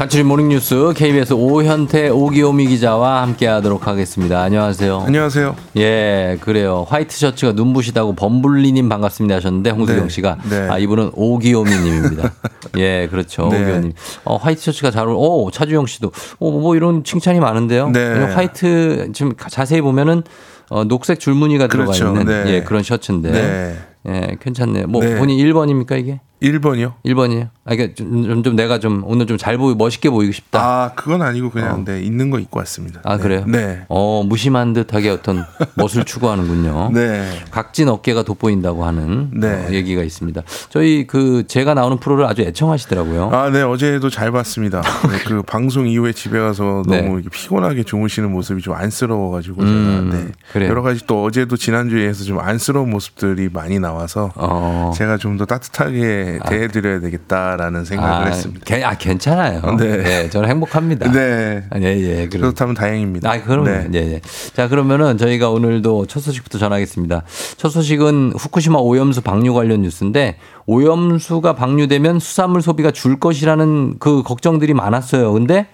[0.02, 4.42] 간추린 모닝뉴스 KBS 오현태 오기오미 기자와 함께하도록 하겠습니다.
[4.42, 5.04] 안녕하세요.
[5.06, 5.54] 안녕하세요.
[5.76, 6.84] 예, 그래요.
[6.88, 10.68] 화이트 셔츠가 눈부시다고 범블리님 반갑습니다 하셨는데 홍수경 네, 씨가 네.
[10.68, 12.32] 아 이분은 오기오미님입니다.
[12.78, 13.46] 예, 그렇죠.
[13.46, 13.62] 네.
[13.62, 13.92] 오기오님.
[14.24, 15.14] 어, 화이트 셔츠가 잘 어울.
[15.14, 17.90] 오 차주영 씨도 오뭐 이런 칭찬이 많은데요.
[17.90, 18.24] 네.
[18.34, 20.24] 화이트 지금 가- 자세히 보면은
[20.68, 22.08] 어, 녹색 줄무늬가 들어가 그렇죠.
[22.08, 22.54] 있는 네.
[22.54, 23.76] 예 그런 셔츠인데.
[24.04, 24.28] 네.
[24.32, 24.86] 예, 괜찮네요.
[24.86, 25.16] 뭐 네.
[25.18, 26.20] 본인 1번입니까 이게?
[26.42, 26.94] 1번이요?
[27.04, 27.50] 1번이에요.
[27.64, 30.60] 아, 그러니까 좀, 좀, 좀 내가 좀 오늘 좀 잘 보이 멋있게 보이고 싶다.
[30.60, 33.00] 아, 그건 아니고 그냥 네, 있는 거 입고 왔습니다.
[33.04, 33.22] 아, 네.
[33.22, 33.44] 그래요?
[33.46, 33.82] 네.
[33.88, 35.44] 어, 무심한 듯하게 어떤
[35.76, 36.90] 멋을 추구하는군요.
[36.94, 37.30] 네.
[37.52, 39.48] 각진 어깨가 돋보인다고 하는 네.
[39.68, 40.42] 어, 얘기가 있습니다.
[40.68, 43.30] 저희 그 제가 나오는 프로를 아주 애청하시더라고요.
[43.32, 44.80] 아, 네, 어제도 잘 봤습니다.
[45.08, 47.02] 네, 그 방송 이후에 집에 가서 네.
[47.02, 50.32] 너무 이렇게 피곤하게 주무시는 모습이 좀 안쓰러워 가지고 음, 제가 네.
[50.52, 50.70] 그래요.
[50.70, 54.92] 여러 가지 또 어제도 지난주에 해서 좀 안쓰러운 모습들이 많이 나와 서 어.
[54.94, 58.64] 제가 좀 더 따뜻하게 대해드려야 되겠다라는 생각을 아, 했습니다.
[58.64, 59.76] 개- 아, 괜찮아요.
[59.78, 59.96] 네.
[60.02, 61.10] 네, 저는 행복합니다.
[61.10, 61.64] 네.
[61.70, 62.28] 아, 예, 예.
[62.28, 62.42] 그럼.
[62.42, 63.30] 그렇다면 다행입니다.
[63.30, 63.88] 아, 그럼 네.
[63.94, 64.20] 예, 예.
[64.54, 67.22] 자, 그러면은 저희가 오늘도 첫 소식부터 전하겠습니다.
[67.56, 70.36] 첫 소식은 후쿠시마 오염수 방류 관련 뉴스인데
[70.66, 75.32] 오염수가 방류되면 수산물 소비가 줄 것이라는 그 걱정들이 많았어요.
[75.32, 75.66] 근데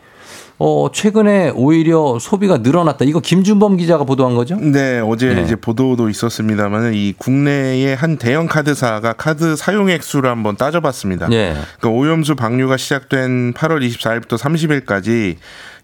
[0.61, 3.05] 어, 최근에 오히려 소비가 늘어났다.
[3.05, 4.57] 이거 김준범 기자가 보도한 거죠?
[4.57, 5.43] 네, 어제 네.
[5.43, 11.29] 이제 보도도 있었습니다만 이 국내의 한 대형 카드사가 카드 사용 액 수를 한번 따져봤습니다.
[11.31, 11.55] 예.
[11.81, 15.37] 그 오염수 방류가 시작된 8월 24일부터 30일까지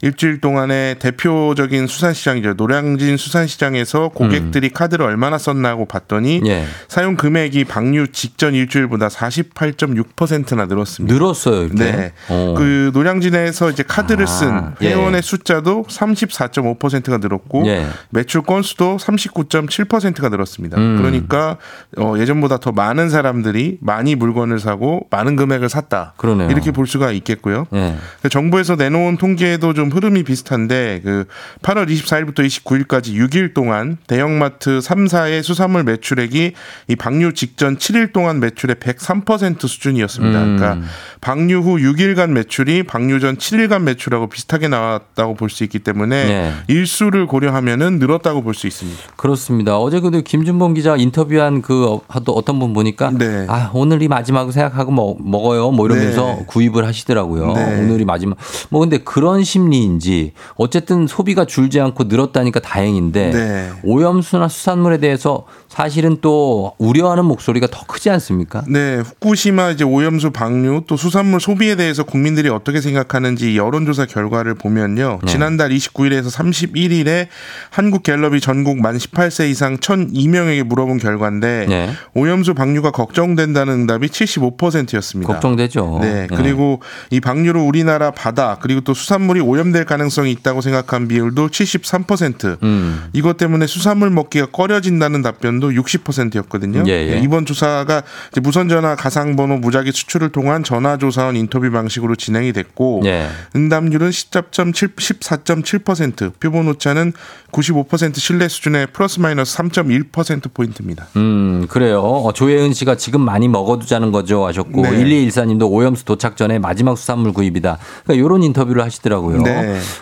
[0.02, 2.54] 일주일 동안의 대표적인 수산시장이죠.
[2.54, 6.46] 노량진 수산시장에서 고객들이 카드를 얼마나 썼나 하고 봤더니 음.
[6.46, 6.64] 예.
[6.88, 11.14] 사용 금액이 방류 직전 일주일보다 48.6%나 늘었습니다.
[11.14, 11.84] 늘었어요, 이렇게.
[11.84, 12.12] 네.
[12.28, 12.54] 어.
[12.56, 14.88] 그 노량진에서 이제 카드를 아, 쓴 예.
[14.90, 17.86] 회원의 숫자도 34.5%가 늘었고 예.
[18.10, 20.76] 매출 건수도 39.7%가 늘었습니다.
[20.78, 20.96] 음.
[20.96, 21.56] 그러니까
[21.98, 26.14] 어, 예전보다 더 많은 사람들이 많이 물건을 사고 많은 금액을 샀다.
[26.16, 26.50] 그러네요.
[26.50, 27.66] 이렇게 볼 수가 있겠고요.
[27.74, 27.96] 예.
[28.22, 31.24] 그 정부에서 내놓은 통계에도 좀 흐름이 비슷한데 그
[31.62, 36.52] 8월 24일부터 29일까지 6일 동안 대형마트 3사의 수산물 매출액이
[36.88, 40.38] 이 방류 직전 7일 동안 매출의 103% 수준이었습니다.
[40.44, 40.56] 음.
[40.56, 40.86] 그러니까
[41.20, 46.52] 방류 후 6일간 매출이 방류 전 7일간 매출하고 비슷하게 나왔다고 볼 수 있기 때문에 네.
[46.68, 49.00] 일수를 고려하면은 늘었다고 볼 수 있습니다.
[49.16, 49.78] 그렇습니다.
[49.78, 53.46] 어제 근데 김준범 기자 인터뷰한 그 어- 또 어떤 분 보니까 네.
[53.48, 56.44] 아 오늘이 마지막으로 생각하고 먹, 먹어요 뭐 이러면서 네.
[56.46, 57.52] 구입을 하시더라고요.
[57.52, 57.80] 네.
[57.80, 58.38] 오늘이 마지막
[58.70, 63.70] 뭐 근데 그런 심리 인지 어쨌든 소비가 줄지 않고 늘었다니까 다행인데 네.
[63.82, 68.62] 오염수나 수산물에 대해서 사실은 또 우려하는 목소리가 더 크지 않습니까?
[68.68, 75.18] 네, 후쿠시마 이제 오염수 방류 또 수산물 소비에 대해서 국민들이 어떻게 생각하는지 여론조사 결과를 보면요.
[75.24, 75.32] 네.
[75.32, 77.26] 지난달 29일에서 31일에
[77.70, 81.90] 한국갤럽이 전국 만 18세 이상 1,002명에게 물어본 결과인데 네.
[82.14, 85.32] 오염수 방류가 걱정된다는 응답이 75%였습니다.
[85.32, 85.98] 걱정되죠.
[86.02, 91.48] 네, 그리고 이 방류로 우리나라 바다 그리고 또 수산물이 오염 될 가능성이 있다고 생각한 비율도
[91.48, 92.62] 73%.
[92.62, 93.08] 음.
[93.12, 96.84] 이것 때문에 수산물 먹기가 꺼려진다는 답변도 60%였거든요.
[96.86, 97.18] 예, 예.
[97.18, 102.52] 이번 조사가 이제 무선 전화 가상 번호 무작위 수출을 통한 전화 조사원 인터뷰 방식으로 진행이
[102.52, 103.28] 됐고 예.
[103.56, 107.12] 응답률은 10.7, 14.7%, 표본 오차는
[107.52, 111.06] 95% 신뢰 수준의 플러스 마이너스 3.1% 포인트입니다.
[111.16, 112.00] 음, 그래요.
[112.00, 115.04] 어, 조혜은 씨가 지금 많이 먹어 두자는 거죠 하셨고, 네.
[115.04, 117.78] 1214님도 오염수 도착 전에 마지막 수산물 구입이다.
[118.04, 119.42] 그러니까 이런 인터뷰를 하시더라고요.
[119.42, 119.53] 네.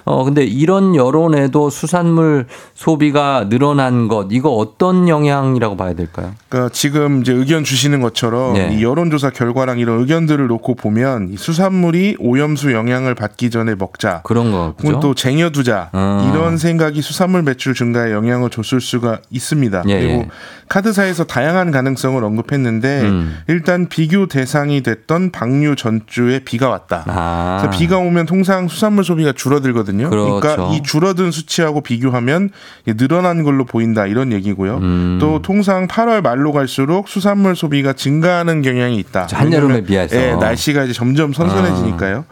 [0.04, 6.32] 어, 근데 이런 여론에도 수산물 소비가 늘어난 것, 이거 어떤 영향이라고 봐야 될까요?
[6.48, 8.76] 그러니까 지금 이제 의견 주시는 것처럼 네.
[8.76, 14.22] 이 여론조사 결과랑 이런 의견들을 놓고 보면 이 수산물이 오염수 영향을 받기 전에 먹자.
[14.24, 14.74] 그런 거.
[14.82, 16.30] 혹은 또 쟁여두자 아.
[16.32, 19.84] 이런 생각이 수산물 매출 증가에 영향을 줬을 수가 있습니다.
[19.88, 20.28] 예, 그리고 예.
[20.72, 23.38] 카드사에서 다양한 가능성을 언급했는데 음.
[23.46, 27.04] 일단 비교 대상이 됐던 방류 전주에 비가 왔다.
[27.08, 27.58] 아.
[27.60, 30.08] 그래서 비가 오면 통상 수산물 소비가 줄어들거든요.
[30.08, 30.68] 그러니 그렇죠.
[30.68, 32.48] 까이 줄어든 수치하고 비교하면
[32.96, 34.78] 늘어난 걸로 보인다 이런 얘기고요.
[34.78, 35.18] 음.
[35.20, 39.28] 또 통상 8월 말로 갈수록 수산물 소비가 증가하는 경향이 있다.
[39.30, 40.16] 한여름에 비해서.
[40.16, 42.24] 예, 날씨가 이제 점점 선선해지니까요.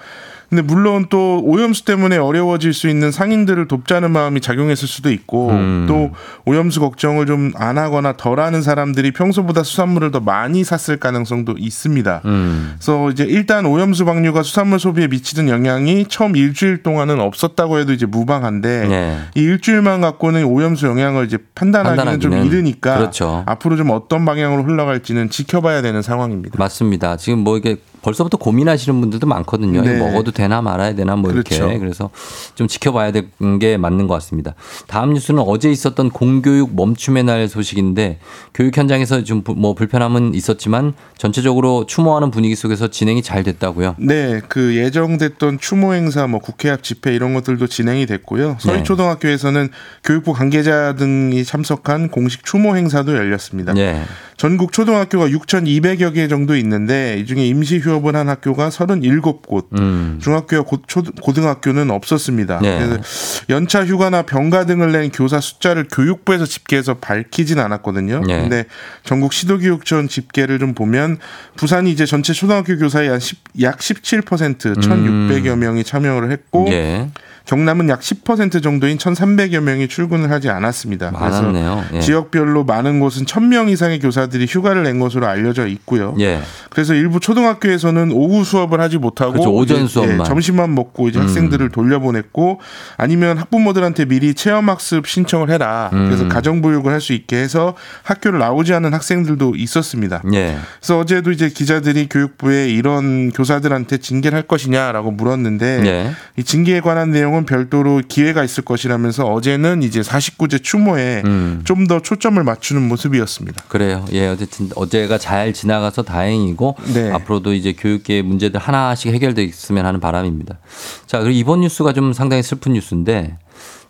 [0.50, 5.86] 근데 물론 또 오염수 때문에 어려워질 수 있는 상인들을 돕자는 마음이 작용했을 수도 있고 음.
[5.88, 6.10] 또
[6.44, 12.22] 오염수 걱정을 좀 안 하거나 덜 하는 사람들이 평소보다 수산물을 더 많이 샀을 가능성도 있습니다.
[12.24, 12.74] 음.
[12.74, 18.06] 그래서 이제 일단 오염수 방류가 수산물 소비에 미치는 영향이 처음 일주일 동안은 없었다고 해도 이제
[18.06, 19.18] 무방한데 네.
[19.34, 23.42] 이 일주일만 갖고는 오염수 영향을 이제 판단하기는 좀 판단하기는 이르니까 그렇죠.
[23.46, 26.56] 앞으로 좀 어떤 방향으로 흘러갈지는 지켜봐야 되는 상황입니다.
[26.58, 27.16] 맞습니다.
[27.16, 29.82] 지금 뭐 이게 벌써부터 고민하시는 분들도 많거든요.
[29.82, 29.98] 네.
[29.98, 31.58] 먹어도 되나 말아야 되나 뭐 이렇게.
[31.58, 31.78] 그렇죠.
[31.78, 32.10] 그래서
[32.54, 34.54] 좀 지켜봐야 되는 게 맞는 것 같습니다.
[34.86, 38.18] 다음 뉴스는 어제 있었던 공교육 멈춤의 날 소식인데
[38.54, 43.96] 교육 현장에서 좀 뭐 불편함은 있었지만 전체적으로 추모하는 분위기 속에서 진행이 잘 됐다고요.
[43.98, 48.56] 네, 그 예정됐던 추모 행사, 뭐 국회 앞 집회 이런 것들도 진행이 됐고요.
[48.60, 49.68] 서울초등학교에서는
[50.04, 53.72] 교육부 관계자 등이 참석한 공식 추모 행사도 열렸습니다.
[53.74, 54.02] 네.
[54.40, 60.18] 전국 초등학교가 6,200여 개 정도 있는데 이 중에 임시 휴업을 한 학교가 37곳, 음.
[60.22, 62.60] 중학교와 고, 초, 고등학교는 없었습니다.
[62.62, 62.78] 네.
[62.78, 63.02] 그래서
[63.50, 68.22] 연차 휴가나 병가 등을 낸 교사 숫자를 교육부에서 집계해서 밝히진 않았거든요.
[68.26, 68.40] 네.
[68.40, 68.64] 근데
[69.04, 71.18] 전국 시도교육청 집계를 좀 보면
[71.56, 77.12] 부산이 이제 전체 초등학교 교사의 한 10, 약 17% 1,600여 명이 참여를 했고 음.
[77.50, 77.56] 예.
[77.56, 81.10] 경남은 약 10% 정도인 1,300여 명이 출근을 하지 않았습니다.
[81.10, 81.84] 많았네요.
[81.94, 82.00] 예.
[82.00, 86.14] 지역별로 많은 곳은 1,000명 이상의 교사들이 휴가를 낸 것으로 알려져 있고요.
[86.20, 86.40] 예.
[86.70, 89.52] 그래서 일부 초등학교에서는 오후 수업을 하지 못하고 그렇죠.
[89.52, 90.20] 오전 이제, 수업만.
[90.20, 91.24] 예, 점심만 먹고 이제 음.
[91.24, 92.60] 학생들을 돌려보냈고
[92.96, 95.88] 아니면 학부모들한테 미리 체험학습 신청을 해라.
[95.90, 96.28] 그래서 음.
[96.28, 100.22] 가정보육을 할 수 있게 해서 학교를 나오지 않은 학생들도 있었습니다.
[100.34, 100.58] 예.
[100.80, 106.10] 그래서 어제도 이제 기자들이 교육부에 이런 교사들한테 징계를 할 것이냐라고 물었는데 예.
[106.36, 111.60] 이 징계에 관한 내용은 별도로 기회가 있을 것이라면서 어제는 이제 49제 추모에 음.
[111.64, 113.64] 좀더 초점을 맞추는 모습이었습니다.
[113.68, 114.04] 그래요.
[114.12, 117.10] 예, 어쨌든 어제가 잘 지나가서 다행이고 네.
[117.12, 120.58] 앞으로도 이제 교육계의 문제들 하나씩 해결돼 있으면 하는 바람입니다.
[121.06, 123.36] 자, 그리고 이번 뉴스가 좀 상당히 슬픈 뉴스인데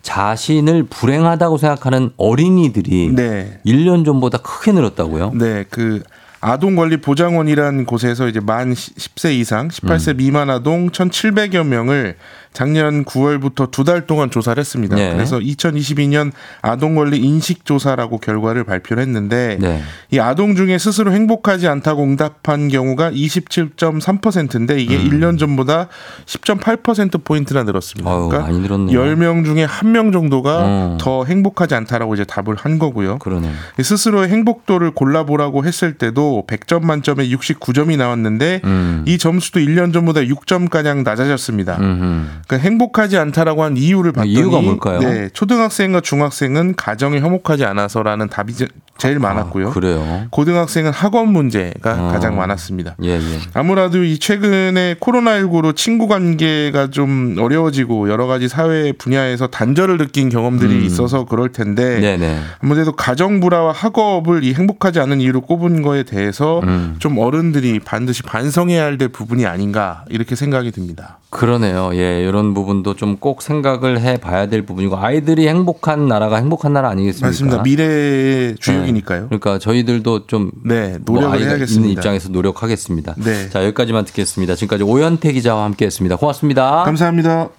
[0.01, 3.59] 자신을 불행하다고 생각하는 어린이들이 네.
[3.65, 5.31] 1년 전보다 크게 늘었다고요?
[5.35, 6.01] 네, 그
[6.41, 10.17] 아동 권리 보장원이라는 곳에서 이제 만 10세 이상, 18세 음.
[10.17, 12.17] 미만 아동 1,700여 명을
[12.53, 14.95] 작년 9월부터 두 달 동안 조사를 했습니다.
[14.95, 15.13] 네.
[15.13, 16.31] 그래서 2022년
[16.61, 19.81] 아동 권리 인식 조사라고 결과를 발표를 했는데 네.
[20.11, 25.87] 이 아동 중에 스스로 행복하지 않다고 응답한 경우가 27.3%인데 이게 1년 전보다
[26.25, 28.09] 10.8% 포인트나 늘었습니다.
[28.15, 28.29] 음.
[28.29, 28.99] 그러니까 아유, 많이 늘었네요.
[29.01, 30.97] 10명 중에 1명 정도가 어.
[30.99, 33.17] 더 행복하지 않다라고 이제 답을 한 거고요.
[33.19, 33.49] 그러네.
[33.81, 39.03] 스스로의 행복도를 골라보라고 했을 때도 100점 만점에 69점이 나왔는데 음.
[39.07, 41.77] 이 점수도 1년 전보다 6점 가량 낮아졌습니다.
[41.79, 42.40] 음흠.
[42.47, 44.99] 그러니까 행복하지 않다라고 한 이유를 봤더니 이유가 뭘까요?
[44.99, 48.67] 네, 초등학생과 중학생은 가정이 화목하지 않아서라는 답이 제-
[48.97, 49.69] 제일 많았고요.
[49.69, 50.27] 아, 그래요.
[50.29, 52.11] 고등학생은 학원 문제가 어.
[52.11, 52.95] 가장 많았습니다.
[53.03, 53.39] 예, 예.
[53.55, 60.75] 아무래도 이 최근에 코로나19로 친구 관계가 좀 어려워지고 여러 가지 사회 분야에서 단절을 느낀 경험들이
[60.75, 60.83] 음.
[60.83, 62.39] 있어서 그럴 텐데 네네.
[62.59, 66.95] 아무래도 가정 불화와 학업을 이 행복하지 않은 이유로 꼽은 거에 대해서 음.
[66.99, 71.17] 좀 어른들이 반드시 반성해야 할될 부분이 아닌가 이렇게 생각이 듭니다.
[71.31, 71.91] 그러네요.
[71.93, 76.89] 예, 이런 부분도 좀 꼭 생각을 해 봐야 될 부분이고 아이들이 행복한 나라가 행복한 나라
[76.89, 77.27] 아니겠습니까?
[77.27, 77.61] 맞습니다.
[77.61, 79.25] 미래의 주역이니까요.
[79.27, 81.73] 그러니까 저희들도 좀 네, 뭐 노력을 아이가 해야겠습니다.
[81.81, 83.15] 있는 입장에서 노력하겠습니다.
[83.17, 83.49] 네.
[83.49, 84.55] 자, 여기까지만 듣겠습니다.
[84.55, 86.15] 지금까지 오현태 기자와 함께했습니다.
[86.15, 86.83] 고맙습니다.
[86.85, 87.49] 감사합니다.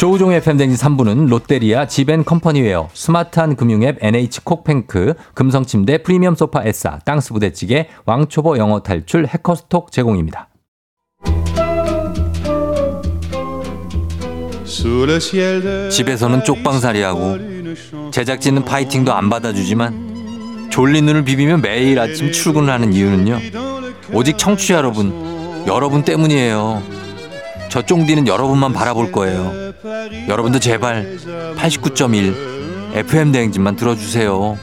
[0.00, 8.56] 조우종의 댕진 3부는 롯데리아 지벤컴퍼니웨어, 스마트한 금융앱 NH콕뱅크, 금성침대 프리미엄 소파 에싸, 땅스 부대찌개, 왕초보
[8.56, 10.48] 영어 탈출 해커스톡 제공입니다.
[15.90, 23.38] 집에서는 쪽방살이하고 제작진은 파이팅도 안 받아주지만 졸린 눈을 비비며 매일 아침 출근을 하는 이유는요.
[24.14, 26.82] 오직 청취자 여러분, 여러분 때문이에요.
[27.68, 29.69] 저 쫑디는 여러분만 바라볼 거예요.
[30.28, 31.16] 여러분도 제발
[31.56, 34.58] 89.1 FM 대행진만 들어주세요.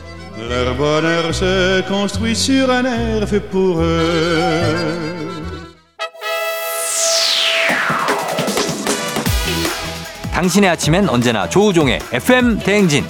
[10.31, 13.03] 당신의 아침엔 언제나 조우종의 FM 대행진.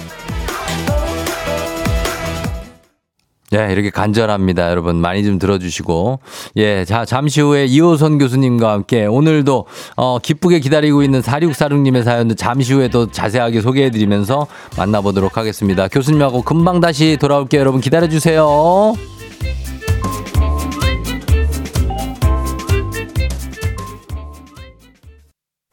[3.54, 4.70] 예, 이렇게 간절합니다.
[4.70, 6.20] 여러분, 많이 좀 들어주시고.
[6.56, 12.74] 예, 자, 잠시 후에 이호선 교수님과 함께 오늘도, 어, 기쁘게 기다리고 있는 4646님의 사연도 잠시
[12.74, 14.46] 후에 또 자세하게 소개해드리면서
[14.76, 15.88] 만나보도록 하겠습니다.
[15.88, 17.60] 교수님하고 금방 다시 돌아올게요.
[17.60, 19.17] 여러분, 기다려주세요.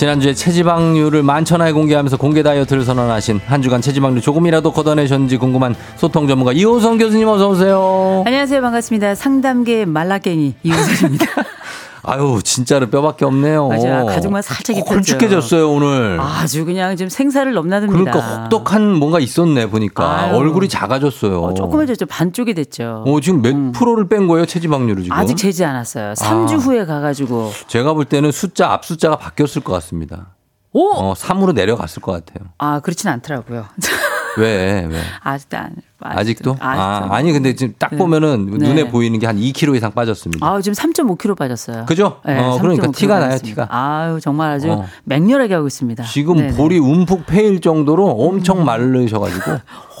[0.00, 6.54] 지난주에 체지방률을 만천하에 공개하면서 공개 다이어트를 선언하신 한 주간 체지방률 조금이라도 걷어내셨는지 궁금한 소통 전문가
[6.54, 8.22] 이호성 교수님 어서 오세요.
[8.24, 8.62] 안녕하세요.
[8.62, 9.14] 반갑습니다.
[9.14, 11.26] 상담계 말라깽이 이우선입니다.
[12.02, 13.68] 아유 진짜로 뼈밖에 없네요.
[13.68, 14.06] 맞아요.
[14.06, 14.94] 가죽만 살짝 입혔죠.
[14.94, 16.18] 홀쭉해졌어요 오늘.
[16.20, 18.10] 아주 그냥 좀 생사를 넘나듭니다.
[18.12, 20.36] 그러니까 혹독한 뭔가 있었네 보니까 아유.
[20.36, 21.40] 얼굴이 작아졌어요.
[21.42, 22.06] 어, 조그매졌죠.
[22.06, 23.04] 반쪽이 됐죠.
[23.06, 25.16] 어, 지금 몇 프로를 뺀 거예요 체지방률을 지금?
[25.16, 26.14] 아직 재지 않았어요.
[26.14, 26.56] 3주 아.
[26.56, 27.52] 후에 가가지고.
[27.66, 30.34] 제가 볼 때는 숫자 앞 숫자가 바뀌었을 것 같습니다.
[30.72, 30.92] 오!
[30.94, 32.48] 어, 3으로 내려갔을 것 같아요.
[32.58, 33.66] 아, 그렇진 않더라고요.
[34.38, 35.00] 왜 왜?
[35.22, 35.74] 아직도 안.
[36.02, 36.56] 아직도?
[36.60, 37.14] 아, 아직도.
[37.14, 37.98] 아 니 근데 지금 딱 네.
[37.98, 38.68] 보면은 네.
[38.68, 40.46] 눈에 보이는 게 한 2kg 이상 빠졌습니다.
[40.46, 41.84] 아, 지금 3.5kg 빠졌어요.
[41.86, 42.20] 그죠?
[42.24, 43.38] 네, 어, 그러니까 3.5kg 티가 나요.
[43.38, 43.66] 티가.
[43.70, 44.86] 아유, 정말 아주 어.
[45.04, 46.02] 맹렬하게 하고 있습니다.
[46.04, 46.48] 지금 네네.
[46.52, 46.56] 음.
[46.56, 49.52] 볼이 움푹 패일 정도로 엄청 마르셔 가지고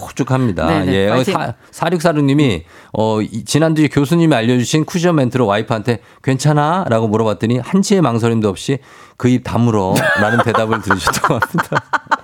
[0.00, 0.66] 홀쭉합니다.
[0.66, 1.34] 네네, 예, 어, 파이팅.
[1.34, 8.48] 사, 사육사루님이 어, 이- 지난주에 교수님이 알려 주신 쿠션 멘트로 와이프한테 괜찮아?라고 물어봤더니 한치의 망설임도
[8.48, 8.78] 없이
[9.18, 11.84] 그 입 다물어라는 대답을 들으셨다고 합니다.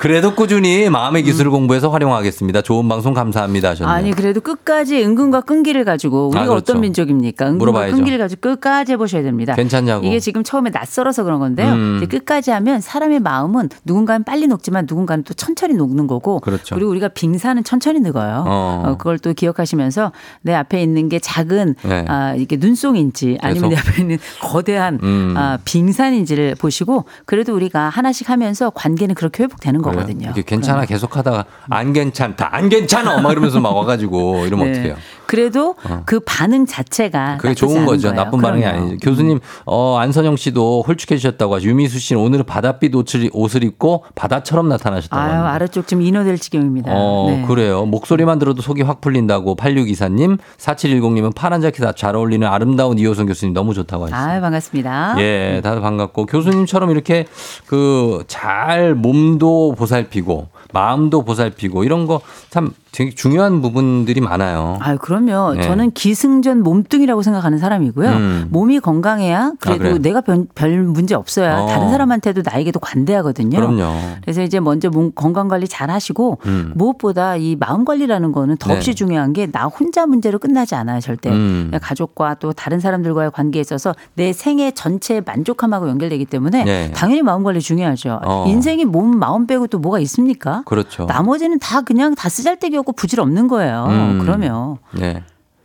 [0.00, 2.62] 그래도 꾸준히 마음의 기술을 공부해서 활용하겠습니다.
[2.62, 3.68] 좋은 방송 감사합니다.
[3.70, 3.92] 하셨네요.
[3.92, 3.94] 음.
[3.94, 6.72] 아니 그래도 끝까지 은근과 끈기를 가지고 우리가 아, 그렇죠.
[6.72, 7.44] 어떤 민족입니까?
[7.44, 7.96] 은근과 물어봐야죠.
[7.96, 9.54] 끈기를 가지고 끝까지 해보셔야 됩니다.
[9.54, 10.06] 괜찮냐고.
[10.06, 11.74] 이게 지금 처음에 낯설어서 그런 건데요.
[11.74, 12.06] 음.
[12.08, 16.40] 끝까지 하면 사람의 마음은 누군가는 빨리 녹지만 누군가는 또 천천히 녹는 거고.
[16.40, 16.76] 그렇죠.
[16.76, 18.44] 리고 우리가 빙산은 천천히 녹어요.
[18.46, 18.82] 어.
[18.86, 22.06] 어, 그걸 또 기억하시면서 내 앞에 있는 게 작은 네.
[22.08, 23.88] 아, 이게 눈송인지 아니면 내 계속.
[23.90, 25.34] 앞에 있는 거대한 음.
[25.36, 29.89] 아, 빙산인지를 보시고 그래도 우리가 하나씩 하면서 관계는 그렇게 회복되는 그래요?
[29.92, 30.30] 거거든요.
[30.30, 34.78] 이게 괜찮아 계속 하다가 안 괜찮다 안 괜찮아 막 이러면서 막 와가지고 이러면 네.
[34.78, 34.96] 어떡해요?
[35.26, 36.02] 그래도 어.
[36.06, 38.08] 그 반응 자체가 그게 좋은 거죠.
[38.08, 38.16] 거예요.
[38.24, 38.78] 나쁜 반응이 그럼요.
[38.78, 38.82] 음.
[38.90, 38.96] 아니죠.
[39.08, 41.68] 교수님, 어, 안선영 씨도 홀쭉해지셨다고 하죠.
[41.68, 45.52] 유미수 씨는 오늘은 바닷빛 옷을, 옷을 입고 바다처럼 나타나셨다고 아유, 합니다.
[45.52, 46.90] 아래쪽 좀 인어될 지경입니다.
[46.92, 47.44] 어, 네.
[47.46, 47.84] 그래요.
[47.86, 53.72] 목소리만 들어도 속이 확 풀린다고 8624님, 4710님은 파란 자켓 잘 어울리는 아름다운 이호선 교수님 너무
[53.72, 54.28] 좋다고 하셨어요.
[54.32, 55.14] 아유, 반갑습니다.
[55.18, 57.26] 예, 다들 반갑고 교수님처럼 이렇게
[57.66, 64.76] 그 잘 몸도 보살피고 마음도 보살피고 이런 거 참 되게 중요한 부분들이 많아요.
[64.80, 65.54] 아유, 그럼요.
[65.54, 65.62] 네.
[65.62, 68.08] 저는 기승전 몸뚱이라고 생각하는 사람이고요.
[68.10, 68.46] 음.
[68.50, 69.98] 몸이 건강해야 그래도 그래요?
[69.98, 71.66] 내가 별, 별 문제 없어야 어.
[71.66, 73.56] 다른 사람한테도 나에게도 관대하거든요.
[73.56, 73.94] 그럼요.
[74.22, 76.72] 그래서 이제 먼저 몸 건강 관리 잘 하시고 음.
[76.74, 78.94] 무엇보다 이 마음 관리라는 거는 더없이 네.
[78.94, 81.30] 중요한 게 나 혼자 문제로 끝나지 않아요, 절대.
[81.30, 81.70] 음.
[81.80, 86.90] 가족과 또 다른 사람들과의 관계에 있어서 내 생애 전체 만족함하고 연결되기 때문에 네.
[86.92, 88.20] 당연히 마음 관리 중요하죠.
[88.24, 88.44] 어.
[88.48, 90.59] 인생이 몸, 마음 빼고 또 뭐가 있습니까?
[90.64, 91.06] 그렇죠.
[91.06, 93.86] 나머지는 다 그냥 다 쓰잘데기 없고 부질 없는 거예요.
[93.88, 94.18] 음.
[94.20, 95.22] 그러면 네.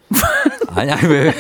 [0.76, 1.34] 아니, 아니, 왜, 왜.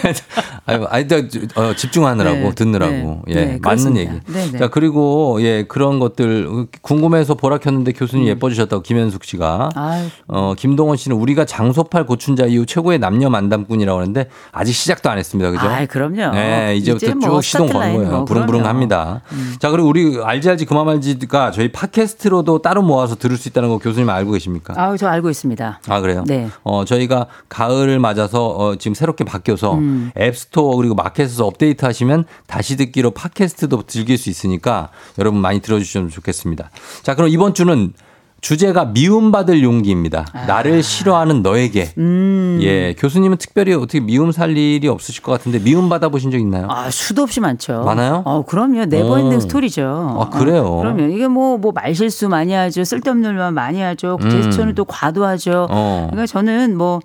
[0.65, 1.17] 아니, 아니, 저,
[1.55, 2.93] 어, 집중하느라고, 네, 듣느라고.
[2.93, 3.97] 네, 예, 네, 맞는.
[3.97, 4.11] 얘기.
[4.27, 4.57] 네, 네.
[4.57, 9.69] 자, 그리고, 예, 그런 것들, 궁금해서 보라 켰는데 교수님 예뻐지셨다고 김현숙 씨가.
[9.75, 9.79] 음.
[9.79, 10.05] 아유.
[10.27, 15.51] 어, 김동원 씨는 우리가 장소팔 고춘자 이후 최고의 남녀 만담꾼이라고 하는데 아직 시작도 안 했습니다.
[15.51, 15.67] 그죠?
[15.67, 16.31] 아이, 그럼요.
[16.31, 18.17] 네, 이제부터 이제 뭐쭉 시동 스타트 거는 라인은 거예요.
[18.17, 18.65] 뭐, 부릉부릉 그럼요.
[18.65, 18.69] 음.
[18.69, 19.21] 합니다.
[19.59, 23.69] 자, 그리고 우리 알지 알지 그 맘 알지가 저희 팟캐스트로도 따로 모아서 들을 수 있다는
[23.69, 24.73] 거 교수님 알고 계십니까?
[24.77, 25.79] 아우, 저 알고 있습니다.
[25.87, 26.23] 아 그래요?
[26.27, 26.47] 네.
[26.63, 30.11] 어 저희가 가을을 맞아서 어, 지금 새롭게 바뀌어서 음.
[30.17, 36.69] 앱스토어 그리고 마켓에서 업데이트 하시면 다시 듣기로 팟캐스트도 즐길 수 있으니까 여러분 많이 들어주시면 좋겠습니다.
[37.03, 37.93] 자 그럼 이번 주는
[38.45, 40.25] 주제가 미움받을 용기입니다.
[40.45, 41.85] 나를 싫어하는 너에게.
[41.85, 41.93] 아.
[41.97, 42.59] 음.
[42.61, 46.67] 예, 교수님은 특별히 어떻게 미움 살 일이 없으실 것 같은데 미움 받아 보신 적 있나요?
[46.69, 47.81] 아, 수도 없이 많죠.
[47.83, 48.21] 많아요?
[48.23, 48.85] 어, 그럼요.
[48.85, 49.39] never ending 오.
[49.39, 50.17] story죠.
[50.19, 50.63] 아, 그래요?
[50.63, 51.11] 어, 그럼요.
[51.11, 52.83] 이게 뭐, 뭐, 말실수 많이 하죠.
[52.83, 54.19] 쓸데없는 말 많이 하죠.
[54.21, 54.29] 음.
[54.29, 55.65] 제스처는 또 과도하죠.
[55.71, 56.07] 어.
[56.11, 56.99] 그러니까 저는 뭐,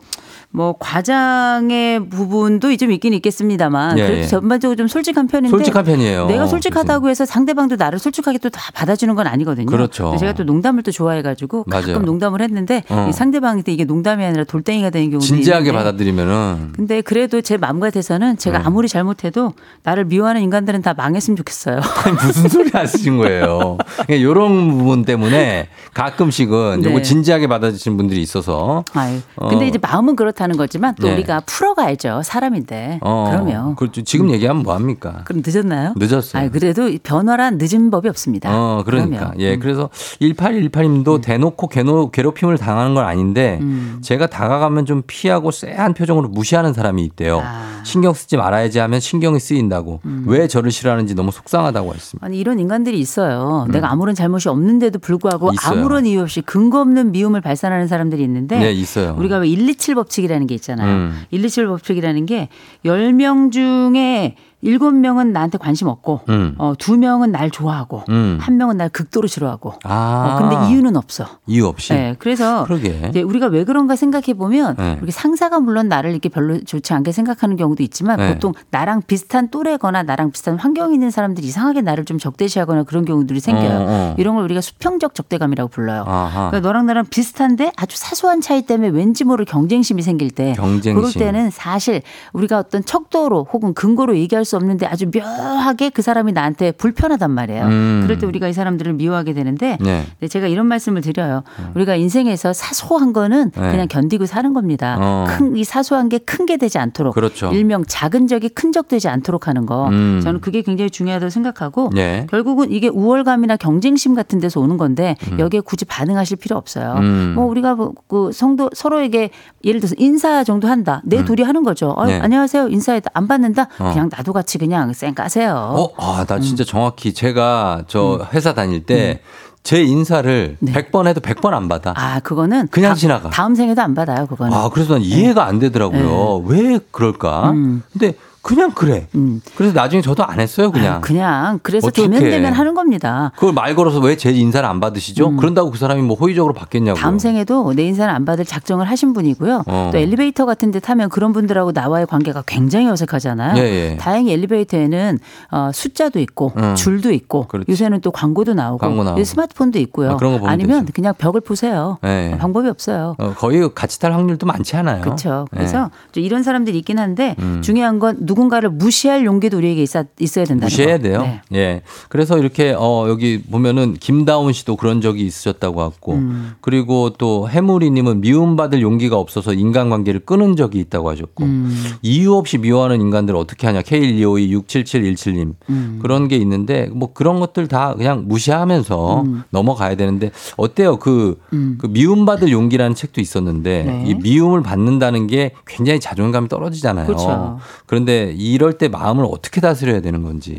[0.53, 4.27] 뭐 과장의 부분도 좀 있긴 있겠습니다만 예, 그래도 예.
[4.27, 6.27] 전반적으로 좀 솔직한 편인데 솔직한 편이에요.
[6.27, 9.67] 내가 솔직하다고 해서 상대방도 나를 솔직하게 또 다 받아주는 건 아니거든요.
[9.67, 10.17] 그렇죠.
[10.19, 11.87] 제가 또 농담을 또 좋아해가지고 맞아요.
[11.87, 13.07] 가끔 농담을 했는데 어.
[13.09, 17.79] 이 상대방한테 이게 농담이 아니라 돌덩이가 되는 경우도 진지하게 있는데 받아들이면은 근데 그래도 제 마음
[17.79, 18.65] 같아서는 제가 네.
[18.67, 19.53] 아무리 잘못해도
[19.85, 21.77] 나를 미워하는 인간들은 다 망했으면 좋겠어요.
[22.05, 23.79] 아니, 무슨 소리 하시는 거예요?
[24.09, 26.91] 이런 부분 때문에 가끔씩은 네.
[26.91, 28.85] 요거 진지하게 받아주시는 분들이 있어서.
[28.95, 29.19] 아유.
[29.37, 29.49] 어.
[29.49, 31.15] 근데 이제 마음은 그렇다 는 거지만 또 네.
[31.15, 32.23] 우리가 풀어가야죠.
[32.25, 33.01] 사람인데.
[33.03, 33.77] 어, 그러면.
[33.77, 34.03] 그렇죠.
[34.03, 35.23] 지금 얘기하면 뭐 합니까?
[35.25, 35.93] 그럼 늦었나요?
[35.97, 36.43] 늦었어요.
[36.43, 38.51] 아 그래도 변화란 늦은 법이 없습니다.
[38.51, 39.17] 어, 그러니까.
[39.19, 39.35] 그러면.
[39.35, 39.41] 음.
[39.41, 43.99] 예, 그래서 1818님도 대놓고 괴노, 괴롭힘을 당하는 건 아닌데 음.
[44.03, 47.41] 제가 다가가면 좀 피하고 쎄한 표정으로 무시하는 사람이 있대요.
[47.45, 47.81] 아.
[47.85, 50.01] 신경 쓰지 말아야지 하면 신경이 쓰인다고.
[50.05, 50.25] 음.
[50.27, 52.27] 왜 저를 싫어하는지 너무 속상하다고 했습니다.
[52.27, 53.65] 아니 이런 인간들이 있어요.
[53.67, 53.73] 음.
[53.73, 55.81] 내가 아무런 잘못이 없는데도 불구하고 있어요.
[55.81, 59.15] 아무런 이유 없이 근거 없는 미움을 발산하는 사람들이 있는데 네, 있어요.
[59.19, 60.97] 우리가 왜 127 법칙이라는 법칙이라는 게 있잖아요.
[60.97, 61.23] 음.
[61.31, 62.49] 1, 2, 7 법칙이라는 게
[62.85, 66.55] 10명 중에 7명은 나한테 관심 없고 음.
[66.59, 68.39] 어, 2명은 날 좋아하고 음.
[68.41, 70.39] 한 명은 날 극도로 싫어하고 아.
[70.39, 71.27] 어, 근데 이유는 없어.
[71.47, 71.93] 이유 없이.
[71.95, 73.07] 네, 그래서 그러게.
[73.09, 74.99] 이제 우리가 왜 그런가 생각해 보면 네.
[75.03, 78.35] 우리 상사가 물론 나를 이렇게 별로 좋지 않게 생각하는 경우도 있지만 네.
[78.35, 83.41] 보통 나랑 비슷한 또래거나 나랑 비슷한 환경에 있는 사람들이 이상하게 나를 좀 적대시하거나 그런 경우들이
[83.41, 83.71] 생겨요.
[83.71, 84.15] 어, 어.
[84.19, 86.05] 이런 걸 우리가 수평적 적대감이라고 불러요.
[86.07, 86.51] 아하.
[86.51, 90.95] 그러니까 너랑 나랑 비슷한데 아주 사소한 차이 때문에 왠지 모를 경쟁심이 생길 때 경쟁심.
[90.97, 92.03] 그럴 때는 사실
[92.33, 97.65] 우리가 어떤 척도로 혹은 근거로 얘기할 수 없는데 아주 묘하게 그 사람이 나한테 불편하단 말이에요.
[97.67, 98.01] 음.
[98.05, 100.05] 그럴 때 우리가 이 사람들을 미워하게 되는데 네.
[100.21, 101.43] 네, 제가 이런 말씀을 드려요.
[101.75, 103.71] 우리가 인생에서 사소한 거는 네.
[103.71, 104.97] 그냥 견디고 사는 겁니다.
[105.01, 105.27] 어.
[105.29, 107.51] 큰이 사소한 게 큰 게 되지 않도록 그렇죠.
[107.53, 109.89] 일명 작은 적이 큰 적 되지 않도록 하는 거.
[109.89, 110.21] 음.
[110.23, 112.27] 저는 그게 굉장히 중요하다고 생각하고 네.
[112.31, 116.95] 결국은 이게 우월감이나 경쟁심 같은 데서 오는 건데 여기에 굳이 반응하실 필요 없어요.
[116.99, 117.33] 음.
[117.35, 119.31] 뭐 우리가 뭐그 성도 서로에게
[119.65, 121.03] 예를 들어서 인사 정도 한다.
[121.05, 121.91] 내 둘이 하는 거죠.
[121.91, 122.21] 어, 네.
[122.21, 122.69] 안녕하세요.
[122.69, 123.11] 인사했다.
[123.13, 123.69] 안 받는다.
[123.81, 123.91] 어.
[123.91, 124.09] 그냥
[124.41, 125.55] 같이 그냥 쌩 까세요.
[125.55, 126.41] 어, 아, 나 음.
[126.41, 131.93] 진짜 정확히 제가 저 회사 다닐 때제 인사를 100번 해도 100번 안 받아.
[131.97, 133.29] 아, 그거는 그냥 다- 지나가.
[133.31, 134.27] 다음 생에도 안 받아요.
[134.27, 134.57] 그거는.
[134.57, 136.45] 아, 그래서 난 이해가 안 되더라고요.
[136.47, 137.51] 왜 그럴까?
[137.51, 137.83] 음.
[137.93, 139.07] 근데 그냥 그래.
[139.55, 140.95] 그래서 나중에 저도 안 했어요, 그냥.
[140.95, 142.09] 아유, 그냥 그래서 어떡해.
[142.09, 143.33] 되면 되면 하는 겁니다.
[143.35, 145.37] 그걸 말 걸어서 왜 제 인사를 안 받으시죠?
[145.37, 146.99] 그런다고 그 사람이 뭐 호의적으로 받겠냐고.
[146.99, 147.01] 음.
[147.01, 149.65] 다음 생에도 내 인사는 안 받을 작정을 하신 분이고요.
[149.67, 149.91] 어.
[149.93, 153.57] 또 엘리베이터 같은 데 타면 그런 분들하고 나와의 관계가 굉장히 어색하잖아요.
[153.57, 153.63] 예,
[153.93, 153.97] 예.
[153.99, 155.19] 다행히 엘리베이터에는
[155.53, 156.75] 어, 숫자도 있고 음.
[156.75, 157.71] 줄도 있고 그렇지.
[157.71, 159.23] 요새는 또 광고도 나오고, 광고 나오고.
[159.25, 160.13] 스마트폰도 있고요.
[160.13, 161.99] 아, 그런 거 보면 아니면 그냥 벽을 보세요.
[162.05, 162.37] 예.
[162.39, 163.15] 방법이 없어요.
[163.19, 165.01] 어, 거의 같이 탈 확률도 많지 않아요.
[165.03, 165.47] 그렇죠.
[165.55, 165.57] 예.
[165.59, 167.61] 그래서 좀 이런 사람들이 있긴 한데 음.
[167.63, 171.03] 중요한 건 누군가를 무시할 용기도 우리에게 있어, 있어야 된다는 무시해야 거.
[171.03, 171.23] 돼요.
[171.23, 171.59] 네.
[171.59, 171.83] 예.
[172.09, 176.53] 그래서 이렇게 어 여기 보면은 김다운 씨도 그런 적이 있으셨다고 하고 음.
[176.61, 181.77] 그리고 또 해무리 님은 미움받을 용기가 없어서 인간관계를 끊은 적이 있다고 하셨고 음.
[182.03, 183.83] 이유 없이 미워하는 인간들을 어떻게 하냐.
[183.83, 185.55] K1252-67717 님.
[185.69, 185.99] 음.
[186.01, 189.43] 그런 게 있는데 뭐 그런 것들 다 그냥 무시하면서 음.
[189.51, 190.99] 넘어가야 되는데 어때요?
[190.99, 191.39] 그,
[191.79, 194.05] 그 미움받을 용기라는 책도 있었는데 네.
[194.07, 197.07] 이 미움을 받는다는 게 굉장히 자존감이 떨어지잖아요.
[197.07, 197.59] 그렇죠.
[197.87, 200.57] 그런데 이럴 때 마음을 어떻게 다스려야 되는 건지.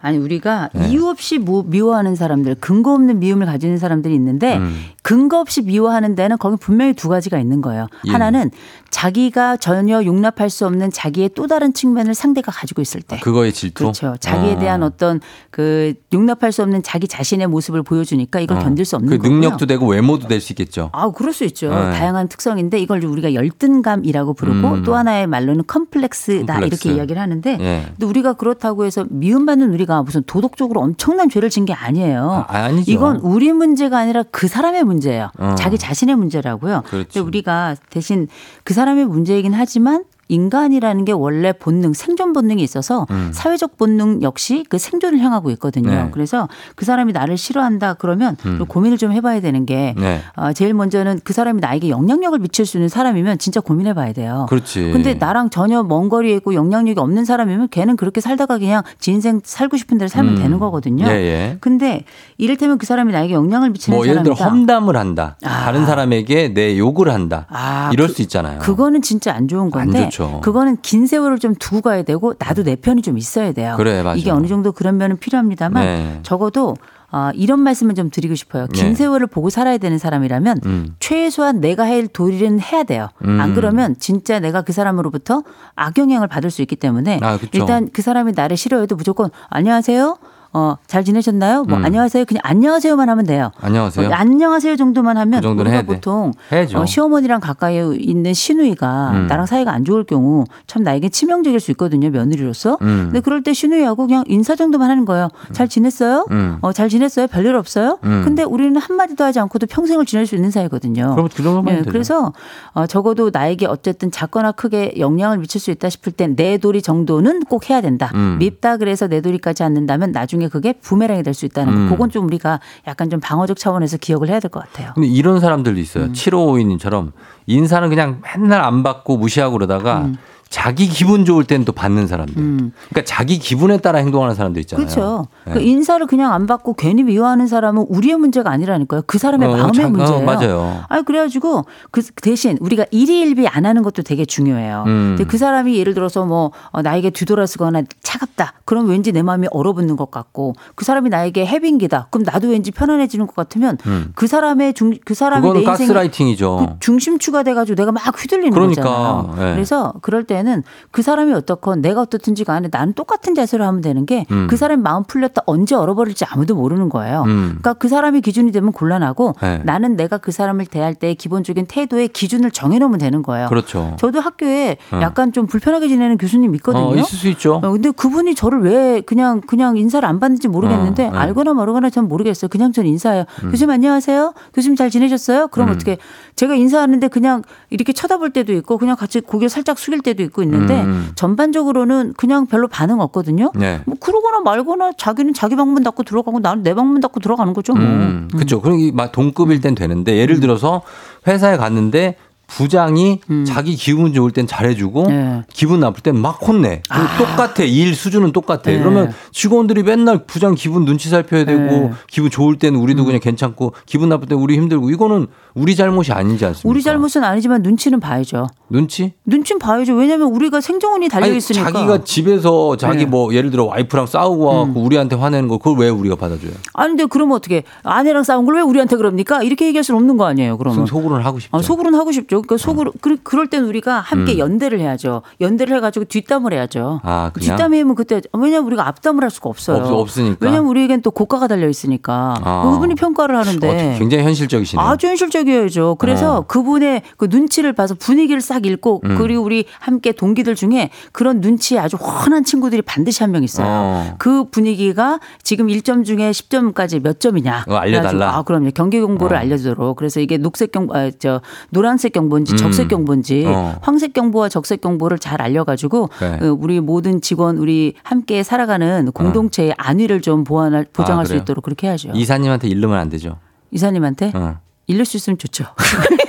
[0.00, 0.88] 아니 우리가 네.
[0.90, 4.84] 이유 없이 뭐 미워하는 사람들, 근거 없는 미움을 가지는 사람들이 있는데 음.
[5.02, 7.88] 근거 없이 미워하는 데는 거기 분명히 두 가지가 있는 거예요.
[8.06, 8.12] 예.
[8.12, 8.50] 하나는
[8.90, 13.18] 자기가 전혀 용납할 수 없는 자기의 또 다른 측면을 상대가 가지고 있을 때.
[13.20, 13.84] 그거의 질투.
[13.84, 14.14] 그렇죠.
[14.20, 14.58] 자기에 어.
[14.58, 18.60] 대한 어떤 그 용납할 수 없는 자기 자신의 모습을 보여주니까 이걸 어.
[18.60, 19.32] 견딜 수 없는 그 거고요.
[19.32, 20.90] 능력도 되고 외모도 될 수 있겠죠.
[20.92, 21.70] 아, 그럴 수 있죠.
[21.70, 21.74] 네.
[21.92, 24.82] 다양한 특성인데 이걸 우리가 열등감이라고 부르고 음.
[24.84, 26.88] 또 하나의 말로는 컴플렉스다 컴플렉스.
[26.88, 27.84] 이렇게 이야기를 하는데 예.
[27.90, 32.44] 근데 우리가 그렇다고 해서 미움받는 우리가 무슨 도덕적으로 엄청난 죄를 진 게 아니에요.
[32.48, 32.92] 아, 아니죠.
[32.92, 35.30] 이건 우리 문제가 아니라 그 사람의 문제예요.
[35.38, 35.54] 어.
[35.56, 36.82] 자기 자신의 문제라고요.
[36.86, 37.08] 그렇죠.
[37.08, 38.28] 근데 우리가 대신
[38.64, 43.30] 그 사람의 문제이긴 하지만 인간이라는 게 원래 본능, 생존 본능이 있어서 음.
[43.32, 45.90] 사회적 본능 역시 그 생존을 향하고 있거든요.
[45.90, 46.08] 네.
[46.12, 48.58] 그래서 그 사람이 나를 싫어한다 그러면 음.
[48.58, 50.20] 좀 고민을 좀 해봐야 되는 게 네.
[50.36, 54.46] 어, 제일 먼저는 그 사람이 나에게 영향력을 미칠 수 있는 사람이면 진짜 고민해봐야 돼요.
[54.48, 54.90] 그렇지.
[54.92, 59.40] 근데 나랑 전혀 먼 거리에 있고 영향력이 없는 사람이면 걔는 그렇게 살다가 그냥 지 인생
[59.44, 60.42] 살고 싶은 대로 살면 음.
[60.42, 61.06] 되는 거거든요.
[61.06, 61.56] 예, 예.
[61.60, 62.04] 근데
[62.38, 64.74] 이를테면 그 사람이 나에게 영향을 미치는 뭐 예를 들어 사람이다.
[64.74, 65.36] 험담을 한다.
[65.42, 67.46] 다른 사람에게 내 욕을 한다.
[67.48, 68.58] 아, 이럴 그- 수 있잖아요.
[68.60, 70.40] 그거는 진짜 안 좋은 건데 안 좋죠.
[70.42, 73.74] 그거는 긴 세월을 좀 두고 가야 되고 나도 내 편이 좀 있어야 돼요.
[73.76, 74.16] 그래, 맞아.
[74.16, 76.20] 이게 어느 정도 그런 면은 필요합니다만 네.
[76.22, 76.76] 적어도
[77.10, 78.66] 어, 이런 말씀을 좀 드리고 싶어요.
[78.68, 78.94] 긴 네.
[78.94, 80.96] 세월을 보고 살아야 되는 사람이라면 음.
[80.98, 83.08] 최소한 내가 할 도리는 해야 돼요.
[83.24, 83.40] 음.
[83.40, 85.42] 안 그러면 진짜 내가 그 사람으로부터
[85.76, 87.38] 악영향을 받을 수 있기 때문에 아.
[87.52, 90.18] 일단 그 사람이 나를 싫어해도 무조건 안녕하세요.
[90.56, 91.64] 어, 잘 지내셨나요?
[91.64, 91.84] 뭐 음.
[91.84, 92.24] 안녕하세요.
[92.26, 93.50] 그냥 안녕하세요만 하면 돼요.
[93.60, 94.08] 안녕하세요.
[94.08, 95.82] 어, 안녕하세요 정도만 하면 그 우리가.
[95.82, 96.78] 보통 해야죠.
[96.78, 99.26] 어, 시어머니랑 가까이 있는 시누이가 음.
[99.26, 102.78] 나랑 사이가 안 좋을 경우 참 나에게 치명적일 수 있거든요 며느리로서.
[102.82, 103.06] 음.
[103.06, 105.28] 근데 그럴 때 시누이하고 그냥 인사 정도만 하는 거예요.
[105.52, 106.26] 잘 지냈어요?
[106.30, 106.58] 음.
[106.60, 107.26] 어, 잘 지냈어요?
[107.26, 107.98] 별일 없어요?
[108.04, 108.22] 음.
[108.24, 111.16] 근데 우리는 한 마디도 하지 않고도 평생을 지낼 수 있는 사이거든요.
[111.16, 111.90] 그럼 그런 것만 예, 되죠.
[111.90, 112.32] 그래서
[112.74, 117.40] 어, 적어도 나에게 어쨌든 작거나 크게 영향을 미칠 수 있다 싶을 땐 내 도리 정도는
[117.44, 118.10] 꼭 해야 된다.
[118.14, 118.36] 음.
[118.38, 121.88] 밉다 그래서 내 도리까지 않는다면 나중에 그게 부메랑이 될 수 있다는 음.
[121.88, 121.94] 거.
[121.94, 124.92] 그건 좀 우리가 약간 좀 방어적 차원에서 기억을 해야 될 것 같아요.
[124.94, 126.04] 근데 이런 사람들도 있어요.
[126.04, 126.12] 음.
[126.12, 127.12] 7552님처럼
[127.46, 130.16] 인사는 그냥 맨날 안 받고 무시하고 그러다가 음.
[130.48, 132.34] 자기 기분 좋을 땐 또 받는 사람들.
[132.34, 134.84] 그러니까 자기 기분에 따라 행동하는 사람도 있잖아요.
[134.84, 134.86] 음.
[134.86, 135.26] 그렇죠.
[135.46, 135.52] 네.
[135.54, 139.02] 그 인사를 그냥 안 받고 괜히 미워하는 사람은 우리의 문제가 아니라니까요.
[139.06, 140.22] 그 사람의 어, 마음의 자- 어, 문제예요.
[140.24, 140.84] 맞아요.
[140.88, 144.84] 아 그래가지고 그 대신 우리가 일희일비 안 하는 것도 되게 중요해요.
[144.86, 145.14] 음.
[145.16, 148.54] 근데 그 사람이 예를 들어서 뭐 어, 나에게 뒤돌아서거나 차갑다.
[148.64, 152.08] 그럼 왠지 내 마음이 얼어붙는 것 같고 그 사람이 나에게 해빙기다.
[152.10, 154.12] 그럼 나도 왠지 편안해지는 것 같으면 음.
[154.14, 156.76] 그 사람의 중그 그거는 내 인생에 가스라이팅이죠.
[156.80, 159.34] 중심추가 돼가지고 내가 막 휘둘리는 그러니까, 거잖아요.
[159.38, 159.52] 네.
[159.54, 164.34] 그래서 그럴 때는 그 사람이 어떻건 내가 어떻든지 간에 나는 똑같은 자세로 하면 되는 게그
[164.34, 164.48] 음.
[164.48, 167.22] 사람이 마음 풀렸다 언제 얼어버릴지 아무도 모르는 거예요.
[167.22, 167.44] 음.
[167.60, 169.62] 그러니까 그 사람이 기준이 되면 곤란하고 네.
[169.64, 173.48] 나는 내가 그 사람을 대할 때 기본적인 태도의 기준을 정해놓으면 되는 거예요.
[173.48, 173.94] 그렇죠.
[173.98, 175.00] 저도 학교에 어.
[175.02, 176.86] 약간 좀 불편하게 지내는 교수님 있거든요.
[176.86, 177.60] 어, 있을 수 있죠.
[177.62, 181.18] 어, 근데 그분이 저를 왜 그냥 그냥 인사를 안 받는지 모르겠는데 어, 네.
[181.18, 182.48] 알거나 모르거나 전 모르겠어요.
[182.48, 183.24] 그냥 전 인사해요.
[183.44, 183.50] 음.
[183.50, 184.34] 교수님 안녕하세요.
[184.52, 185.48] 교수님 잘 지내셨어요?
[185.48, 185.74] 그럼 음.
[185.74, 185.98] 어떻게
[186.34, 190.82] 제가 인사하는데 그냥 이렇게 쳐다볼 때도 있고 그냥 같이 고개 살짝 숙일 때도 있고 있는데
[190.82, 191.12] 음.
[191.14, 193.52] 전반적으로는 그냥 별로 반응 없거든요.
[193.54, 193.80] 네.
[193.86, 197.74] 뭐 그러거나 말거나 자기는 자기 방문 닫고 들어가고 나는 내 방문 닫고 들어가는 거죠.
[197.74, 197.84] 뭐.
[197.84, 198.60] 음, 그렇죠.
[198.60, 200.82] 그럼 이막 동급일 땐 되는데 예를 들어서
[201.26, 202.16] 회사에 갔는데
[202.46, 205.06] 부장이 자기 기분 좋을 땐 잘해주고
[205.52, 206.82] 기분 나쁠 땐 막 혼내.
[206.88, 207.64] 그리고 똑같아.
[207.64, 208.64] 일 수준은 똑같아.
[208.64, 208.78] 네.
[208.78, 211.90] 그러면 직원들이 맨날 부장 기분 눈치 살펴야 되고 네.
[212.06, 216.44] 기분 좋을 땐 우리도 그냥 괜찮고 기분 나쁠 땐 우리 힘들고 이거는 우리 잘못이 아니지
[216.46, 216.68] 않습니까?
[216.68, 218.48] 우리 잘못은 아니지만 눈치는 봐야죠.
[218.68, 219.12] 눈치?
[219.24, 219.94] 눈치는 봐야죠.
[219.94, 221.70] 왜냐하면 우리가 생존이 달려 아니, 있으니까.
[221.70, 223.04] 자기가 집에서 자기 네.
[223.04, 223.10] 음.
[223.10, 226.50] 뭐 예를 들어 와이프랑 싸우고 와갖고 우리한테 화내는 거 그걸 왜 우리가 받아줘요?
[226.72, 229.42] 아니 근데 그러면 어떻게 아내랑 싸운 걸 왜 우리한테 그럽니까?
[229.42, 230.58] 이렇게 얘기할 수는 없는 거 아니에요.
[230.58, 231.56] 그러면 속으로는 하고 싶죠.
[231.56, 232.42] 아, 속으로는 하고 싶죠.
[232.42, 234.38] 그러니까 속으로 그, 그럴 땐 우리가 함께 음.
[234.38, 235.22] 연대를 해야죠.
[235.40, 237.00] 연대를 해가지고 뒷담을 해야죠.
[237.04, 237.56] 아, 그냥?
[237.56, 239.78] 뒷담이면 그때 왜냐면 우리가 앞담을 할 수가 없어요.
[239.84, 240.36] 없- 없으니까.
[240.40, 242.70] 왜냐면 우리에겐 또 고가가 달려 있으니까 아.
[242.72, 244.84] 그분이 평가를 하는데 어, 굉장히 현실적이시네요.
[244.84, 245.96] 아주 현실적 이어야죠.
[245.98, 246.40] 그래서 어.
[246.46, 249.16] 그분의 그 눈치를 봐서 분위기를 싹 읽고 음.
[249.18, 253.66] 그리고 우리 함께 동기들 중에 그런 눈치에 아주 훤한 친구들이 반드시 한 명 있어요.
[253.68, 254.14] 어.
[254.18, 257.64] 그 분위기가 지금 1점 중에 10점까지 몇 점이냐.
[257.68, 258.36] 어, 알려달라.
[258.36, 258.70] 아, 그럼요.
[258.74, 259.40] 경계 경보를 어.
[259.40, 259.96] 알려주도록.
[259.96, 261.40] 그래서 이게 녹색 경보, 아, 저
[261.70, 262.56] 노란색 경보인지 음.
[262.56, 263.76] 적색 경보인지 어.
[263.82, 266.46] 황색 경보와 적색 경보를 잘 알려가지고 네.
[266.46, 271.42] 어, 우리 모든 직원 우리 함께 살아가는 공동체의 안위를 좀 보완할 보장할 수 그래요?
[271.42, 272.10] 있도록 그렇게 해야죠.
[272.14, 273.38] 이사님한테 일르면 안 되죠.
[273.72, 274.58] 이사님한테 어.
[274.86, 275.64] 일릴 수 있으면 좋죠.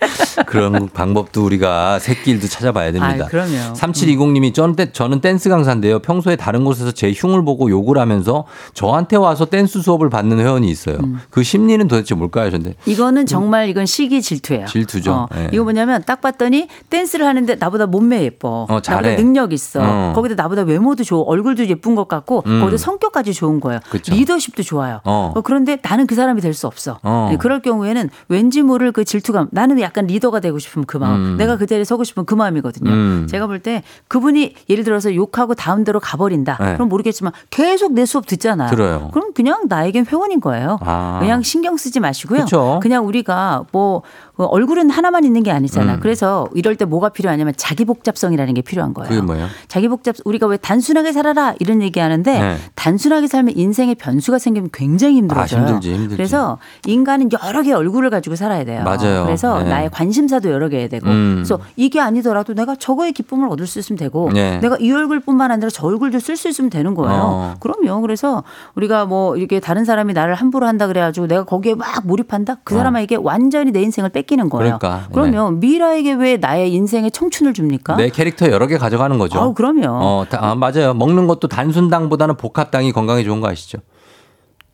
[0.46, 3.24] 그런 방법도 우리가 새끼일도 찾아봐야 됩니다.
[3.24, 3.74] 아, 그럼요.
[3.74, 5.98] 3720님이 저는, 댄- 저는 댄스 강사인데요.
[6.00, 8.44] 평소에 다른 곳에서 제 흉을 보고 욕을 하면서
[8.74, 10.96] 저한테 와서 댄스 수업을 받는 회원이 있어요.
[11.02, 11.20] 음.
[11.30, 12.74] 그 심리는 도대체 뭘까요, 전데?
[12.86, 14.66] 이거는 정말 이건 시기 질투예요.
[14.66, 15.12] 질투죠.
[15.12, 15.50] 어, 예.
[15.52, 18.66] 이거 뭐냐면 딱 봤더니 댄스를 하는데 나보다 몸매 예뻐.
[18.68, 18.80] 어.
[18.86, 19.80] 나보다 능력 있어.
[19.82, 20.12] 어.
[20.14, 22.60] 거기다 나보다 외모도 좋고 얼굴도 예쁜 것 같고 음.
[22.60, 23.80] 거기다 성격까지 좋은 거예요.
[23.90, 24.14] 그쵸.
[24.14, 25.00] 리더십도 좋아요.
[25.04, 25.32] 어.
[25.34, 26.98] 어, 그런데 나는 그 사람이 될 수 없어.
[27.04, 27.28] 어.
[27.30, 29.48] 네, 그럴 경우에는 왠지 모를 그 질투감.
[29.52, 31.32] 나는 약간 리더가 되고 싶은 그 마음.
[31.32, 31.36] 음.
[31.36, 32.90] 내가 그 자리에 서고 싶은 그 마음이거든요.
[32.90, 33.26] 음.
[33.28, 36.56] 제가 볼 때 그분이 예를 들어서 욕하고 다음 대로 가버린다.
[36.60, 36.74] 네.
[36.74, 38.70] 그럼 모르겠지만 계속 내 수업 듣잖아요.
[38.70, 39.10] 들어요.
[39.12, 40.78] 그럼 그냥 나에겐 회원인 거예요.
[40.80, 41.18] 아.
[41.20, 42.40] 그냥 신경 쓰지 마시고요.
[42.40, 42.80] 그쵸.
[42.82, 45.94] 그냥 우리가 뭐 어, 얼굴은 하나만 있는 게 아니잖아.
[45.94, 46.00] 음.
[46.00, 49.08] 그래서 이럴 때 뭐가 필요하냐면 자기 복잡성이라는 게 필요한 거예요.
[49.08, 49.46] 그게 뭐예요?
[49.68, 52.56] 자기 복잡 우리가 왜 단순하게 살아라 이런 얘기하는데 네.
[52.74, 55.60] 단순하게 살면 인생에 변수가 생기면 굉장히 힘들어져요.
[55.60, 56.16] 아, 힘들지, 힘들지.
[56.16, 58.82] 그래서 인간은 여러 개의 얼굴을 가지고 살아야 돼요.
[58.84, 59.24] 맞아요.
[59.24, 59.68] 그래서 네.
[59.68, 61.08] 나의 관심사도 여러 개 해야 되고.
[61.08, 61.34] 음.
[61.36, 64.58] 그래서 이게 아니더라도 내가 저거의 기쁨을 얻을 수 있으면 되고 네.
[64.58, 67.20] 내가 이 얼굴뿐만 아니라 저 얼굴도 쓸 수 있으면 되는 거예요.
[67.22, 67.54] 어.
[67.60, 68.00] 그럼요.
[68.00, 68.42] 그래서
[68.74, 72.58] 우리가 뭐 이렇게 다른 사람이 나를 함부로 한다 그래가지고 내가 거기에 막 몰입한다?
[72.64, 72.78] 그 어.
[72.78, 74.78] 사람에게 완전히 내 인생을 뺏기 는 거예요.
[74.78, 75.08] 그러니까.
[75.12, 77.96] 그러면 미라에게 왜 나의 인생의 청춘을 줍니까?
[77.96, 79.38] 내 캐릭터 여러 개 가져가는 거죠.
[79.38, 79.86] 아우, 그럼요.
[79.88, 80.94] 어, 다- 아, 맞아요.
[80.94, 83.78] 먹는 것도 단순당보다는 복합당이 건강에 좋은 거 아시죠?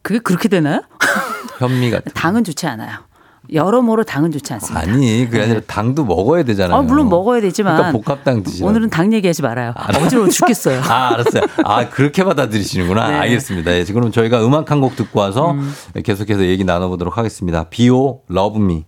[0.02, 0.82] 그게 그렇게 되나요?
[1.59, 2.12] 현미 같은.
[2.14, 2.98] 당은 좋지 않아요.
[3.52, 4.80] 여러모로 당은 좋지 않습니다.
[4.80, 6.78] 아니, 그게 아니라 당도 먹어야 되잖아요.
[6.78, 8.68] 아, 물론 먹어야 되지만 그러니까 복합당 드시라고.
[8.68, 9.72] 오늘은 당 얘기하지 말아요.
[10.04, 10.80] 어지러워 죽겠어요.
[10.90, 11.42] 아, 알았어요.
[11.64, 13.09] 아, 그렇게 받아들이시는구나.
[13.09, 13.14] 네.
[13.14, 13.20] 음.
[13.20, 13.72] 알겠습니다.
[13.76, 15.54] 예, 지금 저희가 음악 한 곡 듣고 와서
[16.04, 17.64] 계속해서 얘기 나눠보도록 하겠습니다.
[17.70, 18.84] 비오, 러브미.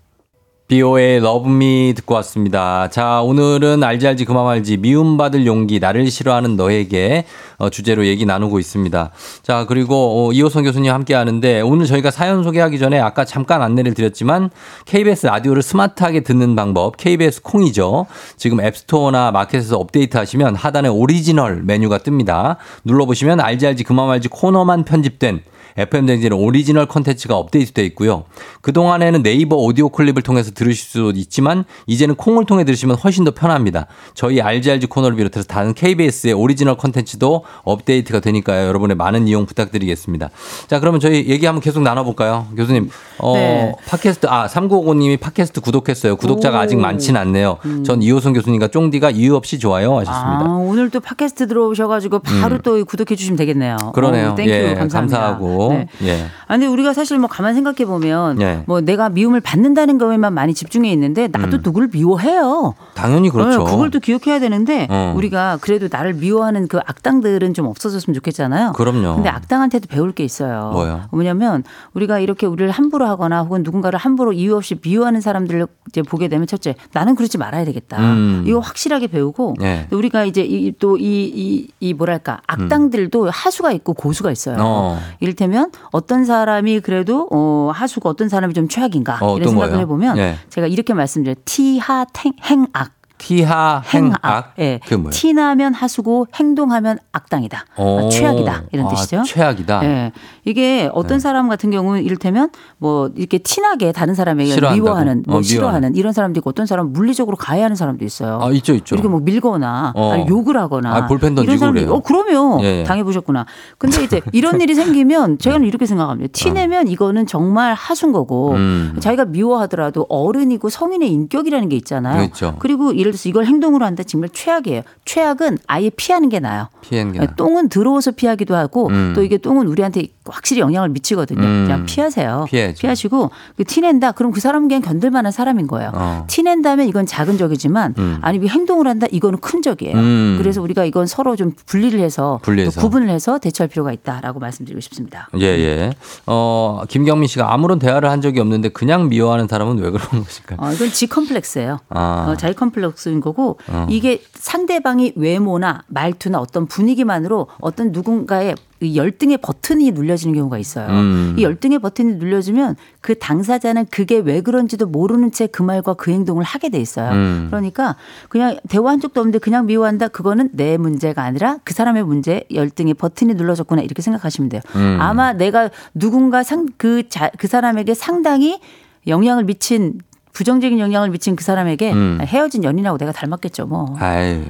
[0.68, 2.90] 비오의 Me 듣고 왔습니다.
[2.90, 7.24] 자, 오늘은 알지 알지 그만 말지 미움받을 용기 나를 싫어하는 너에게
[7.56, 9.10] 어, 주제로 얘기 나누고 있습니다.
[9.40, 13.94] 자, 그리고 어, 이호선 교수님 함께 하는데 오늘 저희가 사연 소개하기 전에 아까 잠깐 안내를
[13.94, 14.50] 드렸지만
[14.84, 18.04] KBS 라디오를 스마트하게 듣는 방법 KBS 콩이죠.
[18.36, 22.56] 지금 앱스토어나 마켓에서 업데이트 하시면 하단에 오리지널 메뉴가 뜹니다.
[22.84, 25.40] 눌러보시면 알지 알지 그 맘 알지 코너만 편집된
[25.78, 28.24] FM 대행진의 오리지널 컨텐츠가 업데이트돼 있고요.
[28.62, 33.86] 그동안에는 네이버 오디오 클립을 통해서 들으실 수도 있지만 이제는 콩을 통해 들으시면 훨씬 더 편합니다.
[34.14, 38.66] 저희 알지알지 코너를 비롯해서 다른 KBS의 오리지널 컨텐츠도 업데이트가 되니까요.
[38.66, 40.30] 여러분의 많은 이용 부탁드리겠습니다.
[40.66, 42.48] 자, 그러면 저희 얘기 한번 계속 나눠볼까요?
[42.56, 43.72] 교수님, 어, 네.
[43.86, 46.16] 팟캐스트, 아, 3955님이 팟캐스트 구독했어요.
[46.16, 46.60] 구독자가 오.
[46.60, 47.58] 아직 많진 않네요.
[47.84, 50.44] 전 이호선 교수님과 쫑디가 이유 없이 좋아요 하셨습니다.
[50.44, 52.60] 아, 오늘 또 팟캐스트 들어오셔가지고 바로 음.
[52.62, 53.76] 또 구독해 주시면 되겠네요.
[53.94, 54.32] 그러네요.
[54.32, 55.18] 오, thank you 예, 감사합니다.
[55.18, 55.67] 감사하고.
[55.70, 55.86] 네.
[56.02, 56.22] 예.
[56.46, 58.62] 아, 근데 우리가 사실 뭐 가만 생각해 보면 예.
[58.66, 61.60] 뭐 내가 미움을 받는다는 거에만 많이 집중해 있는데 나도 음.
[61.64, 62.74] 누구를 미워해요.
[62.94, 63.64] 당연히 그렇죠.
[63.64, 65.12] 네, 그걸 또 기억해야 되는데 어.
[65.16, 68.72] 우리가 그래도 나를 미워하는 그 악당들은 좀 없어졌으면 좋겠잖아요.
[68.72, 69.14] 그럼요.
[69.16, 70.70] 근데 악당한테도 배울 게 있어요.
[70.72, 71.02] 뭐요?
[71.10, 71.64] 뭐냐면
[71.94, 76.46] 우리가 이렇게 우리를 함부로 하거나 혹은 누군가를 함부로 이유 없이 미워하는 사람들을 이제 보게 되면
[76.46, 77.98] 첫째 나는 그러지 말아야 되겠다.
[77.98, 78.44] 음.
[78.46, 79.86] 이거 확실하게 배우고 예.
[79.90, 80.42] 또 우리가 이제
[80.78, 84.56] 또 이 이 이 뭐랄까 악당들도 하수가 있고 고수가 있어요.
[84.60, 84.98] 어.
[85.20, 85.57] 이를테면
[85.92, 89.82] 어떤 사람이 그래도 어, 하수고 어떤 사람이 좀 최악인가 어, 이런 생각을 거예요?
[89.82, 90.36] 해보면 예.
[90.50, 91.36] 제가 이렇게 말씀드려요.
[91.44, 92.92] 티하 탱, 행악.
[93.18, 94.54] 티하 행악.
[94.60, 94.80] 예.
[94.90, 95.10] 뭐예요?
[95.10, 97.64] 티나면 하수고 행동하면 악당이다.
[97.76, 98.06] 오.
[98.06, 98.64] 아, 최악이다.
[98.72, 99.22] 이런 아, 뜻이죠.
[99.24, 99.84] 최악이다.
[99.84, 100.12] 예.
[100.48, 101.18] 이게 어떤 네.
[101.18, 102.48] 사람 같은 경우는 이를테면
[102.78, 104.82] 뭐 이렇게 티나게 다른 사람에게 싫어한다고?
[104.82, 105.94] 미워하는 뭐 어, 싫어하는.
[105.94, 108.38] 이런 사람도 있고 어떤 사람은 물리적으로 가해하는 사람도 있어요.
[108.40, 108.94] 아, 있죠, 있죠.
[108.94, 110.12] 이렇게 뭐 밀거나 어.
[110.12, 111.94] 아니 욕을 하거나 아, 볼펜 이런 던지고 사람도 그래요.
[111.94, 112.84] 어 그러면 예, 예.
[112.84, 113.44] 당해보셨구나.
[113.76, 116.30] 근데 이제 이런 일이 생기면 저는 이렇게 생각합니다.
[116.32, 118.56] 티 내면 이거는 정말 하순 거고 어.
[118.56, 118.96] 음.
[119.00, 122.22] 자기가 미워하더라도 어른이고 성인의 인격이라는 게 있잖아요.
[122.22, 122.56] 그렇죠.
[122.58, 124.82] 그리고 예를 들어서 이걸 행동으로 한다 정말 최악이에요.
[125.04, 126.68] 최악은 아예 피하는 게 나아요.
[126.80, 127.34] 피하는 게 네, 나아.
[127.34, 129.12] 똥은 들어오서 피하기도 하고 음.
[129.14, 130.06] 또 이게 똥은 우리한테
[130.38, 131.40] 확실히 영향을 미치거든요.
[131.40, 131.64] 음.
[131.66, 132.46] 그냥 피하세요.
[132.48, 132.78] 피해야죠.
[132.80, 134.12] 피하시고 그 티낸다.
[134.12, 135.90] 그럼 그 사람은 그냥 견딜 만한 사람인 거예요.
[135.94, 136.24] 어.
[136.28, 138.18] 티낸다면 이건 작은 적이지만 음.
[138.22, 139.08] 아니 행동을 한다.
[139.10, 139.96] 이거는 큰 적이에요.
[139.96, 140.36] 음.
[140.38, 142.80] 그래서 우리가 이건 서로 좀 분리를 해서, 분리해서.
[142.80, 145.28] 또 구분을 해서 대처할 필요가 있다라고 말씀드리고 싶습니다.
[145.38, 145.92] 예, 예.
[146.26, 150.58] 어, 김경민 씨가 아무런 대화를 한 적이 없는데 그냥 미워하는 사람은 왜 그런 것일까요?
[150.60, 151.80] 어, 이건 지 컴플렉스예요.
[151.88, 152.26] 아.
[152.28, 153.86] 어, 자기 컴플렉스인 거고 어.
[153.90, 160.88] 이게 상대방이 외모나 말투나 어떤 분위기만으로 어떤 누군가의 이 열등의 버튼이 눌려지는 경우가 있어요.
[160.88, 161.34] 음.
[161.36, 166.44] 이 열등의 버튼이 눌려지면 그 당사자는 그게 왜 그런지도 모르는 채 그 말과 그 행동을
[166.44, 167.10] 하게 돼 있어요.
[167.10, 167.46] 음.
[167.50, 167.96] 그러니까
[168.28, 170.08] 그냥 대화한 적도 없는데 그냥 미워한다.
[170.08, 174.60] 그거는 내 문제가 아니라 그 사람의 문제, 열등의 버튼이 눌러졌구나 이렇게 생각하시면 돼요.
[174.76, 174.98] 음.
[175.00, 178.60] 아마 내가 누군가 상그자그 사람에게 상당히
[179.06, 180.00] 영향을 미친
[180.32, 182.18] 부정적인 영향을 미친 그 사람에게 음.
[182.22, 183.96] 헤어진 연인하고 내가 닮았겠죠 뭐.
[183.98, 184.44] 아이.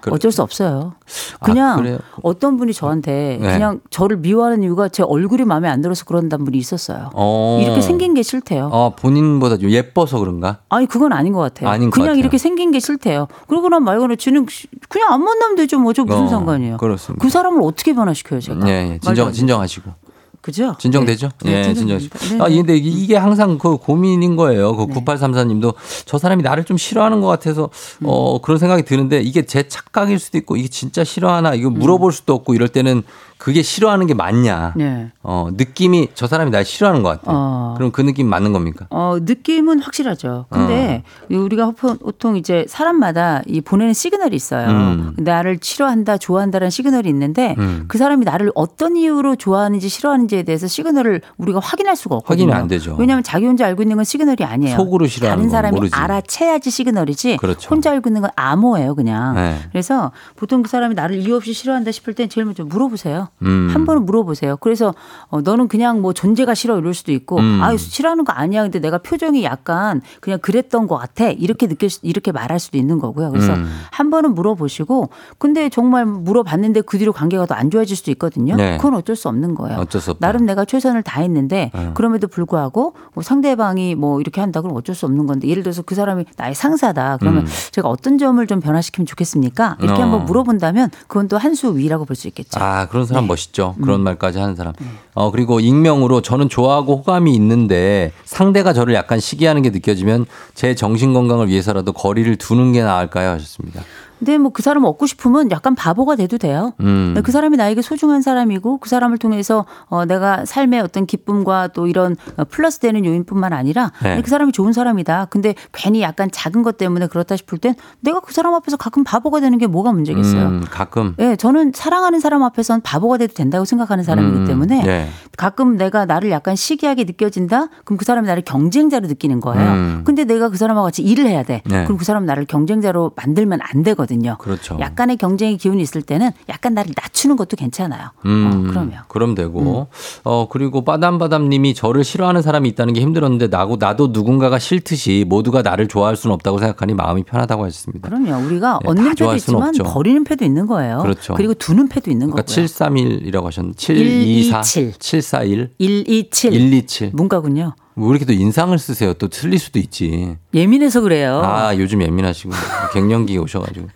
[0.00, 0.14] 그래.
[0.14, 0.94] 어쩔 수 없어요.
[1.40, 1.98] 아, 그냥 그래요?
[2.22, 3.52] 어떤 분이 저한테 네.
[3.52, 7.10] 그냥 저를 미워하는 이유가 제 얼굴이 마음에 안 들어서 그런다는 분이 있었어요.
[7.14, 7.60] 어.
[7.62, 8.68] 이렇게 생긴 게 싫대요.
[8.72, 10.58] 어, 본인보다 좀 예뻐서 그런가?
[10.68, 11.68] 아니 그건 아닌 것 같아요.
[11.68, 12.20] 아닌 것 그냥 같아요.
[12.20, 13.28] 이렇게 생긴 게 싫대요.
[13.48, 14.46] 그러고 난 말고는 쟤는
[14.88, 15.78] 그냥 안 만나면 되죠.
[15.78, 16.76] 뭐저 무슨 어, 상관이에요.
[16.76, 17.22] 그렇습니다.
[17.22, 18.68] 그 사람을 어떻게 변화시켜요 제가.
[18.68, 18.98] 예, 예.
[18.98, 19.32] 진정.
[19.32, 20.03] 진정하시고.
[20.44, 20.76] 그죠?
[20.78, 21.30] 진정되죠?
[21.42, 21.50] 네.
[21.50, 22.18] 네, 예, 진정됩니다.
[22.18, 22.36] 진정하시고.
[22.36, 22.56] 네, 아, 네.
[22.56, 24.76] 근데 이- 이게 항상 그 고민인 거예요.
[24.76, 24.92] 그 네.
[25.02, 25.72] 9834님도
[26.04, 27.70] 저 사람이 나를 좀 싫어하는 것 같아서
[28.02, 28.06] 음.
[28.06, 31.78] 어, 그런 생각이 드는데 이게 제 착각일 수도 있고 이게 진짜 싫어하나 이거 음.
[31.78, 33.04] 물어볼 수도 없고 이럴 때는
[33.44, 34.72] 그게 싫어하는 게 맞냐.
[34.74, 35.10] 네.
[35.22, 37.24] 어, 느낌이 저 사람이 날 싫어하는 것 같아.
[37.26, 37.74] 어.
[37.76, 38.86] 그럼 그 느낌 맞는 겁니까?
[38.88, 40.46] 어, 느낌은 확실하죠.
[40.48, 41.36] 근데 어.
[41.36, 44.66] 우리가 보통- 이제 사람마다 이 보내는 시그널이 있어요.
[44.70, 45.14] 음.
[45.18, 47.84] 나를 싫어한다, 좋아한다는 시그널이 있는데 음.
[47.86, 52.46] 그 사람이 나를 어떤 이유로 좋아하는지 싫어하는지에 대해서 시그널을 우리가 확인할 수가 없거든요.
[52.46, 52.96] 확인이 안 되죠.
[52.98, 54.74] 왜냐하면 자기 혼자 알고 있는 건 시그널이 아니에요.
[54.78, 55.94] 속으로 싫어하는 다른 건 사람이 모르지.
[55.94, 57.68] 알아채야지 시그널이지 그렇죠.
[57.70, 59.34] 혼자 알고 있는 건 암호예요, 그냥.
[59.34, 59.58] 네.
[59.70, 63.28] 그래서 보통 그 사람이 나를 이유 없이 싫어한다 싶을 땐 제일 먼저 물어보세요.
[63.42, 63.68] 음.
[63.72, 64.56] 한 번은 물어보세요.
[64.58, 64.94] 그래서
[65.28, 67.60] 어, 너는 그냥 뭐 존재가 싫어 이럴 수도 있고 음.
[67.62, 68.62] 아 싫어하는 거 아니야.
[68.62, 71.28] 근데 내가 표정이 약간 그냥 그랬던 것 같아.
[71.28, 73.30] 이렇게 느낄 수- 이렇게 말할 수도 있는 거고요.
[73.30, 73.68] 그래서 음.
[73.90, 75.08] 한 번은 물어보시고
[75.38, 78.56] 근데 정말 물어봤는데 그 뒤로 관계가 더 안 좋아질 수도 있거든요.
[78.56, 78.76] 네.
[78.78, 79.78] 그건 어쩔 수 없는 거예요.
[79.78, 80.14] 어쩔 수.
[80.18, 81.90] 나름 내가 최선을 다했는데 음.
[81.94, 85.94] 그럼에도 불구하고 뭐 상대방이 뭐 이렇게 한다 그러면 어쩔 수 없는 건데 예를 들어서 그
[85.94, 87.18] 사람이 나의 상사다.
[87.20, 87.46] 그러면 음.
[87.72, 89.76] 제가 어떤 점을 좀 변화시키면 좋겠습니까?
[89.80, 90.04] 이렇게 어.
[90.04, 92.58] 한번 물어본다면 그건 또 한 수 위라고 볼 수 있겠죠.
[92.60, 93.13] 아, 그런 네.
[93.14, 93.74] 사람 멋있죠.
[93.82, 94.04] 그런 음.
[94.04, 94.74] 말까지 하는 사람.
[95.14, 101.14] 어, 그리고 익명으로 저는 좋아하고 호감이 있는데 상대가 저를 약간 시기하는 게 느껴지면 제 정신
[101.14, 103.30] 건강을 위해서라도 거리를 두는 게 나을까요?
[103.30, 103.82] 하셨습니다.
[104.18, 106.72] 근데 뭐 그 사람 얻고 싶으면 약간 바보가 돼도 돼요.
[106.80, 107.20] 음.
[107.24, 112.16] 그 사람이 나에게 소중한 사람이고 그 사람을 통해서 어 내가 삶의 어떤 기쁨과 또 이런
[112.36, 114.22] 어, 플러스 되는 요인뿐만 아니라 네.
[114.22, 115.26] 그 사람이 좋은 사람이다.
[115.26, 119.40] 근데 괜히 약간 작은 것 때문에 그렇다 싶을 땐 내가 그 사람 앞에서 가끔 바보가
[119.40, 120.46] 되는 게 뭐가 문제겠어요.
[120.46, 121.14] 음, 가끔.
[121.18, 124.86] 예, 저는 사랑하는 사람 앞에선 바보가 돼도 된다고 생각하는 사람이기 음, 때문에 예.
[124.86, 125.08] 네.
[125.36, 127.66] 가끔 내가 나를 약간 시기하게 느껴진다?
[127.84, 129.72] 그럼 그 사람이 나를 경쟁자로 느끼는 거예요.
[129.72, 130.02] 음.
[130.04, 131.60] 근데 내가 그 사람하고 같이 일을 해야 돼.
[131.64, 131.82] 네.
[131.84, 134.03] 그럼 그 사람 나를 경쟁자로 만들면 안 되거든요.
[134.38, 134.76] 그렇죠.
[134.80, 138.10] 약간의 경쟁의 기운이 있을 때는 약간 나를 낮추는 것도 괜찮아요.
[138.26, 139.00] 음, 어, 그러면.
[139.08, 139.88] 그럼 되고.
[140.24, 145.62] 어, 그리고 빠담빠담 님이 저를 싫어하는 사람이 있다는 게 힘들었는데 나고, 나도 누군가가 싫듯이 모두가
[145.62, 148.08] 나를 좋아할 수는 없다고 생각하니 마음이 편하다고 하셨습니다.
[148.08, 148.46] 그럼요.
[148.46, 149.84] 우리가 네, 얻는 다 패도 있지만 없죠.
[149.84, 150.98] 버리는 패도 있는 거예요.
[150.98, 151.34] 그렇죠.
[151.36, 152.66] 리고 두는 패도 있는 그러니까 거고요.
[152.66, 156.50] 731이라고 하셨는데 724 741 127.
[156.50, 157.10] 127.
[157.12, 157.74] 문과군요.
[157.96, 159.14] 왜 이렇게 또 인상을 쓰세요?
[159.14, 160.36] 또 틀릴 수도 있지.
[160.52, 161.40] 예민해서 그래요.
[161.44, 162.52] 아, 요즘 예민하시고
[162.92, 163.88] 갱년기가 오셔가지고.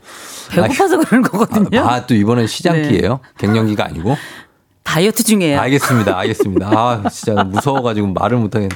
[0.51, 1.81] 배고파서 그러는 거거든요.
[1.81, 3.21] 아, 또 이번엔 시장기예요?
[3.39, 4.17] 갱년기가 아니고?
[4.89, 5.61] 다이어트 중이에요.
[5.61, 6.19] 알겠습니다.
[6.19, 6.67] 알겠습니다.
[6.73, 8.75] 아, 진짜 무서워가지고 말을 못하겠네.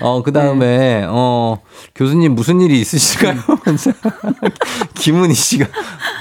[0.00, 1.58] 어, 그 다음에, 어,
[1.94, 3.36] 교수님 무슨 일이 있으실까요?
[4.96, 5.66] 김은희 씨가,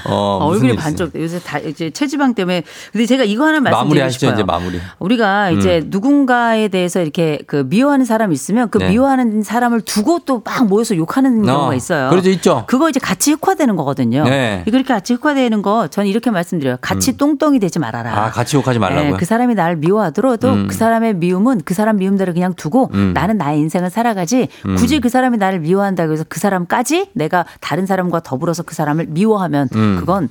[0.08, 0.76] 어, 무슨 얼굴이?
[0.76, 4.34] 반쪽 요새 다 이제 체지방 때문에 근데 제가 이거 하나 말씀드리고 마무리 하시죠, 싶어요.
[4.36, 4.80] 이제 마무리.
[5.00, 5.88] 우리가 이제 음.
[5.90, 8.90] 누군가에 대해서 이렇게 그 미워하는 사람이 있으면 그 네.
[8.90, 12.10] 미워하는 사람을 두고 또 막 모여서 욕하는 어, 경우가 있어요.
[12.10, 12.64] 그렇죠, 있죠.
[12.68, 14.24] 그거 이제 같이 흑화되는 거거든요.
[14.24, 14.64] 네.
[14.66, 16.78] 그렇게 같이 흑화되는 거 저는 이렇게 말씀드려요.
[16.82, 18.12] 같이 똥똥이 되지 말아라.
[18.26, 19.12] 아, 같이 욕하지 말라고요?
[19.12, 20.68] 네, 그 사람이 나를 미워하더라도 음.
[20.68, 23.14] 그 사람의 미움은 그 사람 미움대로 그냥 두고 음.
[23.14, 24.76] 나는 나의 인생을 살아가지 음.
[24.76, 29.70] 굳이 그 사람이 나를 미워한다고 해서 그 사람까지 내가 다른 사람과 더불어서 그 사람을 미워하면
[29.76, 29.98] 음.
[30.00, 30.30] 그건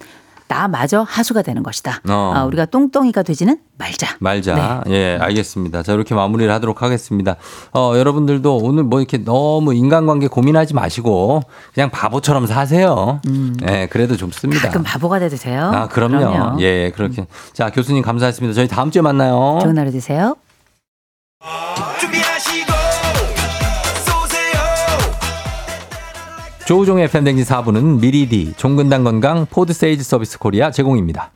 [0.48, 2.00] 나마저 하수가 되는 것이다.
[2.08, 2.32] 어.
[2.34, 4.16] 아, 우리가 똥똥이가 되지는 말자.
[4.18, 4.82] 말자.
[4.86, 4.92] 네.
[4.92, 5.82] 예, 알겠습니다.
[5.82, 7.36] 자, 이렇게 마무리를 하도록 하겠습니다.
[7.72, 11.42] 어, 여러분들도 오늘 뭐 이렇게 너무 인간관계 고민하지 마시고
[11.74, 13.20] 그냥 바보처럼 사세요.
[13.68, 14.62] 예, 그래도 좋습니다.
[14.62, 14.66] 음.
[14.66, 15.70] 가끔 바보가 돼도 돼요.
[15.72, 16.60] 아, 그럼요.
[16.60, 17.26] 예, 그렇게.
[17.52, 18.54] 자, 교수님 감사했습니다.
[18.54, 19.58] 저희 다음 주에 만나요.
[19.62, 20.34] 좋은 하루 되세요.
[22.00, 22.27] 준비하
[26.68, 31.32] 조우종의 FM대행진 4부는 미리디, 종근당 건강, 포드 세일즈 서비스 코리아 제공입니다.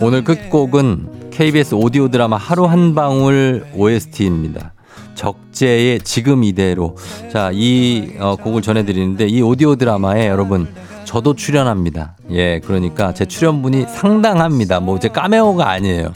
[0.00, 4.72] 오늘 끝곡은 KBS 오디오 드라마 하루 한 방울 OST입니다.
[5.16, 6.96] 적재의 지금 이대로.
[7.32, 10.72] 자, 이 어, 곡을 전해드리는데 이 오디오 드라마에 여러분
[11.02, 12.16] 저도 출연합니다.
[12.30, 14.78] 예, 그러니까 제 출연분이 상당합니다.
[14.78, 16.12] 뭐 제 까메오가 아니에요.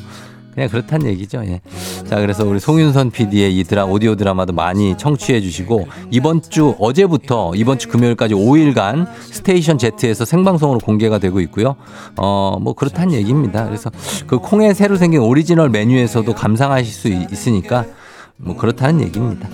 [0.58, 1.40] 그냥 그렇다는 얘기죠.
[1.46, 1.60] 예.
[2.08, 7.52] 자, 그래서 우리 송윤선 PD의 이 드라 오디오 드라마도 많이 청취해 주시고 이번 주 어제부터
[7.54, 11.76] 이번 주 금요일까지 5일간 스테이션 Z에서 생방송으로 공개가 되고 있고요.
[12.16, 13.64] 어, 뭐 그렇다는 얘기입니다.
[13.66, 13.92] 그래서
[14.26, 17.84] 그 콩에 새로 생긴 오리지널 메뉴에서도 감상하실 수 있- 있으니까
[18.38, 19.48] 뭐 그렇다는 얘기입니다.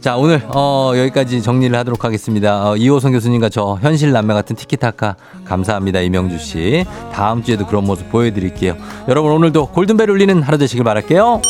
[0.00, 2.70] 자 오늘 어, 여기까지 정리를 하도록 하겠습니다.
[2.70, 6.84] 어, 이호성 교수님과 저 현실 남매 같은 티키타카 감사합니다 이명주 씨.
[7.12, 8.76] 다음 주에도 그런 모습 보여드릴게요.
[9.08, 11.42] 여러분 오늘도 골든벨 울리는 하루 되시길 바랄게요.